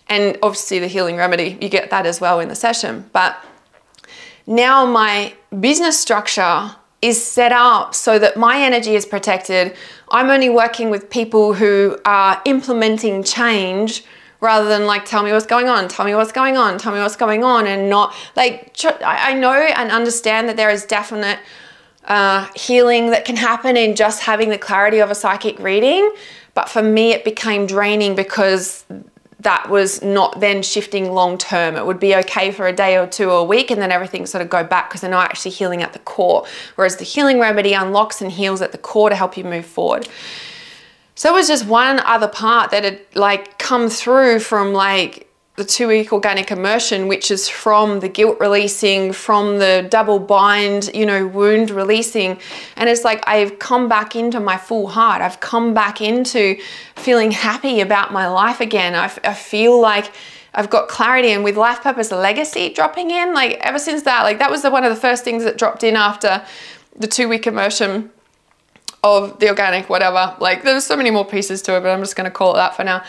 And 0.09 0.38
obviously, 0.42 0.79
the 0.79 0.87
healing 0.87 1.16
remedy, 1.16 1.59
you 1.61 1.68
get 1.68 1.90
that 1.90 2.07
as 2.07 2.20
well 2.20 2.38
in 2.38 2.49
the 2.49 2.55
session. 2.55 3.09
But 3.12 3.37
now 4.47 4.87
my 4.87 5.35
business 5.61 5.99
structure 5.99 6.75
is 7.01 7.23
set 7.23 7.53
up 7.53 7.95
so 7.95 8.19
that 8.19 8.37
my 8.37 8.63
energy 8.63 8.95
is 8.95 9.05
protected. 9.05 9.77
I'm 10.11 10.31
only 10.31 10.49
working 10.49 10.89
with 10.89 11.11
people 11.11 11.53
who 11.53 11.99
are 12.07 12.41
implementing 12.47 13.23
change 13.23 14.05
rather 14.41 14.69
than 14.69 14.87
like 14.87 15.05
tell 15.05 15.23
me 15.23 15.33
what's 15.33 15.47
going 15.47 15.69
on 15.69 15.89
tell 15.89 16.05
me 16.05 16.15
what's 16.15 16.31
going 16.31 16.57
on 16.57 16.79
tell 16.79 16.93
me 16.93 17.01
what's 17.01 17.17
going 17.17 17.43
on 17.43 17.67
and 17.67 17.89
not 17.89 18.15
like 18.37 18.77
i 19.03 19.33
know 19.33 19.53
and 19.53 19.91
understand 19.91 20.49
that 20.49 20.57
there 20.57 20.71
is 20.71 20.85
definite 20.85 21.39
uh, 22.05 22.47
healing 22.55 23.11
that 23.11 23.25
can 23.25 23.37
happen 23.37 23.79
in 23.79 23.97
just 23.97 24.23
having 24.23 24.51
the 24.51 24.59
clarity 24.59 24.99
of 24.99 25.11
a 25.11 25.15
psychic 25.15 25.59
reading 25.59 26.13
but 26.53 26.69
for 26.69 26.83
me 26.83 27.13
it 27.13 27.25
became 27.25 27.67
draining 27.67 28.15
because 28.15 28.85
that 29.45 29.71
was 29.71 30.03
not 30.03 30.41
then 30.41 30.63
shifting 30.63 31.13
long 31.13 31.39
term. 31.39 31.77
It 31.77 31.87
would 31.87 32.01
be 32.01 32.15
okay 32.17 32.51
for 32.51 32.67
a 32.67 32.73
day 32.73 32.97
or 32.97 33.07
two 33.07 33.31
or 33.31 33.39
a 33.39 33.45
week 33.45 33.71
and 33.71 33.81
then 33.81 33.93
everything 33.93 34.27
sort 34.27 34.43
of 34.43 34.51
go 34.51 34.65
back 34.65 34.89
because 34.91 35.01
they're 35.01 35.11
not 35.11 35.27
actually 35.27 35.53
healing 35.53 35.83
at 35.83 35.93
the 35.93 35.99
core. 36.01 36.45
Whereas 36.75 36.97
the 36.97 37.05
healing 37.05 37.39
remedy 37.39 37.73
unlocks 37.73 38.21
and 38.21 38.33
heals 38.33 38.61
at 38.61 38.73
the 38.73 38.79
core 38.79 39.11
to 39.11 39.17
help 39.17 39.37
you 39.37 39.45
move 39.45 39.67
forward. 39.67 40.09
So 41.15 41.31
it 41.31 41.35
was 41.35 41.47
just 41.47 41.67
one 41.67 42.01
other 42.01 42.27
part 42.27 42.73
that 42.73 42.85
had 42.85 43.01
like 43.15 43.59
come 43.59 43.89
through 43.89 44.41
from 44.41 44.73
like 44.73 45.31
the 45.57 45.64
two 45.64 45.87
week 45.87 46.12
organic 46.12 46.51
immersion, 46.51 47.07
which 47.07 47.31
is 47.31 47.49
from 47.49 48.01
the 48.01 48.09
guilt 48.09 48.38
releasing, 48.40 49.12
from 49.12 49.59
the 49.59 49.87
double 49.88 50.19
bind, 50.19 50.90
you 50.93 51.07
know, 51.07 51.27
wound 51.29 51.71
releasing. 51.71 52.38
And 52.77 52.88
it's 52.88 53.05
like 53.05 53.23
I've 53.29 53.61
come 53.61 53.88
back 53.88 54.17
into 54.17 54.40
my 54.40 54.57
full 54.57 54.88
heart. 54.88 55.23
I've 55.23 55.38
come 55.38 55.73
back 55.73 56.01
into 56.01 56.59
feeling 56.97 57.31
happy 57.31 57.81
about 57.81 58.12
my 58.12 58.27
life 58.27 58.61
again. 58.61 58.97
I, 58.97 59.09
feel 59.09 59.81
like 59.81 60.13
I've 60.55 60.71
got 60.71 60.88
clarity 60.88 61.31
and 61.31 61.44
with 61.44 61.57
life 61.57 61.83
purpose 61.83 62.11
legacy 62.11 62.73
dropping 62.73 63.13
in, 63.13 63.33
like 63.33 63.59
ever 63.61 63.79
since 63.79 64.02
that, 64.02 64.23
like 64.25 64.40
that 64.40 64.50
was 64.50 64.63
the, 64.63 64.73
one 64.73 64.83
of 64.83 64.90
the 64.90 65.00
first 65.00 65.23
things 65.23 65.44
that 65.44 65.57
dropped 65.57 65.85
in 65.85 65.94
after 65.94 66.44
the 66.96 67.07
two 67.07 67.29
week 67.29 67.46
immersion 67.46 68.11
of 69.05 69.38
the 69.38 69.48
organic 69.50 69.90
whatever 69.90 70.35
like 70.40 70.63
there's 70.63 70.85
so 70.85 70.96
many 70.96 71.11
more 71.11 71.27
pieces 71.27 71.61
to 71.61 71.77
it 71.77 71.81
but 71.83 71.90
i'm 71.90 72.00
just 72.00 72.17
going 72.17 72.25
to 72.25 72.31
call 72.31 72.55
it 72.55 72.57
that 72.57 72.75
for 72.75 72.85
now 72.85 73.05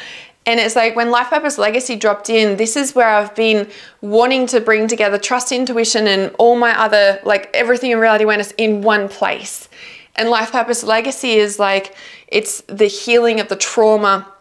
and 0.46 0.60
it's 0.60 0.76
like 0.76 0.96
when 0.96 1.10
Life 1.10 1.30
Purpose 1.30 1.58
Legacy 1.58 1.96
dropped 1.96 2.30
in, 2.30 2.58
this 2.58 2.76
is 2.76 2.94
where 2.94 3.10
I've 3.10 3.34
been 3.36 3.68
wanting 4.02 4.46
to 4.48 4.62
bring 4.62 4.88
together 4.88 5.18
trust, 5.18 5.52
intuition, 5.52 6.08
and 6.08 6.34
all 6.38 6.56
my 6.56 6.80
other, 6.80 7.20
like 7.24 7.50
everything 7.54 7.92
in 7.92 8.00
reality 8.00 8.24
awareness 8.26 8.52
in 8.58 8.82
one 8.82 9.10
place. 9.10 9.70
And 10.16 10.30
Life 10.30 10.52
Purpose 10.52 10.84
Legacy 10.84 11.34
is 11.34 11.58
like, 11.58 11.96
it's 12.28 12.62
the 12.68 12.86
healing 12.86 13.40
of 13.40 13.48
the 13.48 13.56
trauma. 13.56 14.32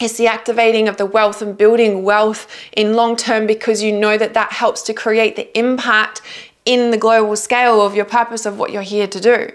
It's 0.00 0.16
the 0.16 0.28
activating 0.28 0.88
of 0.88 0.96
the 0.96 1.04
wealth 1.04 1.42
and 1.42 1.56
building 1.56 2.04
wealth 2.04 2.50
in 2.72 2.94
long 2.94 3.16
term 3.16 3.46
because 3.46 3.82
you 3.82 3.92
know 3.92 4.16
that 4.16 4.32
that 4.32 4.52
helps 4.52 4.80
to 4.82 4.94
create 4.94 5.36
the 5.36 5.58
impact 5.58 6.22
in 6.64 6.90
the 6.90 6.96
global 6.96 7.36
scale 7.36 7.82
of 7.82 7.94
your 7.94 8.06
purpose 8.06 8.46
of 8.46 8.58
what 8.58 8.72
you're 8.72 8.82
here 8.82 9.06
to 9.06 9.20
do. 9.20 9.50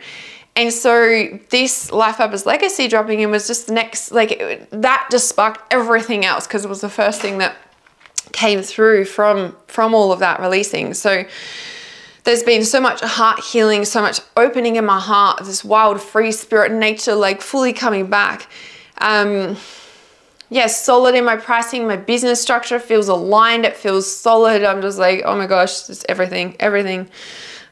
And 0.56 0.72
so 0.72 1.40
this 1.50 1.92
life 1.92 2.18
purpose 2.18 2.46
legacy 2.46 2.88
dropping 2.88 3.20
in 3.20 3.30
was 3.30 3.46
just 3.46 3.68
the 3.68 3.74
next 3.74 4.12
like 4.12 4.32
it, 4.32 4.70
that 4.72 5.08
just 5.12 5.28
sparked 5.28 5.62
everything 5.74 6.24
else 6.24 6.48
because 6.48 6.64
it 6.64 6.70
was 6.70 6.82
the 6.82 6.90
first 6.90 7.22
thing 7.22 7.40
that 7.40 7.58
came 8.32 8.62
through 8.62 9.06
from 9.06 9.56
from 9.68 9.94
all 9.94 10.12
of 10.12 10.20
that 10.20 10.40
releasing. 10.40 10.94
So 10.94 11.26
there's 12.24 12.44
been 12.44 12.66
so 12.66 12.82
much 12.82 13.02
heart 13.02 13.40
healing, 13.40 13.86
so 13.86 14.02
much 14.02 14.20
opening 14.36 14.78
in 14.78 14.86
my 14.86 15.00
heart, 15.00 15.44
this 15.46 15.64
wild, 15.64 16.02
free 16.02 16.32
spirit 16.32 16.72
nature, 16.72 17.16
like 17.16 17.42
fully 17.42 17.72
coming 17.72 18.08
back. 18.08 18.50
Um, 18.98 19.58
yeah, 20.50 20.68
solid 20.68 21.16
in 21.16 21.26
my 21.26 21.36
pricing. 21.36 21.88
My 21.88 21.98
business 21.98 22.42
structure 22.42 22.80
feels 22.80 23.10
aligned. 23.10 23.66
It 23.66 23.76
feels 23.76 24.12
solid. 24.12 24.64
I'm 24.64 24.82
just 24.82 24.98
like, 24.98 25.22
oh 25.26 25.36
my 25.36 25.48
gosh, 25.48 25.90
it's 25.90 26.06
everything, 26.10 26.56
everything. 26.60 27.10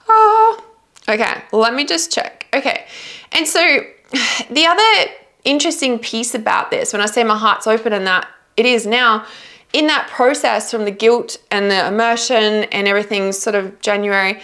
Oh, 0.08 0.64
okay. 1.10 1.44
Let 1.52 1.74
me 1.74 1.86
just 1.86 2.12
check. 2.12 2.43
Okay. 2.54 2.86
And 3.32 3.48
so 3.48 3.60
the 4.50 4.66
other 4.66 5.12
interesting 5.44 6.00
piece 6.00 6.36
about 6.36 6.72
this, 6.72 6.94
when 6.94 7.02
I 7.02 7.06
say 7.06 7.24
my 7.24 7.38
heart's 7.38 7.68
open 7.68 7.94
and 7.94 8.08
that 8.08 8.28
it 8.56 8.66
is 8.66 8.86
now, 8.86 9.26
in 9.74 9.88
that 9.88 10.08
process 10.08 10.70
from 10.70 10.86
the 10.86 10.92
guilt 10.92 11.38
and 11.50 11.70
the 11.70 11.88
immersion 11.88 12.66
and 12.66 12.88
everything 12.88 13.32
sort 13.32 13.56
of 13.56 13.80
January, 13.82 14.40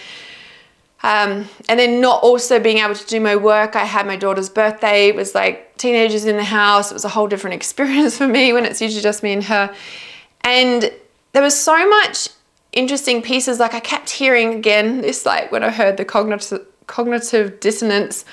um, 1.01 1.47
and 1.69 1.79
then 1.79 2.01
not 2.01 2.21
also 2.23 2.59
being 2.59 2.79
able 2.79 2.95
to 2.95 3.05
do 3.05 3.21
my 3.21 3.35
work. 3.35 3.75
I 3.75 3.85
had 3.85 4.05
my 4.05 4.17
daughter's 4.17 4.49
birthday. 4.49 5.07
It 5.07 5.15
was 5.15 5.33
like 5.33 5.77
teenagers 5.77 6.25
in 6.25 6.35
the 6.35 6.43
house. 6.43 6.91
It 6.91 6.95
was 6.95 7.05
a 7.05 7.09
whole 7.09 7.27
different 7.27 7.53
experience 7.61 8.17
for 8.17 8.27
me 8.27 8.51
when 8.51 8.65
it's 8.65 8.81
usually 8.81 9.03
just 9.03 9.23
me 9.23 9.33
and 9.33 9.43
her. 9.45 9.73
And 10.41 10.91
there 11.31 11.43
was 11.43 11.57
so 11.57 11.87
much 11.87 12.29
interesting 12.73 13.21
pieces. 13.21 13.59
Like 13.59 13.73
I 13.73 13.79
kept 13.79 14.09
hearing 14.09 14.55
again 14.55 15.01
this, 15.01 15.25
like 15.25 15.51
when 15.51 15.63
I 15.63 15.69
heard 15.69 15.97
the 15.97 16.05
cognitive 16.05 16.65
cognitive 16.89 17.61
dissonance. 17.61 18.25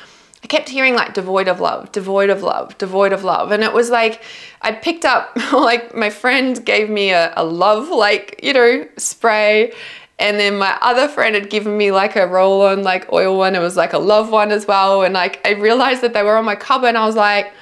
I 0.42 0.48
kept 0.48 0.68
hearing 0.68 0.94
like 0.94 1.14
devoid 1.14 1.46
of 1.46 1.60
love, 1.60 1.92
devoid 1.92 2.30
of 2.30 2.42
love, 2.42 2.76
devoid 2.78 3.12
of 3.12 3.22
love. 3.22 3.52
And 3.52 3.62
it 3.62 3.72
was 3.72 3.90
like 3.90 4.22
I 4.62 4.72
picked 4.72 5.04
up, 5.04 5.36
like 5.52 5.94
my 5.94 6.10
friend 6.10 6.64
gave 6.64 6.90
me 6.90 7.10
a, 7.10 7.32
a 7.36 7.44
love, 7.44 7.88
like, 7.90 8.40
you 8.42 8.52
know, 8.52 8.88
spray. 8.96 9.72
And 10.18 10.40
then 10.40 10.56
my 10.56 10.78
other 10.80 11.08
friend 11.08 11.34
had 11.34 11.50
given 11.50 11.76
me 11.76 11.92
like 11.92 12.16
a 12.16 12.26
roll 12.26 12.62
on 12.62 12.82
like 12.82 13.12
oil 13.12 13.36
one. 13.36 13.54
It 13.54 13.60
was 13.60 13.76
like 13.76 13.92
a 13.92 13.98
love 13.98 14.30
one 14.30 14.50
as 14.50 14.66
well. 14.66 15.02
And 15.02 15.12
like 15.14 15.46
I 15.46 15.52
realized 15.52 16.00
that 16.02 16.14
they 16.14 16.22
were 16.22 16.36
on 16.36 16.44
my 16.44 16.56
cupboard 16.56 16.88
and 16.88 16.98
I 16.98 17.06
was 17.06 17.16
like, 17.16 17.52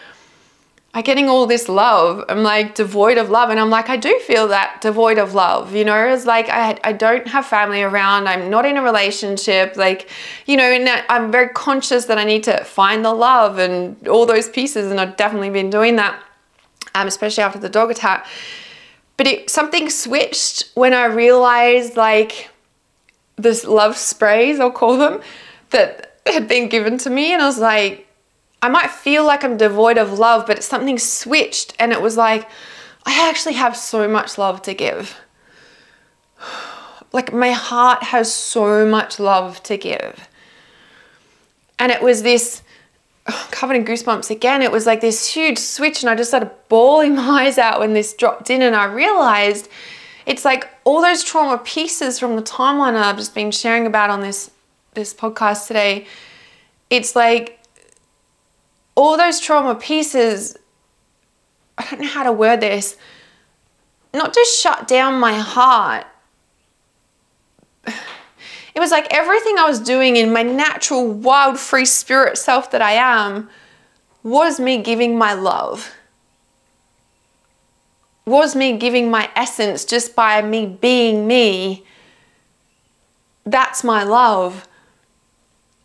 I'm 0.95 1.03
getting 1.03 1.28
all 1.28 1.47
this 1.47 1.68
love. 1.68 2.24
I'm 2.28 2.45
like 2.45 2.76
devoid 2.76 3.18
of 3.18 3.28
love. 3.28 3.51
And 3.51 3.59
I'm 3.59 3.68
like, 3.68 3.88
I 3.88 3.97
do 3.97 4.16
feel 4.20 4.47
that 4.49 4.80
devoid 4.80 5.18
of 5.18 5.34
love, 5.34 5.74
you 5.74 5.84
know, 5.84 6.07
it's 6.07 6.24
like 6.24 6.49
I, 6.49 6.78
I 6.84 6.92
don't 6.92 7.26
have 7.26 7.47
family 7.47 7.82
around. 7.82 8.28
I'm 8.28 8.49
not 8.49 8.64
in 8.64 8.76
a 8.76 8.82
relationship. 8.82 9.76
Like, 9.76 10.09
you 10.47 10.57
know, 10.57 10.62
and 10.62 10.88
I'm 11.09 11.32
very 11.32 11.49
conscious 11.49 12.05
that 12.05 12.16
I 12.16 12.22
need 12.22 12.45
to 12.45 12.62
find 12.62 13.05
the 13.05 13.12
love 13.12 13.59
and 13.59 14.07
all 14.07 14.24
those 14.24 14.49
pieces. 14.49 14.88
And 14.92 15.01
I've 15.01 15.16
definitely 15.16 15.51
been 15.51 15.68
doing 15.68 15.97
that, 15.97 16.22
um, 16.95 17.09
especially 17.09 17.42
after 17.42 17.59
the 17.59 17.68
dog 17.68 17.90
attack. 17.90 18.28
But 19.16 19.26
it, 19.26 19.51
something 19.51 19.90
switched 19.90 20.70
when 20.74 20.95
I 20.95 21.07
realized 21.07 21.97
like 21.97 22.51
this 23.34 23.64
love 23.64 23.97
sprays, 23.97 24.61
I'll 24.61 24.70
call 24.70 24.97
them, 24.97 25.20
that 25.70 26.20
had 26.24 26.47
been 26.47 26.68
given 26.68 26.99
to 26.99 27.11
me. 27.11 27.32
And 27.32 27.42
I 27.42 27.47
was 27.47 27.59
like, 27.59 28.03
I 28.64 28.68
might 28.68 28.90
feel 28.90 29.26
like 29.26 29.44
I'm 29.44 29.58
devoid 29.58 29.98
of 29.98 30.18
love, 30.18 30.46
but 30.46 30.64
something 30.64 30.98
switched 30.98 31.74
and 31.78 31.92
it 31.92 32.00
was 32.00 32.16
like, 32.16 32.48
I 33.04 33.28
actually 33.28 33.52
have 33.56 33.76
so 33.76 34.08
much 34.08 34.38
love 34.38 34.62
to 34.62 34.72
give. 34.72 35.20
Like 37.12 37.30
my 37.30 37.50
heart 37.50 38.02
has 38.02 38.32
so 38.32 38.86
much 38.86 39.20
love 39.20 39.62
to 39.64 39.76
give. 39.76 40.30
And 41.78 41.92
it 41.92 42.02
was 42.02 42.22
this, 42.22 42.62
covered 43.50 43.76
in 43.76 43.84
goosebumps 43.84 44.30
again, 44.30 44.62
it 44.62 44.72
was 44.72 44.86
like 44.86 45.02
this 45.02 45.26
huge 45.26 45.58
switch, 45.58 46.02
and 46.02 46.08
I 46.08 46.14
just 46.14 46.30
started 46.30 46.50
bawling 46.70 47.14
my 47.16 47.42
eyes 47.42 47.58
out 47.58 47.80
when 47.80 47.92
this 47.92 48.14
dropped 48.14 48.48
in, 48.48 48.62
and 48.62 48.74
I 48.74 48.86
realized 48.86 49.68
it's 50.24 50.46
like 50.46 50.70
all 50.84 51.02
those 51.02 51.22
trauma 51.22 51.58
pieces 51.58 52.18
from 52.18 52.34
the 52.34 52.42
timeline 52.42 52.94
I've 52.94 53.18
just 53.18 53.34
been 53.34 53.50
sharing 53.50 53.86
about 53.86 54.08
on 54.08 54.22
this 54.22 54.50
this 54.94 55.12
podcast 55.12 55.66
today. 55.66 56.06
It's 56.88 57.14
like 57.14 57.60
all 58.95 59.16
those 59.16 59.40
trauma 59.40 59.74
pieces, 59.74 60.57
I 61.78 61.86
don't 61.90 62.01
know 62.01 62.09
how 62.09 62.22
to 62.24 62.32
word 62.32 62.61
this, 62.61 62.97
not 64.12 64.34
just 64.34 64.61
shut 64.61 64.86
down 64.86 65.14
my 65.14 65.34
heart. 65.34 66.07
It 68.74 68.80
was 68.80 68.90
like 68.90 69.07
everything 69.14 69.57
I 69.57 69.68
was 69.68 69.78
doing 69.78 70.16
in 70.16 70.32
my 70.32 70.42
natural, 70.42 71.07
wild, 71.07 71.61
free 71.61 71.84
spirit 71.84 72.36
self 72.36 72.72
that 72.72 72.82
I 72.82 72.92
am 72.92 73.49
was 74.24 74.59
me 74.59 74.82
giving 74.82 75.16
my 75.16 75.32
love. 75.32 75.92
Was 78.26 78.57
me 78.57 78.76
giving 78.76 79.11
my 79.11 79.30
essence 79.36 79.84
just 79.84 80.16
by 80.16 80.42
me 80.42 80.66
being 80.66 81.26
me. 81.26 81.84
That's 83.47 83.84
my 83.84 84.03
love. 84.03 84.66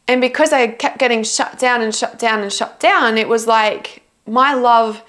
And 0.10 0.22
because 0.22 0.52
I 0.52 0.66
kept 0.70 0.98
getting 0.98 1.22
shut 1.22 1.60
down 1.60 1.84
and 1.84 1.94
shut 1.94 2.18
down 2.18 2.40
and 2.40 2.52
shut 2.52 2.80
down, 2.80 3.16
it 3.16 3.30
was 3.30 3.46
like 3.46 4.02
my 4.26 4.56
love, 4.56 5.04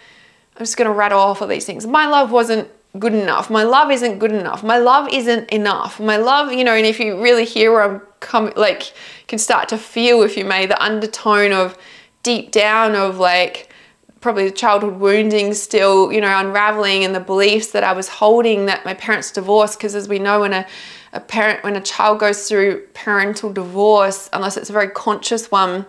I'm 0.56 0.58
just 0.58 0.76
to 0.76 0.92
rattle 0.92 1.18
off 1.18 1.40
all 1.40 1.48
these 1.48 1.64
things. 1.64 1.86
My 1.86 2.06
love 2.06 2.30
wasn't 2.30 2.68
good 2.98 3.14
enough. 3.14 3.48
My 3.48 3.62
love 3.62 3.90
isn't 3.90 4.18
good 4.18 4.32
enough. 4.32 4.62
My 4.62 4.76
love 4.76 5.08
isn't 5.10 5.48
enough. 5.48 6.00
My 6.00 6.18
love, 6.18 6.52
you 6.52 6.64
know, 6.64 6.74
and 6.74 6.84
if 6.84 7.00
you 7.00 7.18
really 7.18 7.46
hear 7.46 7.72
where 7.72 7.82
I'm 7.82 8.00
coming, 8.20 8.52
like, 8.56 8.92
can 9.26 9.38
start 9.38 9.70
to 9.70 9.78
feel, 9.78 10.20
if 10.20 10.36
you 10.36 10.44
may, 10.44 10.66
the 10.66 10.80
undertone 10.82 11.52
of 11.52 11.78
deep 12.22 12.50
down 12.50 12.94
of 12.94 13.16
like 13.16 13.72
probably 14.20 14.44
the 14.50 14.54
childhood 14.54 15.00
wounding 15.00 15.54
still, 15.54 16.12
you 16.12 16.20
know, 16.20 16.38
unraveling 16.38 17.04
and 17.04 17.14
the 17.14 17.20
beliefs 17.20 17.68
that 17.68 17.82
I 17.82 17.94
was 17.94 18.08
holding 18.08 18.66
that 18.66 18.84
my 18.84 18.92
parents 18.92 19.30
divorced. 19.30 19.78
Because 19.78 19.94
as 19.94 20.10
we 20.10 20.18
know, 20.18 20.44
in 20.44 20.52
a 20.52 20.66
a 21.12 21.20
parent 21.20 21.64
when 21.64 21.76
a 21.76 21.80
child 21.80 22.20
goes 22.20 22.48
through 22.48 22.86
parental 22.94 23.52
divorce, 23.52 24.28
unless 24.32 24.56
it's 24.56 24.70
a 24.70 24.72
very 24.72 24.88
conscious 24.88 25.50
one, 25.50 25.86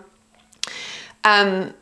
um, 1.24 1.74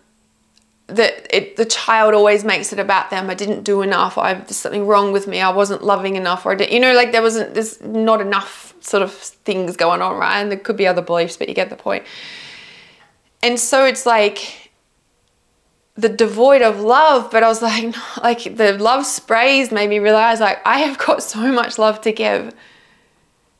that 0.88 1.26
it, 1.34 1.56
the 1.56 1.64
child 1.64 2.14
always 2.14 2.44
makes 2.44 2.72
it 2.72 2.78
about 2.78 3.10
them. 3.10 3.30
I 3.30 3.34
didn't 3.34 3.62
do 3.62 3.82
enough. 3.82 4.18
I 4.18 4.34
there's 4.34 4.56
something 4.56 4.86
wrong 4.86 5.12
with 5.12 5.26
me. 5.26 5.40
I 5.40 5.50
wasn't 5.50 5.82
loving 5.82 6.16
enough, 6.16 6.44
or 6.44 6.52
I 6.52 6.54
didn't, 6.56 6.72
you 6.72 6.80
know, 6.80 6.94
like 6.94 7.12
there 7.12 7.22
wasn't 7.22 7.54
there's 7.54 7.80
not 7.82 8.20
enough 8.20 8.74
sort 8.80 9.02
of 9.02 9.12
things 9.12 9.76
going 9.76 10.02
on, 10.02 10.18
right? 10.18 10.40
And 10.40 10.50
there 10.50 10.58
could 10.58 10.76
be 10.76 10.86
other 10.86 11.02
beliefs, 11.02 11.36
but 11.36 11.48
you 11.48 11.54
get 11.54 11.70
the 11.70 11.76
point. 11.76 12.04
And 13.42 13.58
so 13.58 13.84
it's 13.84 14.04
like 14.04 14.70
the 15.94 16.08
devoid 16.08 16.62
of 16.62 16.80
love, 16.80 17.30
but 17.30 17.42
I 17.42 17.48
was 17.48 17.62
like, 17.62 17.94
like 18.22 18.56
the 18.56 18.76
love 18.78 19.06
sprays 19.06 19.70
made 19.70 19.88
me 19.88 19.98
realize 19.98 20.40
like 20.40 20.60
I 20.66 20.80
have 20.80 20.98
got 20.98 21.22
so 21.22 21.50
much 21.52 21.78
love 21.78 22.00
to 22.02 22.12
give 22.12 22.52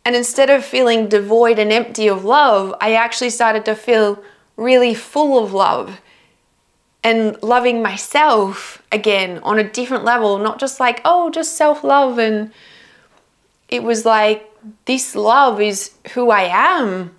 and 0.04 0.16
instead 0.16 0.50
of 0.50 0.64
feeling 0.64 1.08
devoid 1.08 1.58
and 1.58 1.72
empty 1.72 2.08
of 2.08 2.24
love, 2.24 2.74
I 2.80 2.94
actually 2.94 3.30
started 3.30 3.64
to 3.66 3.74
feel 3.74 4.22
really 4.56 4.94
full 4.94 5.42
of 5.42 5.52
love 5.52 6.00
and 7.02 7.42
loving 7.42 7.82
myself 7.82 8.82
again 8.92 9.40
on 9.42 9.58
a 9.58 9.64
different 9.64 10.04
level, 10.04 10.38
not 10.38 10.58
just 10.58 10.80
like, 10.80 11.00
oh, 11.04 11.30
just 11.30 11.56
self 11.56 11.84
love. 11.84 12.18
And 12.18 12.52
it 13.68 13.82
was 13.82 14.04
like, 14.04 14.46
this 14.84 15.14
love 15.14 15.60
is 15.60 15.92
who 16.14 16.30
I 16.30 16.42
am. 16.42 17.16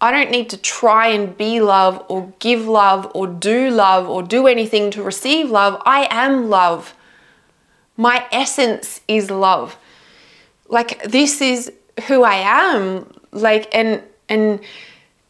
I 0.00 0.10
don't 0.10 0.30
need 0.30 0.50
to 0.50 0.56
try 0.56 1.08
and 1.08 1.36
be 1.36 1.60
love 1.60 2.04
or 2.08 2.32
give 2.38 2.66
love 2.66 3.10
or 3.14 3.26
do 3.26 3.70
love 3.70 4.08
or 4.08 4.22
do 4.22 4.46
anything 4.46 4.90
to 4.92 5.02
receive 5.02 5.50
love. 5.50 5.80
I 5.86 6.06
am 6.10 6.50
love. 6.50 6.94
My 7.96 8.26
essence 8.30 9.00
is 9.08 9.30
love. 9.30 9.78
Like, 10.68 11.02
this 11.04 11.40
is 11.40 11.72
who 12.06 12.22
I 12.22 12.36
am. 12.36 13.10
Like, 13.32 13.74
and, 13.74 14.02
and, 14.28 14.60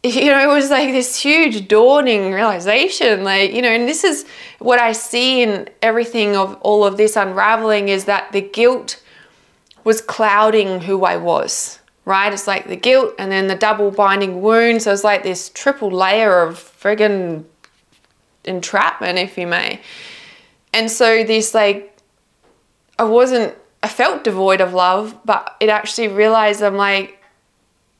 you 0.03 0.31
know, 0.31 0.39
it 0.39 0.53
was 0.53 0.69
like 0.69 0.91
this 0.91 1.19
huge 1.19 1.67
dawning 1.67 2.31
realization. 2.31 3.23
Like, 3.23 3.53
you 3.53 3.61
know, 3.61 3.69
and 3.69 3.87
this 3.87 4.03
is 4.03 4.25
what 4.59 4.79
I 4.79 4.91
see 4.91 5.41
in 5.41 5.69
everything 5.81 6.35
of 6.35 6.55
all 6.61 6.85
of 6.85 6.97
this 6.97 7.15
unraveling 7.15 7.89
is 7.89 8.05
that 8.05 8.31
the 8.31 8.41
guilt 8.41 9.01
was 9.83 10.01
clouding 10.01 10.81
who 10.81 11.05
I 11.05 11.17
was, 11.17 11.79
right? 12.05 12.31
It's 12.31 12.47
like 12.47 12.67
the 12.67 12.75
guilt 12.75 13.15
and 13.17 13.31
then 13.31 13.47
the 13.47 13.55
double 13.55 13.91
binding 13.91 14.41
wound. 14.41 14.81
So 14.81 14.91
it's 14.91 15.03
like 15.03 15.23
this 15.23 15.49
triple 15.49 15.89
layer 15.89 16.41
of 16.41 16.55
friggin' 16.55 17.45
entrapment, 18.43 19.17
if 19.17 19.37
you 19.37 19.47
may. 19.47 19.81
And 20.73 20.91
so 20.91 21.23
this, 21.23 21.53
like, 21.53 21.97
I 22.99 23.03
wasn't 23.03 23.55
I 23.83 23.87
felt 23.87 24.23
devoid 24.23 24.61
of 24.61 24.73
love, 24.73 25.17
but 25.23 25.55
it 25.59 25.69
actually 25.69 26.07
realized 26.07 26.61
I'm 26.61 26.77
like, 26.77 27.21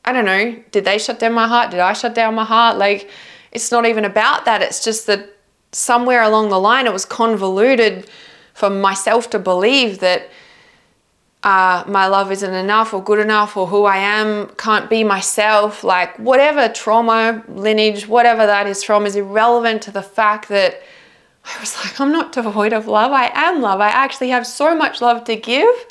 I 0.04 0.12
don't 0.12 0.24
know, 0.24 0.56
did 0.70 0.84
they 0.84 0.98
shut 0.98 1.18
down 1.18 1.32
my 1.32 1.46
heart? 1.46 1.70
Did 1.70 1.80
I 1.80 1.92
shut 1.92 2.14
down 2.14 2.34
my 2.34 2.44
heart? 2.44 2.78
Like, 2.78 3.10
it's 3.52 3.70
not 3.70 3.86
even 3.86 4.04
about 4.04 4.44
that. 4.44 4.62
It's 4.62 4.82
just 4.82 5.06
that 5.06 5.36
somewhere 5.72 6.22
along 6.22 6.48
the 6.48 6.58
line 6.58 6.86
it 6.86 6.92
was 6.92 7.04
convoluted 7.04 8.08
for 8.54 8.70
myself 8.70 9.30
to 9.30 9.38
believe 9.38 10.00
that 10.00 10.28
uh, 11.44 11.84
my 11.86 12.06
love 12.06 12.32
isn't 12.32 12.54
enough 12.54 12.92
or 12.92 13.02
good 13.02 13.20
enough 13.20 13.56
or 13.56 13.66
who 13.68 13.84
I 13.84 13.98
am, 13.98 14.48
can't 14.56 14.90
be 14.90 15.04
myself, 15.04 15.84
like 15.84 16.18
whatever 16.18 16.68
trauma, 16.68 17.44
lineage, 17.48 18.08
whatever 18.08 18.44
that 18.46 18.66
is 18.66 18.82
from, 18.82 19.06
is 19.06 19.14
irrelevant 19.14 19.82
to 19.82 19.92
the 19.92 20.02
fact 20.02 20.48
that 20.48 20.82
I 21.48 21.60
was 21.60 21.76
like, 21.76 22.00
I'm 22.00 22.12
not 22.12 22.32
devoid 22.32 22.72
of 22.72 22.86
love. 22.86 23.12
I 23.12 23.30
am 23.34 23.62
love. 23.62 23.80
I 23.80 23.88
actually 23.88 24.30
have 24.30 24.46
so 24.46 24.74
much 24.76 25.00
love 25.00 25.24
to 25.24 25.36
give, 25.36 25.86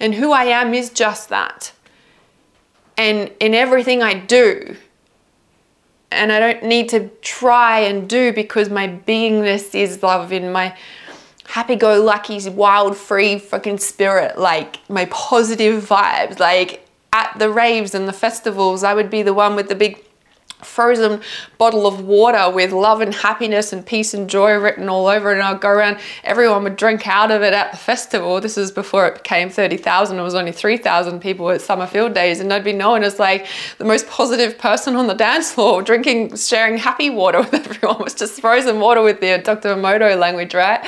and 0.00 0.14
who 0.14 0.32
I 0.32 0.44
am 0.44 0.74
is 0.74 0.90
just 0.90 1.28
that. 1.28 1.72
And 2.96 3.30
in 3.38 3.54
everything 3.54 4.02
I 4.02 4.14
do, 4.14 4.76
and 6.10 6.32
I 6.32 6.40
don't 6.40 6.64
need 6.64 6.88
to 6.90 7.10
try 7.22 7.80
and 7.80 8.08
do 8.08 8.32
because 8.32 8.70
my 8.70 8.88
beingness 8.88 9.74
is 9.74 10.02
love 10.02 10.32
in 10.32 10.50
my 10.50 10.76
happy 11.48 11.76
go 11.76 12.02
lucky, 12.02 12.48
wild, 12.50 12.96
free 12.96 13.38
fucking 13.38 13.78
spirit, 13.78 14.38
like 14.38 14.78
my 14.90 15.06
positive 15.06 15.84
vibes. 15.84 16.38
Like 16.38 16.86
at 17.12 17.38
the 17.38 17.50
raves 17.50 17.94
and 17.94 18.08
the 18.08 18.12
festivals, 18.12 18.84
I 18.84 18.94
would 18.94 19.10
be 19.10 19.22
the 19.22 19.34
one 19.34 19.56
with 19.56 19.68
the 19.68 19.74
big 19.74 20.04
frozen 20.62 21.20
bottle 21.56 21.86
of 21.86 22.00
water 22.04 22.50
with 22.50 22.72
love 22.72 23.00
and 23.00 23.14
happiness 23.14 23.72
and 23.72 23.86
peace 23.86 24.12
and 24.12 24.28
joy 24.28 24.54
written 24.54 24.88
all 24.88 25.06
over 25.06 25.30
it 25.30 25.34
and 25.34 25.42
I'd 25.42 25.60
go 25.60 25.68
around 25.68 25.98
everyone 26.24 26.64
would 26.64 26.76
drink 26.76 27.06
out 27.06 27.30
of 27.30 27.42
it 27.42 27.52
at 27.52 27.70
the 27.70 27.78
festival 27.78 28.40
this 28.40 28.58
is 28.58 28.72
before 28.72 29.06
it 29.06 29.14
became 29.22 29.50
30,000 29.50 30.18
it 30.18 30.22
was 30.22 30.34
only 30.34 30.52
3,000 30.52 31.20
people 31.20 31.50
at 31.50 31.60
summer 31.60 31.86
field 31.86 32.12
days 32.12 32.40
and 32.40 32.52
I'd 32.52 32.64
be 32.64 32.72
known 32.72 33.04
as 33.04 33.18
like 33.18 33.46
the 33.78 33.84
most 33.84 34.08
positive 34.08 34.58
person 34.58 34.96
on 34.96 35.06
the 35.06 35.14
dance 35.14 35.52
floor 35.52 35.82
drinking 35.82 36.36
sharing 36.36 36.76
happy 36.76 37.10
water 37.10 37.38
with 37.52 37.54
everyone 37.54 38.00
it 38.00 38.04
was 38.04 38.14
just 38.14 38.40
frozen 38.40 38.80
water 38.80 39.02
with 39.02 39.20
the 39.20 39.38
Dr. 39.38 39.76
Emoto 39.76 40.18
language 40.18 40.54
right 40.54 40.84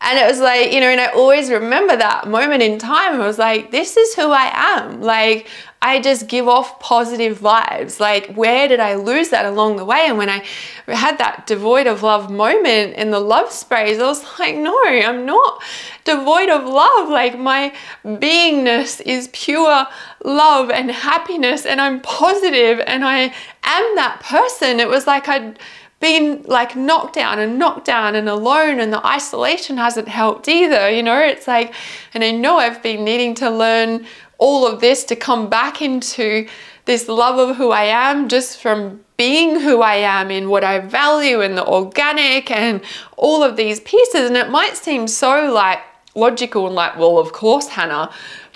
and 0.00 0.18
it 0.18 0.26
was 0.26 0.40
like, 0.40 0.72
you 0.72 0.80
know, 0.80 0.88
and 0.88 1.00
I 1.00 1.06
always 1.06 1.50
remember 1.50 1.96
that 1.96 2.28
moment 2.28 2.62
in 2.62 2.78
time. 2.78 3.20
I 3.20 3.26
was 3.26 3.38
like, 3.38 3.70
this 3.70 3.96
is 3.96 4.14
who 4.14 4.30
I 4.30 4.52
am. 4.54 5.00
Like, 5.00 5.48
I 5.86 6.00
just 6.00 6.26
give 6.26 6.48
off 6.48 6.80
positive 6.80 7.38
vibes. 7.38 8.00
Like, 8.00 8.34
where 8.34 8.66
did 8.66 8.80
I 8.80 8.96
lose 8.96 9.28
that 9.28 9.46
along 9.46 9.76
the 9.76 9.84
way? 9.84 10.06
And 10.08 10.18
when 10.18 10.28
I 10.28 10.44
had 10.88 11.16
that 11.18 11.46
devoid 11.46 11.86
of 11.86 12.02
love 12.02 12.28
moment 12.28 12.94
in 12.94 13.12
the 13.12 13.20
love 13.20 13.52
sprays, 13.52 14.00
I 14.00 14.06
was 14.06 14.24
like, 14.40 14.56
no, 14.56 14.76
I'm 14.84 15.24
not 15.24 15.62
devoid 16.02 16.48
of 16.48 16.64
love. 16.64 17.08
Like, 17.08 17.38
my 17.38 17.72
beingness 18.04 19.00
is 19.02 19.28
pure 19.32 19.86
love 20.24 20.70
and 20.70 20.90
happiness, 20.90 21.64
and 21.64 21.80
I'm 21.80 22.00
positive, 22.00 22.82
and 22.84 23.04
I 23.04 23.32
am 23.62 23.94
that 23.94 24.18
person. 24.24 24.80
It 24.80 24.88
was 24.88 25.06
like 25.06 25.28
I'd 25.28 25.56
been 26.00 26.42
like 26.46 26.76
knocked 26.76 27.14
down 27.14 27.38
and 27.38 27.58
knocked 27.58 27.86
down 27.86 28.14
and 28.14 28.28
alone 28.28 28.80
and 28.80 28.92
the 28.92 29.06
isolation 29.06 29.78
hasn't 29.78 30.06
helped 30.06 30.46
either 30.46 30.90
you 30.90 31.02
know 31.02 31.18
it's 31.18 31.48
like 31.48 31.72
and 32.12 32.22
i 32.22 32.30
know 32.30 32.58
i've 32.58 32.82
been 32.82 33.02
needing 33.02 33.34
to 33.34 33.48
learn 33.48 34.04
all 34.38 34.66
of 34.66 34.80
this 34.80 35.04
to 35.04 35.16
come 35.16 35.48
back 35.48 35.80
into 35.80 36.46
this 36.84 37.08
love 37.08 37.38
of 37.38 37.56
who 37.56 37.70
i 37.70 37.84
am 37.84 38.28
just 38.28 38.60
from 38.60 39.00
being 39.16 39.60
who 39.60 39.80
i 39.80 39.94
am 39.94 40.30
in 40.30 40.48
what 40.48 40.64
i 40.64 40.78
value 40.78 41.40
and 41.40 41.56
the 41.56 41.66
organic 41.66 42.50
and 42.50 42.80
all 43.16 43.42
of 43.42 43.56
these 43.56 43.80
pieces. 43.80 44.28
And 44.28 44.36
it 44.36 44.50
might 44.50 44.76
seem 44.76 45.08
so 45.08 45.52
like 45.52 45.80
logical 46.14 46.66
and 46.66 46.74
like 46.74 46.96
well 46.96 47.18
of 47.18 47.32
course 47.32 47.68
hannah 47.68 48.10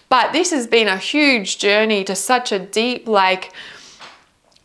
but 0.09 0.33
this 0.33 0.51
has 0.51 0.67
been 0.67 0.89
a 0.89 0.97
huge 0.97 1.59
journey 1.59 2.05
to 2.05 2.17
such 2.17 2.53
a 2.53 2.59
deep 2.59 3.07
like 3.07 3.53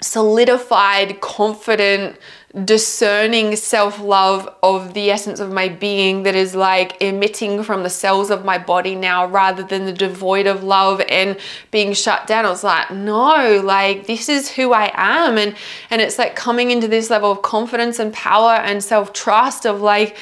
solidified 0.01 1.20
confident 1.22 2.18
discerning 2.64 3.56
self 3.56 3.99
love 3.99 4.47
of 4.64 4.93
the 4.93 5.12
essence 5.12 5.41
of 5.41 5.51
my 5.51 5.68
being 5.68 6.24
that 6.24 6.36
is 6.36 6.56
like 6.56 7.01
emitting 7.01 7.64
from 7.64 7.84
the 7.84 7.89
cells 7.89 8.30
of 8.30 8.45
my 8.45 8.58
body 8.58 8.95
now 8.95 9.26
rather 9.26 9.62
than 9.62 9.86
the 9.86 9.91
devoid 9.91 10.47
of 10.47 10.64
love 10.64 11.01
and 11.10 11.38
being 11.72 11.93
shut 11.93 12.28
down. 12.28 12.45
I 12.45 12.49
was 12.49 12.64
like, 12.64 12.91
no, 12.91 13.62
like 13.64 14.08
this 14.08 14.30
is 14.30 14.49
who 14.49 14.72
I 14.72 14.91
am. 14.93 15.38
And 15.38 15.56
and 15.89 16.01
it's 16.01 16.18
like 16.18 16.36
coming 16.36 16.72
into 16.72 16.88
this 16.88 17.10
level 17.10 17.32
of 17.32 17.41
confidence 17.41 17.99
and 17.99 18.14
power 18.14 18.53
and 18.53 18.82
self-trust 18.82 19.66
of 19.66 19.82
like 19.82 20.16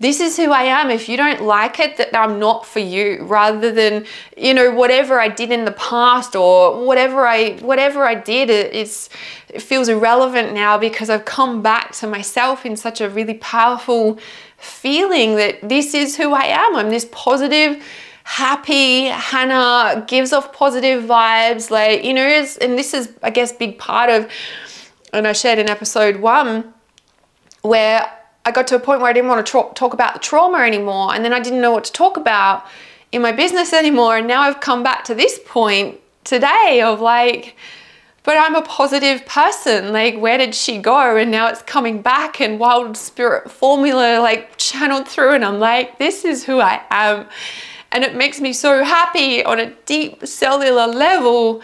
this 0.00 0.18
is 0.18 0.38
who 0.38 0.50
I 0.50 0.62
am. 0.62 0.90
If 0.90 1.10
you 1.10 1.18
don't 1.18 1.42
like 1.42 1.78
it, 1.78 1.98
that 1.98 2.16
I'm 2.16 2.38
not 2.38 2.64
for 2.64 2.78
you, 2.78 3.22
rather 3.24 3.70
than, 3.70 4.06
you 4.34 4.54
know, 4.54 4.70
whatever 4.70 5.20
I 5.20 5.28
did 5.28 5.52
in 5.52 5.66
the 5.66 5.72
past 5.72 6.34
or 6.34 6.86
whatever 6.86 7.26
I 7.26 7.56
whatever 7.56 8.04
I 8.04 8.14
did, 8.14 8.48
it's 8.48 9.10
it 9.52 9.62
feels 9.62 9.88
irrelevant 9.88 10.52
now 10.52 10.78
because 10.78 11.10
I've 11.10 11.24
come 11.24 11.62
back 11.62 11.92
to 11.96 12.06
myself 12.06 12.64
in 12.64 12.76
such 12.76 13.00
a 13.00 13.08
really 13.08 13.34
powerful 13.34 14.18
feeling 14.56 15.36
that 15.36 15.68
this 15.68 15.94
is 15.94 16.16
who 16.16 16.32
I 16.32 16.44
am. 16.44 16.76
I'm 16.76 16.90
this 16.90 17.06
positive, 17.10 17.82
happy 18.24 19.06
Hannah, 19.06 20.04
gives 20.06 20.32
off 20.32 20.52
positive 20.52 21.04
vibes, 21.04 21.70
like, 21.70 22.04
you 22.04 22.14
know, 22.14 22.22
and 22.22 22.78
this 22.78 22.94
is, 22.94 23.12
I 23.22 23.30
guess, 23.30 23.52
big 23.52 23.78
part 23.78 24.10
of, 24.10 24.30
and 25.12 25.26
I 25.26 25.32
shared 25.32 25.58
in 25.58 25.68
episode 25.68 26.16
one 26.16 26.72
where 27.62 28.10
I 28.44 28.52
got 28.52 28.66
to 28.68 28.76
a 28.76 28.80
point 28.80 29.00
where 29.00 29.10
I 29.10 29.12
didn't 29.12 29.28
want 29.28 29.44
to 29.44 29.50
talk, 29.50 29.74
talk 29.74 29.92
about 29.92 30.14
the 30.14 30.20
trauma 30.20 30.58
anymore. 30.58 31.14
And 31.14 31.24
then 31.24 31.32
I 31.32 31.40
didn't 31.40 31.60
know 31.60 31.72
what 31.72 31.84
to 31.84 31.92
talk 31.92 32.16
about 32.16 32.64
in 33.12 33.22
my 33.22 33.32
business 33.32 33.72
anymore. 33.82 34.16
And 34.16 34.26
now 34.26 34.42
I've 34.42 34.60
come 34.60 34.82
back 34.82 35.04
to 35.04 35.14
this 35.14 35.38
point 35.44 36.00
today 36.24 36.80
of 36.82 37.00
like, 37.00 37.56
but 38.22 38.36
I'm 38.36 38.54
a 38.54 38.62
positive 38.62 39.24
person. 39.24 39.92
Like, 39.92 40.18
where 40.18 40.36
did 40.36 40.54
she 40.54 40.78
go? 40.78 41.16
And 41.16 41.30
now 41.30 41.48
it's 41.48 41.62
coming 41.62 42.02
back 42.02 42.40
and 42.40 42.58
wild 42.58 42.96
spirit 42.96 43.50
formula 43.50 44.20
like 44.20 44.56
channeled 44.58 45.08
through. 45.08 45.34
And 45.34 45.44
I'm 45.44 45.58
like, 45.58 45.98
this 45.98 46.24
is 46.24 46.44
who 46.44 46.60
I 46.60 46.82
am. 46.90 47.26
And 47.92 48.04
it 48.04 48.14
makes 48.14 48.40
me 48.40 48.52
so 48.52 48.84
happy 48.84 49.44
on 49.44 49.58
a 49.58 49.70
deep 49.86 50.26
cellular 50.26 50.86
level 50.86 51.62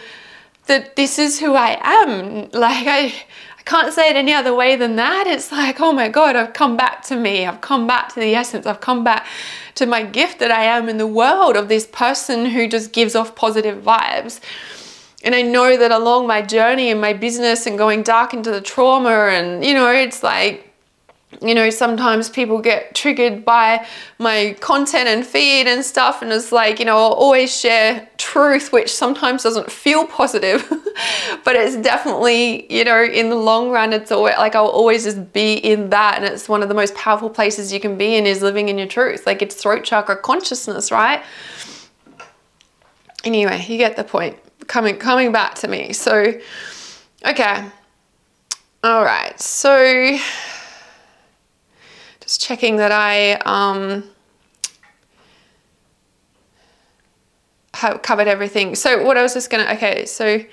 that 0.65 0.95
this 0.95 1.19
is 1.19 1.39
who 1.39 1.53
I 1.53 1.79
am. 1.81 2.49
Like, 2.51 2.87
I, 2.87 3.13
I 3.57 3.61
can't 3.63 3.93
say 3.93 4.09
it 4.09 4.15
any 4.15 4.33
other 4.33 4.53
way 4.53 4.75
than 4.75 4.97
that. 4.97 5.25
It's 5.27 5.51
like, 5.51 5.79
oh 5.79 5.93
my 5.93 6.09
God, 6.09 6.35
I've 6.35 6.53
come 6.53 6.75
back 6.75 7.03
to 7.03 7.15
me. 7.15 7.45
I've 7.45 7.61
come 7.61 7.87
back 7.87 8.13
to 8.13 8.19
the 8.19 8.35
essence. 8.35 8.65
I've 8.65 8.81
come 8.81 9.03
back 9.03 9.25
to 9.75 9.85
my 9.85 10.03
gift 10.03 10.39
that 10.39 10.51
I 10.51 10.63
am 10.63 10.89
in 10.89 10.97
the 10.97 11.07
world 11.07 11.55
of 11.55 11.69
this 11.69 11.87
person 11.87 12.47
who 12.47 12.67
just 12.67 12.91
gives 12.91 13.15
off 13.15 13.35
positive 13.35 13.83
vibes. 13.83 14.41
And 15.23 15.33
I 15.33 15.41
know 15.41 15.77
that 15.77 15.91
along 15.91 16.27
my 16.27 16.41
journey 16.41 16.89
in 16.89 16.99
my 16.99 17.13
business 17.13 17.65
and 17.65 17.77
going 17.77 18.03
dark 18.03 18.33
into 18.33 18.51
the 18.51 18.61
trauma, 18.61 19.29
and 19.29 19.65
you 19.65 19.73
know, 19.73 19.91
it's 19.91 20.23
like 20.23 20.67
you 21.41 21.53
know, 21.53 21.69
sometimes 21.69 22.29
people 22.29 22.61
get 22.61 22.95
triggered 22.95 23.43
by 23.43 23.85
my 24.17 24.55
content 24.59 25.09
and 25.09 25.25
feed 25.25 25.67
and 25.67 25.83
stuff, 25.83 26.21
and 26.21 26.31
it's 26.31 26.51
like, 26.51 26.79
you 26.79 26.85
know, 26.85 26.97
I'll 26.97 27.11
always 27.11 27.55
share 27.55 28.07
truth, 28.17 28.71
which 28.71 28.93
sometimes 28.93 29.43
doesn't 29.43 29.69
feel 29.69 30.07
positive, 30.07 30.65
but 31.43 31.55
it's 31.55 31.75
definitely, 31.75 32.71
you 32.73 32.85
know, 32.85 33.03
in 33.03 33.29
the 33.29 33.35
long 33.35 33.69
run, 33.69 33.91
it's 33.91 34.11
always 34.11 34.35
like 34.37 34.55
I'll 34.55 34.67
always 34.67 35.03
just 35.03 35.33
be 35.33 35.55
in 35.55 35.89
that, 35.89 36.15
and 36.15 36.25
it's 36.25 36.47
one 36.47 36.63
of 36.63 36.69
the 36.69 36.75
most 36.75 36.95
powerful 36.95 37.29
places 37.29 37.73
you 37.73 37.79
can 37.79 37.97
be 37.97 38.15
in 38.15 38.25
is 38.25 38.41
living 38.41 38.69
in 38.69 38.77
your 38.77 38.87
truth. 38.87 39.27
Like 39.27 39.41
it's 39.41 39.55
throat 39.55 39.83
chakra 39.83 40.15
consciousness, 40.15 40.91
right? 40.91 41.21
Anyway, 43.25 43.63
you 43.67 43.77
get 43.77 43.97
the 43.97 44.03
point. 44.05 44.37
Coming 44.67 44.97
coming 44.97 45.31
back 45.31 45.55
to 45.55 45.67
me. 45.67 45.93
So, 45.93 46.33
okay. 47.25 47.65
All 48.83 49.03
right. 49.03 49.39
So 49.39 50.17
just 52.27 52.41
checking 52.41 52.75
that 52.75 52.91
I 52.91 53.33
um, 53.45 54.03
have 57.73 58.01
covered 58.01 58.27
everything. 58.27 58.75
So 58.75 59.05
what 59.05 59.17
I 59.17 59.21
was 59.23 59.33
just 59.33 59.49
gonna, 59.49 59.71
okay, 59.73 60.05
so, 60.05 60.43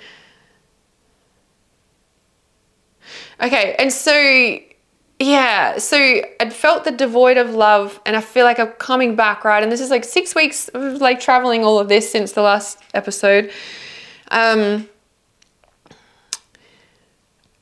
okay, 3.41 3.75
and 3.77 3.91
so, 3.91 4.57
yeah, 5.19 5.77
so 5.77 5.97
I'd 5.97 6.53
felt 6.53 6.85
the 6.85 6.91
devoid 6.91 7.35
of 7.35 7.53
love 7.53 7.99
and 8.05 8.15
I 8.15 8.21
feel 8.21 8.45
like 8.45 8.57
I'm 8.57 8.71
coming 8.73 9.17
back, 9.17 9.43
right? 9.43 9.61
And 9.61 9.69
this 9.69 9.81
is 9.81 9.89
like 9.89 10.05
six 10.05 10.33
weeks 10.33 10.69
of 10.69 11.01
like 11.01 11.19
traveling 11.19 11.65
all 11.65 11.77
of 11.77 11.89
this 11.89 12.09
since 12.09 12.31
the 12.31 12.41
last 12.41 12.79
episode. 12.93 13.51
Um, 14.35 14.89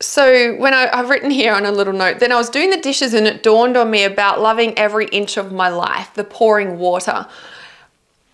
so 0.02 0.56
when 0.56 0.74
I, 0.74 0.94
have 0.94 1.10
written 1.10 1.30
here 1.30 1.54
on 1.54 1.66
a 1.66 1.72
little 1.72 1.94
note, 1.94 2.20
then 2.20 2.32
I 2.32 2.36
was 2.36 2.50
doing 2.50 2.72
the 2.72 2.78
dishes 2.78 3.14
and 3.14 3.26
it 3.28 3.42
dawned 3.44 3.78
on 3.78 3.90
me 3.90 4.04
about 4.04 4.42
loving 4.42 4.78
every 4.78 5.06
inch 5.06 5.38
of 5.38 5.54
my 5.54 5.70
life, 5.70 6.14
the 6.16 6.24
pouring 6.24 6.80
water. 6.80 7.28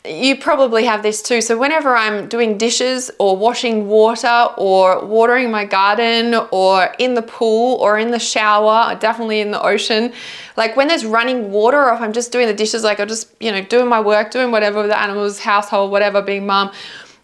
You 0.05 0.37
probably 0.37 0.85
have 0.85 1.03
this 1.03 1.21
too. 1.21 1.41
So 1.41 1.57
whenever 1.57 1.95
I'm 1.95 2.29
doing 2.29 2.57
dishes 2.57 3.11
or 3.19 3.35
washing 3.35 3.87
water 3.89 4.47
or 4.57 5.05
watering 5.05 5.51
my 5.51 5.65
garden 5.65 6.33
or 6.51 6.95
in 6.97 7.15
the 7.15 7.21
pool 7.21 7.75
or 7.75 7.99
in 7.99 8.09
the 8.09 8.19
shower, 8.19 8.95
definitely 8.95 9.41
in 9.41 9.51
the 9.51 9.61
ocean, 9.61 10.13
like 10.55 10.77
when 10.77 10.87
there's 10.87 11.05
running 11.05 11.51
water 11.51 11.77
or 11.77 11.93
if 11.93 12.01
I'm 12.01 12.13
just 12.13 12.31
doing 12.31 12.47
the 12.47 12.53
dishes, 12.53 12.83
like 12.85 13.01
I'm 13.01 13.09
just, 13.09 13.29
you 13.41 13.51
know, 13.51 13.61
doing 13.61 13.89
my 13.89 13.99
work, 13.99 14.31
doing 14.31 14.49
whatever 14.49 14.79
with 14.79 14.89
the 14.89 14.99
animals, 14.99 15.39
household, 15.39 15.91
whatever, 15.91 16.21
being 16.21 16.47
mom, 16.47 16.71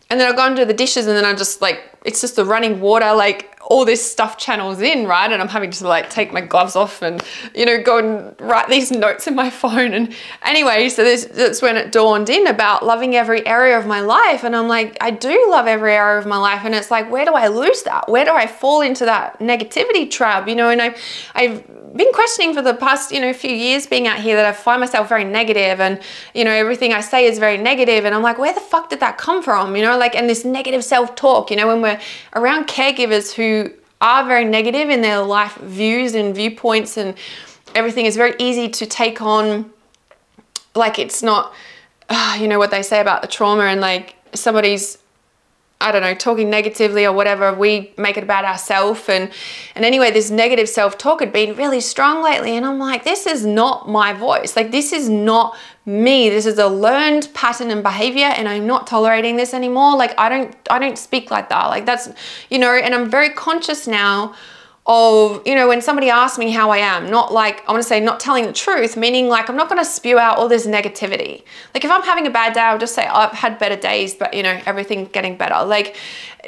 and 0.09 0.19
then 0.19 0.27
I'll 0.27 0.35
go 0.35 0.45
and 0.45 0.55
do 0.55 0.65
the 0.65 0.73
dishes 0.73 1.07
and 1.07 1.17
then 1.17 1.25
I'm 1.25 1.37
just 1.37 1.61
like, 1.61 1.91
it's 2.03 2.21
just 2.21 2.35
the 2.35 2.45
running 2.45 2.79
water, 2.79 3.13
like 3.13 3.54
all 3.67 3.85
this 3.85 4.09
stuff 4.09 4.37
channels 4.37 4.79
in, 4.79 5.07
right? 5.07 5.31
And 5.31 5.41
I'm 5.41 5.47
having 5.47 5.71
to 5.71 5.87
like 5.87 6.09
take 6.09 6.31
my 6.31 6.41
gloves 6.41 6.75
off 6.75 7.01
and, 7.01 7.23
you 7.53 7.65
know, 7.65 7.81
go 7.81 7.97
and 7.97 8.35
write 8.39 8.69
these 8.69 8.91
notes 8.91 9.27
in 9.27 9.35
my 9.35 9.49
phone. 9.61 9.93
And 9.93 10.13
anyway, 10.43 10.89
so 10.89 11.03
this, 11.03 11.25
that's 11.25 11.61
when 11.61 11.75
it 11.77 11.91
dawned 11.91 12.29
in 12.29 12.47
about 12.47 12.85
loving 12.85 13.15
every 13.15 13.45
area 13.45 13.77
of 13.77 13.87
my 13.87 14.01
life. 14.01 14.43
And 14.43 14.55
I'm 14.55 14.67
like, 14.67 14.97
I 15.01 15.11
do 15.11 15.47
love 15.49 15.67
every 15.67 15.93
area 15.93 16.19
of 16.19 16.25
my 16.25 16.37
life. 16.37 16.61
And 16.63 16.75
it's 16.75 16.91
like, 16.91 17.09
where 17.11 17.25
do 17.25 17.33
I 17.33 17.47
lose 17.47 17.83
that? 17.83 18.09
Where 18.09 18.25
do 18.25 18.33
I 18.33 18.47
fall 18.47 18.81
into 18.81 19.05
that 19.05 19.39
negativity 19.39 20.09
trap? 20.09 20.47
You 20.47 20.55
know, 20.55 20.69
and 20.69 20.81
I, 20.81 20.95
I've 21.33 21.65
been 21.95 22.11
questioning 22.11 22.53
for 22.53 22.61
the 22.61 22.73
past, 22.73 23.11
you 23.11 23.21
know, 23.21 23.33
few 23.33 23.53
years 23.53 23.87
being 23.87 24.05
out 24.07 24.19
here 24.19 24.35
that 24.35 24.45
I 24.45 24.51
find 24.51 24.79
myself 24.79 25.07
very 25.07 25.23
negative 25.23 25.79
and, 25.79 25.99
you 26.33 26.43
know, 26.43 26.51
everything 26.51 26.93
I 26.93 27.01
say 27.01 27.25
is 27.25 27.39
very 27.39 27.57
negative. 27.57 28.05
and 28.05 28.13
I'm 28.13 28.21
like, 28.21 28.37
where 28.37 28.53
the 28.53 28.59
fuck 28.59 28.89
did 28.89 28.99
that 28.99 29.17
come 29.17 29.41
from? 29.41 29.75
You 29.75 29.81
know, 29.81 29.97
like, 29.97 30.15
and 30.15 30.29
this 30.29 30.43
negative 30.43 30.83
self-talk, 30.83 31.49
you 31.49 31.55
know, 31.55 31.67
when 31.67 31.81
we're 31.81 31.99
around 32.35 32.67
caregivers 32.67 33.33
who 33.33 33.54
are 34.01 34.25
very 34.25 34.45
negative 34.45 34.89
in 34.89 35.01
their 35.01 35.19
life 35.19 35.55
views 35.55 36.15
and 36.15 36.35
viewpoints 36.35 36.97
and 36.97 37.15
everything. 37.73 38.05
Is 38.05 38.15
very 38.15 38.35
easy 38.39 38.69
to 38.69 38.85
take 38.85 39.21
on 39.21 39.71
like 40.75 40.99
it's 40.99 41.23
not, 41.23 41.53
uh, 42.09 42.37
you 42.39 42.47
know, 42.47 42.59
what 42.59 42.71
they 42.71 42.83
say 42.83 42.99
about 42.99 43.21
the 43.21 43.27
trauma 43.27 43.63
and 43.63 43.81
like 43.81 44.15
somebody's 44.33 44.97
I 45.81 45.91
don't 45.91 46.01
know, 46.01 46.15
talking 46.15 46.49
negatively 46.49 47.05
or 47.05 47.11
whatever, 47.11 47.53
we 47.53 47.93
make 47.97 48.15
it 48.17 48.23
about 48.23 48.45
ourselves. 48.45 49.09
And, 49.09 49.29
and 49.75 49.83
anyway, 49.83 50.09
this 50.09 50.31
negative 50.31 50.69
self 50.69 50.97
talk 50.97 51.19
had 51.19 51.33
been 51.33 51.55
really 51.55 51.81
strong 51.81 52.23
lately. 52.23 52.55
And 52.55 52.65
I'm 52.65 52.79
like, 52.79 53.03
this 53.03 53.27
is 53.27 53.45
not 53.45 53.89
my 53.89 54.13
voice. 54.13 54.55
Like, 54.55 54.71
this 54.71 54.93
is 54.93 55.09
not 55.09 55.57
me. 55.85 56.29
This 56.29 56.45
is 56.45 56.57
a 56.57 56.67
learned 56.67 57.29
pattern 57.33 57.71
and 57.71 57.83
behavior. 57.83 58.25
And 58.25 58.47
I'm 58.47 58.65
not 58.65 58.87
tolerating 58.87 59.35
this 59.35 59.53
anymore. 59.53 59.97
Like, 59.97 60.17
I 60.17 60.29
don't, 60.29 60.55
I 60.69 60.79
don't 60.79 60.97
speak 60.97 61.29
like 61.29 61.49
that. 61.49 61.67
Like, 61.67 61.85
that's, 61.85 62.09
you 62.49 62.57
know, 62.57 62.73
and 62.73 62.95
I'm 62.95 63.09
very 63.09 63.29
conscious 63.29 63.85
now 63.85 64.33
of, 64.87 65.41
you 65.47 65.55
know, 65.55 65.67
when 65.67 65.81
somebody 65.81 66.09
asks 66.09 66.37
me 66.37 66.51
how 66.51 66.69
I 66.69 66.77
am, 66.77 67.09
not 67.09 67.33
like, 67.33 67.67
I 67.67 67.71
want 67.71 67.81
to 67.81 67.87
say 67.87 67.99
not 67.99 68.19
telling 68.19 68.45
the 68.45 68.53
truth, 68.53 68.95
meaning 68.95 69.27
like 69.27 69.49
I'm 69.49 69.55
not 69.55 69.67
going 69.67 69.81
to 69.81 69.89
spew 69.89 70.19
out 70.19 70.37
all 70.37 70.47
this 70.47 70.67
negativity. 70.67 71.43
Like 71.73 71.83
if 71.83 71.89
I'm 71.89 72.03
having 72.03 72.27
a 72.27 72.29
bad 72.29 72.53
day, 72.53 72.61
I'll 72.61 72.77
just 72.77 72.93
say, 72.93 73.07
oh, 73.07 73.15
I've 73.15 73.31
had 73.31 73.57
better 73.57 73.75
days, 73.75 74.13
but 74.13 74.33
you 74.33 74.43
know, 74.43 74.59
everything 74.65 75.05
getting 75.05 75.37
better. 75.37 75.65
Like, 75.65 75.95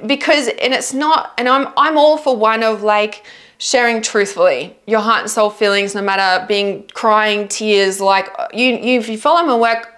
because, 0.05 0.47
and 0.47 0.73
it's 0.73 0.93
not, 0.93 1.33
and 1.39 1.49
I'm, 1.49 1.73
I'm 1.77 1.97
all 1.97 2.17
for 2.17 2.35
one 2.37 2.63
of 2.63 2.83
like, 2.83 3.25
sharing 3.59 4.03
truthfully 4.03 4.77
your 4.85 4.99
heart 4.99 5.21
and 5.21 5.31
soul 5.31 5.49
feelings, 5.49 5.95
no 5.95 6.01
matter 6.03 6.45
being 6.45 6.87
crying, 6.93 7.47
tears, 7.47 7.99
like 7.99 8.29
you, 8.53 8.75
you 8.75 8.99
if 8.99 9.09
you 9.09 9.17
follow 9.17 9.43
my 9.47 9.55
work, 9.55 9.95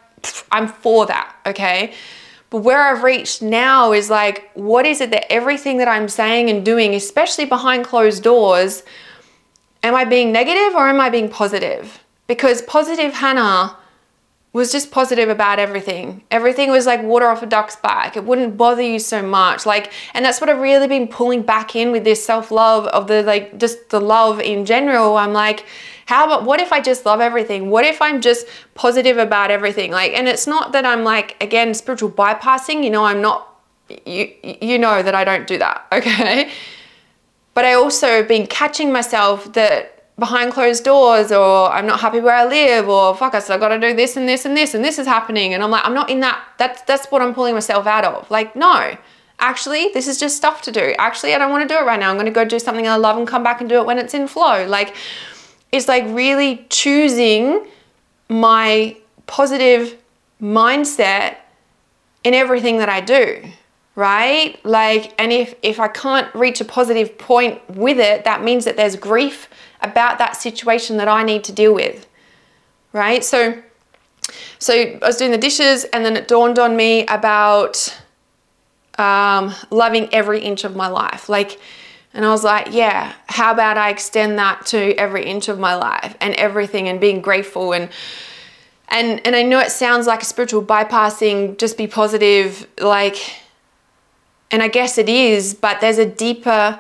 I'm 0.50 0.70
for 0.70 1.06
that, 1.08 1.36
okay? 1.46 1.94
But 2.50 2.60
where 2.60 2.82
I've 2.82 3.04
reached 3.04 3.42
now 3.42 3.94
is 3.94 4.10
like, 4.10 4.50
what 4.54 4.86
is 4.86 5.02
it 5.02 5.12
that 5.12 5.32
everything 5.32 5.78
that 5.78 5.88
I'm 5.88 6.10
saying 6.10 6.50
and 6.50 6.66
doing, 6.66 6.96
especially 6.96 7.46
behind 7.46 7.86
closed 7.86 8.24
doors, 8.24 8.84
am 9.84 9.94
I 9.94 10.06
being 10.06 10.32
negative 10.32 10.76
or 10.76 10.88
am 10.88 11.00
I 11.00 11.10
being 11.10 11.30
positive? 11.30 12.04
Because 12.28 12.62
positive 12.64 13.14
Hannah 13.14 13.78
was 14.52 14.72
just 14.72 14.92
positive 14.92 15.30
about 15.30 15.60
everything. 15.60 16.24
Everything 16.32 16.72
was 16.72 16.88
like 16.88 17.04
water 17.04 17.28
off 17.28 17.44
a 17.44 17.46
duck's 17.46 17.76
back. 17.76 18.18
It 18.18 18.24
wouldn't 18.24 18.58
bother 18.58 18.82
you 18.82 18.98
so 18.98 19.22
much. 19.22 19.66
Like, 19.66 19.92
and 20.14 20.26
that's 20.26 20.42
what 20.42 20.50
I've 20.50 20.60
really 20.60 20.88
been 20.88 21.08
pulling 21.08 21.44
back 21.44 21.76
in 21.76 21.92
with 21.92 22.04
this 22.04 22.26
self 22.26 22.50
love 22.50 22.88
of 22.88 23.08
the 23.08 23.22
like, 23.22 23.60
just 23.60 23.90
the 23.90 24.02
love 24.02 24.40
in 24.40 24.66
general. 24.66 25.18
I'm 25.18 25.34
like, 25.34 25.66
how 26.08 26.26
about 26.26 26.46
what 26.46 26.60
if 26.60 26.74
I 26.74 26.82
just 26.82 27.06
love 27.06 27.22
everything? 27.22 27.70
What 27.70 27.86
if 27.86 28.02
I'm 28.02 28.22
just 28.22 28.48
positive 28.74 29.20
about 29.20 29.52
everything? 29.52 29.92
Like, 29.92 30.14
and 30.14 30.28
it's 30.28 30.48
not 30.48 30.72
that 30.72 30.84
I'm 30.84 31.04
like, 31.04 31.42
again, 31.42 31.76
spiritual 31.76 32.10
bypassing, 32.10 32.84
you 32.84 32.90
know, 32.90 33.06
I'm 33.06 33.22
not, 33.22 33.62
you, 34.08 34.34
you 34.44 34.80
know 34.80 35.04
that 35.04 35.14
I 35.14 35.24
don't 35.24 35.46
do 35.46 35.60
that, 35.60 35.86
okay? 35.92 36.52
But 37.54 37.66
I 37.66 37.74
also 37.74 38.24
been 38.24 38.48
catching 38.48 38.92
myself 38.92 39.54
that 39.54 39.99
behind 40.20 40.52
closed 40.52 40.84
doors 40.84 41.32
or 41.32 41.72
I'm 41.72 41.86
not 41.86 42.00
happy 42.02 42.20
where 42.20 42.36
I 42.36 42.46
live 42.46 42.90
or 42.90 43.16
fuck 43.16 43.34
us, 43.34 43.50
I 43.50 43.58
gotta 43.58 43.80
do 43.80 43.96
this 43.96 44.18
and 44.18 44.28
this 44.28 44.46
and 44.46 44.56
this 44.56 44.74
and 44.74 44.84
this 44.84 45.00
is 45.00 45.08
happening. 45.08 45.54
And 45.54 45.64
I'm 45.64 45.72
like, 45.72 45.86
I'm 45.86 45.94
not 45.94 46.10
in 46.10 46.20
that, 46.20 46.44
that's, 46.58 46.82
that's 46.84 47.08
what 47.08 47.22
I'm 47.22 47.34
pulling 47.34 47.54
myself 47.54 47.88
out 47.88 48.04
of. 48.04 48.30
Like, 48.30 48.56
no, 48.56 48.96
actually, 49.40 49.90
this 49.94 50.08
is 50.08 50.20
just 50.20 50.36
stuff 50.38 50.62
to 50.64 50.72
do. 50.72 50.94
Actually, 51.00 51.34
I 51.34 51.38
don't 51.38 51.52
wanna 51.52 51.68
do 51.68 51.76
it 51.76 51.86
right 51.86 52.00
now. 52.00 52.12
I'm 52.12 52.18
gonna 52.18 52.32
go 52.32 52.46
do 52.46 52.60
something 52.60 52.88
I 52.88 52.98
love 52.98 53.18
and 53.18 53.28
come 53.28 53.44
back 53.44 53.62
and 53.62 53.70
do 53.70 53.80
it 53.80 53.86
when 53.86 53.98
it's 53.98 54.14
in 54.14 54.28
flow. 54.28 54.66
Like, 54.68 54.96
it's 55.72 55.88
like 55.88 56.04
really 56.08 56.66
choosing 56.70 57.66
my 58.28 58.98
positive 59.28 59.96
mindset 60.42 61.38
in 62.24 62.34
everything 62.34 62.78
that 62.80 62.90
I 62.90 63.02
do, 63.02 63.44
right? 63.96 64.60
Like, 64.66 65.14
and 65.18 65.32
if, 65.32 65.56
if 65.62 65.80
I 65.80 65.88
can't 65.88 66.34
reach 66.36 66.60
a 66.62 66.66
positive 66.66 67.18
point 67.18 67.62
with 67.70 68.00
it, 68.00 68.26
that 68.26 68.44
means 68.44 68.66
that 68.66 68.76
there's 68.76 68.96
grief 68.96 69.48
about 69.82 70.18
that 70.18 70.36
situation 70.36 70.98
that 70.98 71.08
I 71.08 71.24
need 71.24 71.44
to 71.46 71.52
deal 71.52 71.74
with, 71.74 72.08
right? 72.94 73.24
So, 73.24 73.62
so 74.60 74.74
I 74.74 75.00
was 75.02 75.18
doing 75.18 75.32
the 75.32 75.38
dishes 75.38 75.86
and 75.86 76.06
then 76.06 76.16
it 76.18 76.28
dawned 76.28 76.60
on 76.60 76.76
me 76.76 77.06
about 77.08 77.98
um, 78.98 79.54
loving 79.70 80.14
every 80.14 80.42
inch 80.42 80.64
of 80.64 80.76
my 80.76 80.88
life. 80.88 81.30
Like, 81.30 81.60
and 82.14 82.26
I 82.26 82.30
was 82.30 82.44
like, 82.44 82.70
yeah, 82.72 83.14
how 83.28 83.54
about 83.54 83.78
I 83.78 83.90
extend 83.90 84.40
that 84.40 84.66
to 84.68 84.94
every 84.96 85.26
inch 85.26 85.48
of 85.48 85.60
my 85.60 85.76
life 85.76 86.16
and 86.20 86.34
everything 86.36 86.88
and 86.88 87.00
being 87.00 87.22
grateful 87.22 87.74
and 87.74 87.90
and 88.92 89.22
and 89.24 89.36
I 89.36 89.44
know 89.44 89.60
it 89.60 89.70
sounds 89.70 90.08
like 90.08 90.24
a 90.24 90.26
spiritual 90.26 90.64
bypassing, 90.64 91.60
just 91.60 91.78
be 91.78 91.86
positive, 91.86 92.68
like 92.82 93.18
and 94.52 94.64
I 94.64 94.68
guess 94.68 94.98
it 94.98 95.08
is, 95.08 95.54
but 95.54 95.80
there's 95.80 96.00
a 96.00 96.08
deeper 96.08 96.80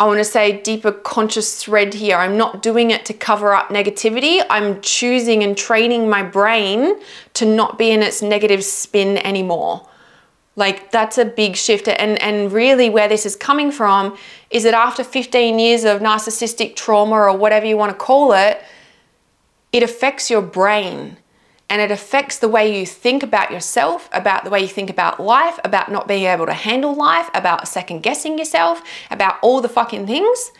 I 0.00 0.06
want 0.06 0.16
to 0.16 0.24
say 0.24 0.62
deeper 0.62 0.92
conscious 0.92 1.62
thread 1.62 1.92
here. 1.92 2.16
I'm 2.16 2.38
not 2.38 2.62
doing 2.62 2.90
it 2.90 3.04
to 3.04 3.12
cover 3.12 3.52
up 3.52 3.68
negativity. 3.68 4.42
I'm 4.48 4.80
choosing 4.80 5.42
and 5.42 5.54
training 5.54 6.08
my 6.08 6.22
brain 6.22 6.98
to 7.34 7.44
not 7.44 7.76
be 7.76 7.90
in 7.90 8.02
its 8.02 8.22
negative 8.22 8.64
spin 8.64 9.18
anymore. 9.18 9.86
Like 10.56 10.90
that's 10.90 11.18
a 11.18 11.26
big 11.26 11.54
shift. 11.54 11.86
And, 11.86 12.20
and 12.22 12.50
really 12.50 12.88
where 12.88 13.08
this 13.08 13.26
is 13.26 13.36
coming 13.36 13.70
from 13.70 14.16
is 14.50 14.62
that 14.62 14.72
after 14.72 15.04
15 15.04 15.58
years 15.58 15.84
of 15.84 16.00
narcissistic 16.00 16.76
trauma 16.76 17.16
or 17.16 17.36
whatever 17.36 17.66
you 17.66 17.76
want 17.76 17.92
to 17.92 17.98
call 17.98 18.32
it, 18.32 18.62
it 19.70 19.82
affects 19.82 20.30
your 20.30 20.42
brain 20.42 21.18
and 21.70 21.80
it 21.80 21.92
affects 21.92 22.40
the 22.40 22.48
way 22.48 22.78
you 22.78 22.84
think 22.84 23.22
about 23.22 23.52
yourself, 23.52 24.08
about 24.12 24.42
the 24.42 24.50
way 24.50 24.60
you 24.60 24.68
think 24.68 24.90
about 24.90 25.20
life, 25.20 25.58
about 25.62 25.90
not 25.90 26.08
being 26.08 26.24
able 26.24 26.44
to 26.46 26.52
handle 26.52 26.94
life, 26.94 27.30
about 27.32 27.68
second 27.68 28.02
guessing 28.02 28.36
yourself, 28.36 28.82
about 29.08 29.36
all 29.40 29.60
the 29.60 29.68
fucking 29.68 30.06
things. 30.06 30.50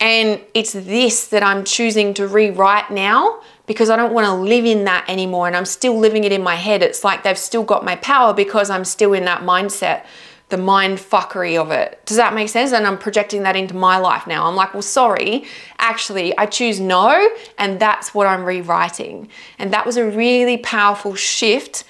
And 0.00 0.40
it's 0.54 0.72
this 0.72 1.28
that 1.28 1.42
I'm 1.42 1.64
choosing 1.64 2.14
to 2.14 2.26
rewrite 2.26 2.90
now 2.90 3.40
because 3.66 3.90
I 3.90 3.96
don't 3.96 4.14
want 4.14 4.26
to 4.26 4.32
live 4.32 4.64
in 4.64 4.84
that 4.84 5.04
anymore 5.08 5.46
and 5.46 5.54
I'm 5.54 5.66
still 5.66 5.96
living 5.96 6.24
it 6.24 6.32
in 6.32 6.42
my 6.42 6.56
head. 6.56 6.82
It's 6.82 7.04
like 7.04 7.22
they've 7.22 7.38
still 7.38 7.62
got 7.62 7.84
my 7.84 7.96
power 7.96 8.32
because 8.32 8.70
I'm 8.70 8.84
still 8.84 9.12
in 9.12 9.26
that 9.26 9.42
mindset, 9.42 10.04
the 10.52 10.58
mind 10.58 10.98
fuckery 10.98 11.58
of 11.58 11.70
it. 11.70 11.98
Does 12.04 12.18
that 12.18 12.34
make 12.34 12.50
sense? 12.50 12.72
And 12.72 12.86
I'm 12.86 12.98
projecting 12.98 13.42
that 13.44 13.56
into 13.56 13.74
my 13.74 13.96
life 13.96 14.26
now. 14.26 14.46
I'm 14.46 14.54
like, 14.54 14.74
well, 14.74 14.82
sorry, 14.82 15.44
actually, 15.78 16.36
I 16.36 16.44
choose 16.44 16.78
no, 16.78 17.26
and 17.56 17.80
that's 17.80 18.14
what 18.14 18.26
I'm 18.26 18.44
rewriting. 18.44 19.30
And 19.58 19.72
that 19.72 19.86
was 19.86 19.96
a 19.96 20.04
really 20.04 20.58
powerful 20.58 21.14
shift. 21.14 21.84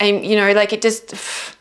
And, 0.00 0.26
you 0.26 0.34
know, 0.34 0.52
like 0.52 0.72
it 0.72 0.82
just, 0.82 1.14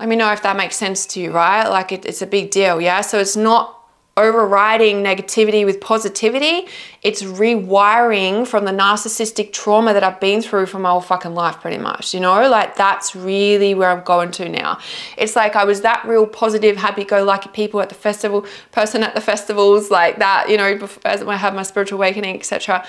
let 0.00 0.08
me 0.08 0.16
know 0.16 0.32
if 0.32 0.42
that 0.42 0.56
makes 0.56 0.74
sense 0.74 1.06
to 1.06 1.20
you, 1.20 1.30
right? 1.30 1.68
Like 1.68 1.92
it, 1.92 2.04
it's 2.04 2.20
a 2.20 2.26
big 2.26 2.50
deal, 2.50 2.80
yeah? 2.80 3.00
So 3.00 3.20
it's 3.20 3.36
not 3.36 3.79
overriding 4.22 5.02
negativity 5.02 5.64
with 5.64 5.80
positivity. 5.80 6.68
It's 7.02 7.22
rewiring 7.22 8.46
from 8.46 8.64
the 8.64 8.72
narcissistic 8.72 9.52
trauma 9.52 9.92
that 9.92 10.04
I've 10.04 10.20
been 10.20 10.42
through 10.42 10.66
for 10.66 10.78
my 10.78 10.90
whole 10.90 11.00
fucking 11.00 11.34
life, 11.34 11.60
pretty 11.60 11.78
much. 11.78 12.14
You 12.14 12.20
know, 12.20 12.48
like 12.48 12.76
that's 12.76 13.16
really 13.16 13.74
where 13.74 13.90
I'm 13.90 14.04
going 14.04 14.30
to 14.32 14.48
now. 14.48 14.78
It's 15.16 15.36
like 15.36 15.56
I 15.56 15.64
was 15.64 15.80
that 15.82 16.04
real 16.04 16.26
positive, 16.26 16.76
happy 16.76 17.04
go 17.04 17.24
lucky 17.24 17.48
people 17.50 17.80
at 17.80 17.88
the 17.88 17.94
festival, 17.94 18.46
person 18.72 19.02
at 19.02 19.14
the 19.14 19.20
festivals, 19.20 19.90
like 19.90 20.18
that, 20.18 20.48
you 20.48 20.56
know, 20.56 20.88
as 21.04 21.22
I 21.22 21.36
have 21.36 21.54
my 21.54 21.62
spiritual 21.62 21.98
awakening, 21.98 22.36
etc. 22.36 22.86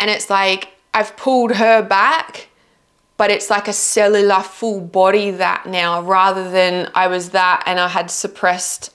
And 0.00 0.10
it's 0.10 0.30
like 0.30 0.68
I've 0.94 1.16
pulled 1.16 1.56
her 1.56 1.82
back 1.82 2.48
but 3.18 3.32
it's 3.32 3.50
like 3.50 3.68
a 3.68 3.72
cellular 3.72 4.40
full 4.40 4.80
body 4.80 5.32
that 5.32 5.66
now 5.66 6.00
rather 6.00 6.50
than 6.50 6.90
I 6.94 7.08
was 7.08 7.30
that 7.30 7.64
and 7.66 7.78
I 7.78 7.88
had 7.88 8.10
suppressed 8.10 8.94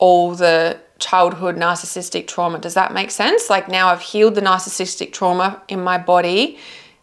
all 0.00 0.34
the 0.34 0.80
childhood 0.98 1.56
narcissistic 1.56 2.26
trauma. 2.26 2.58
Does 2.58 2.74
that 2.74 2.92
make 2.92 3.10
sense? 3.10 3.48
Like 3.48 3.68
now 3.68 3.88
I've 3.88 4.00
healed 4.00 4.34
the 4.34 4.40
narcissistic 4.40 5.12
trauma 5.12 5.62
in 5.68 5.84
my 5.84 5.98
body 5.98 6.58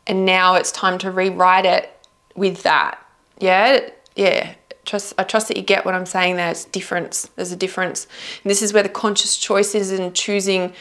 and 0.05 0.25
now 0.25 0.55
it's 0.55 0.71
time 0.71 0.97
to 0.99 1.11
rewrite 1.11 1.65
it 1.65 1.91
with 2.35 2.63
that. 2.63 2.99
Yeah? 3.39 3.89
Yeah. 4.15 4.55
Trust, 4.85 5.13
I 5.17 5.23
trust 5.23 5.47
that 5.49 5.57
you 5.57 5.63
get 5.63 5.85
what 5.85 5.93
I'm 5.93 6.05
saying 6.05 6.37
There's 6.37 6.65
difference. 6.65 7.29
There's 7.35 7.51
a 7.51 7.57
difference. 7.57 8.07
And 8.43 8.49
this 8.49 8.61
is 8.61 8.73
where 8.73 8.83
the 8.83 8.89
conscious 8.89 9.37
choice 9.37 9.75
is 9.75 9.91
in 9.91 10.13
choosing 10.13 10.73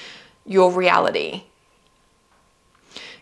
your 0.47 0.71
reality. 0.71 1.45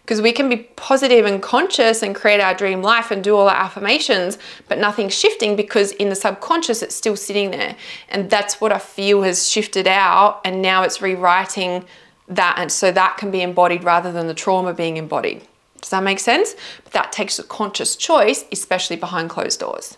Because 0.05 0.21
we 0.21 0.33
can 0.33 0.51
be 0.51 0.59
positive 0.77 1.25
and 1.25 1.43
conscious 1.43 2.03
and 2.03 2.15
create 2.15 2.39
our 2.39 2.53
dream 2.53 2.83
life 2.83 3.11
and 3.11 3.25
do 3.25 3.35
all 3.35 3.49
our 3.49 3.57
affirmations, 3.57 4.37
but 4.69 4.77
nothing's 4.77 5.19
shifting 5.19 5.57
because 5.57 5.93
in 5.93 6.11
the 6.11 6.15
subconscious 6.15 6.83
it's 6.83 6.95
still 6.95 7.17
sitting 7.17 7.51
there. 7.53 7.75
And 8.11 8.29
that's 8.29 8.61
what 8.61 8.71
I 8.71 8.79
feel 8.79 9.23
has 9.23 9.51
shifted 9.51 9.87
out, 9.87 10.43
and 10.45 10.61
now 10.61 10.83
it's 10.83 11.01
rewriting 11.01 11.87
that. 12.29 12.57
And 12.59 12.71
so 12.71 12.93
that 12.93 13.17
can 13.17 13.31
be 13.31 13.41
embodied 13.41 13.83
rather 13.83 14.13
than 14.13 14.27
the 14.27 14.35
trauma 14.35 14.75
being 14.75 14.99
embodied. 14.99 15.41
Does 15.81 15.89
that 15.91 16.03
make 16.03 16.19
sense? 16.19 16.55
But 16.83 16.93
that 16.93 17.11
takes 17.11 17.39
a 17.39 17.43
conscious 17.43 17.97
choice, 17.97 18.45
especially 18.53 18.97
behind 18.97 19.31
closed 19.31 19.61
doors. 19.61 19.97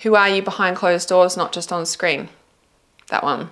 Who 0.00 0.16
are 0.16 0.28
you 0.28 0.42
behind 0.42 0.76
closed 0.76 1.08
doors, 1.08 1.36
not 1.36 1.52
just 1.52 1.72
on 1.72 1.86
screen? 1.86 2.28
That 3.08 3.22
one. 3.22 3.50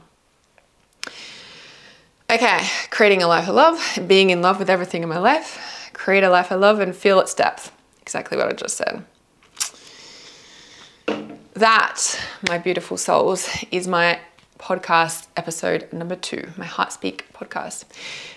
Okay, 2.37 2.68
creating 2.91 3.22
a 3.22 3.28
life 3.28 3.49
of 3.49 3.55
love, 3.55 3.99
being 4.07 4.28
in 4.28 4.43
love 4.43 4.59
with 4.59 4.68
everything 4.68 5.03
in 5.03 5.09
my 5.09 5.16
life, 5.16 5.89
create 5.95 6.22
a 6.22 6.28
life 6.28 6.51
of 6.51 6.61
love 6.61 6.80
and 6.80 6.95
feel 6.95 7.18
its 7.18 7.32
depth. 7.32 7.72
Exactly 8.03 8.37
what 8.37 8.47
I 8.47 8.53
just 8.53 8.76
said. 8.76 9.03
That, 11.55 12.20
my 12.47 12.59
beautiful 12.59 12.99
souls, 12.99 13.49
is 13.70 13.89
my 13.89 14.20
podcast 14.59 15.28
episode 15.34 15.91
number 15.95 16.14
two, 16.14 16.51
my 16.59 16.66
Heart 16.66 16.93
Speak 16.93 17.24
podcast. 17.32 17.87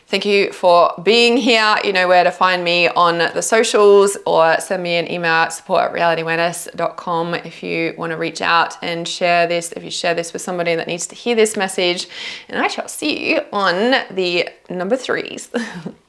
Thank 0.10 0.26
you 0.26 0.52
for 0.52 0.92
being 1.04 1.38
here. 1.38 1.76
You 1.84 1.94
know 1.94 2.08
where 2.08 2.24
to 2.24 2.32
find 2.32 2.64
me 2.64 2.88
on 2.88 3.20
the 3.20 3.44
socials 3.44 4.18
or 4.26 4.60
send 4.60 4.82
me 4.82 4.96
an 4.96 5.12
email 5.12 5.32
at 5.32 5.50
support 5.50 5.84
at 5.84 5.92
realityawareness.com 5.92 7.36
if 7.36 7.62
you 7.62 7.94
want 7.96 8.10
to 8.10 8.18
reach 8.18 8.42
out 8.42 8.76
and 8.82 9.08
share 9.08 9.46
this, 9.46 9.72
if 9.74 9.84
you 9.84 9.92
share 9.92 10.16
this 10.16 10.34
with 10.34 10.42
somebody 10.42 10.74
that 10.74 10.88
needs 10.88 11.06
to 11.06 11.16
hear 11.16 11.36
this 11.36 11.56
message. 11.56 12.08
And 12.48 12.60
I 12.60 12.70
shall 12.70 12.88
see 12.88 13.34
you 13.34 13.42
on 13.54 13.76
the 14.10 14.50
number 14.68 14.98
threes. 14.98 15.52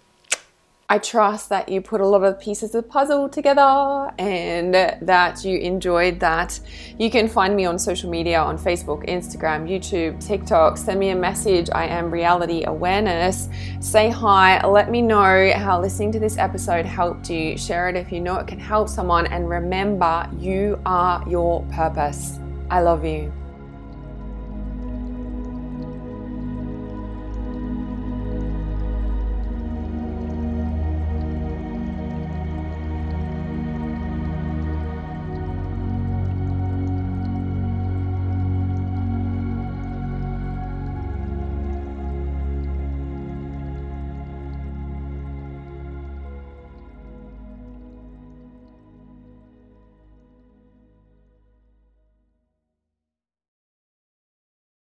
I 0.93 0.99
trust 0.99 1.51
that 1.51 1.69
you 1.69 1.81
put 1.81 2.01
a 2.01 2.07
lot 2.07 2.25
of 2.25 2.41
pieces 2.41 2.75
of 2.75 2.83
the 2.83 2.89
puzzle 2.89 3.29
together 3.29 4.11
and 4.19 4.75
that 4.75 5.45
you 5.45 5.57
enjoyed 5.59 6.19
that. 6.19 6.59
You 6.99 7.09
can 7.09 7.29
find 7.29 7.55
me 7.55 7.65
on 7.65 7.79
social 7.79 8.11
media 8.11 8.41
on 8.41 8.59
Facebook, 8.59 9.09
Instagram, 9.09 9.69
YouTube, 9.71 10.19
TikTok. 10.19 10.77
Send 10.77 10.99
me 10.99 11.11
a 11.11 11.15
message. 11.15 11.71
I 11.73 11.87
am 11.87 12.11
Reality 12.11 12.65
Awareness. 12.67 13.49
Say 13.79 14.11
hi. 14.11 14.67
Let 14.67 14.91
me 14.91 15.01
know 15.01 15.53
how 15.55 15.81
listening 15.81 16.11
to 16.11 16.19
this 16.19 16.37
episode 16.37 16.85
helped 16.85 17.31
you. 17.31 17.57
Share 17.57 17.89
it 17.89 17.95
if 17.95 18.11
you 18.11 18.21
know 18.21 18.39
it 18.39 18.49
can 18.49 18.59
help 18.59 18.89
someone. 18.89 19.29
And 19.29 19.49
remember, 19.49 20.29
you 20.41 20.77
are 20.87 21.23
your 21.29 21.63
purpose. 21.71 22.41
I 22.69 22.81
love 22.81 23.05
you. 23.05 23.40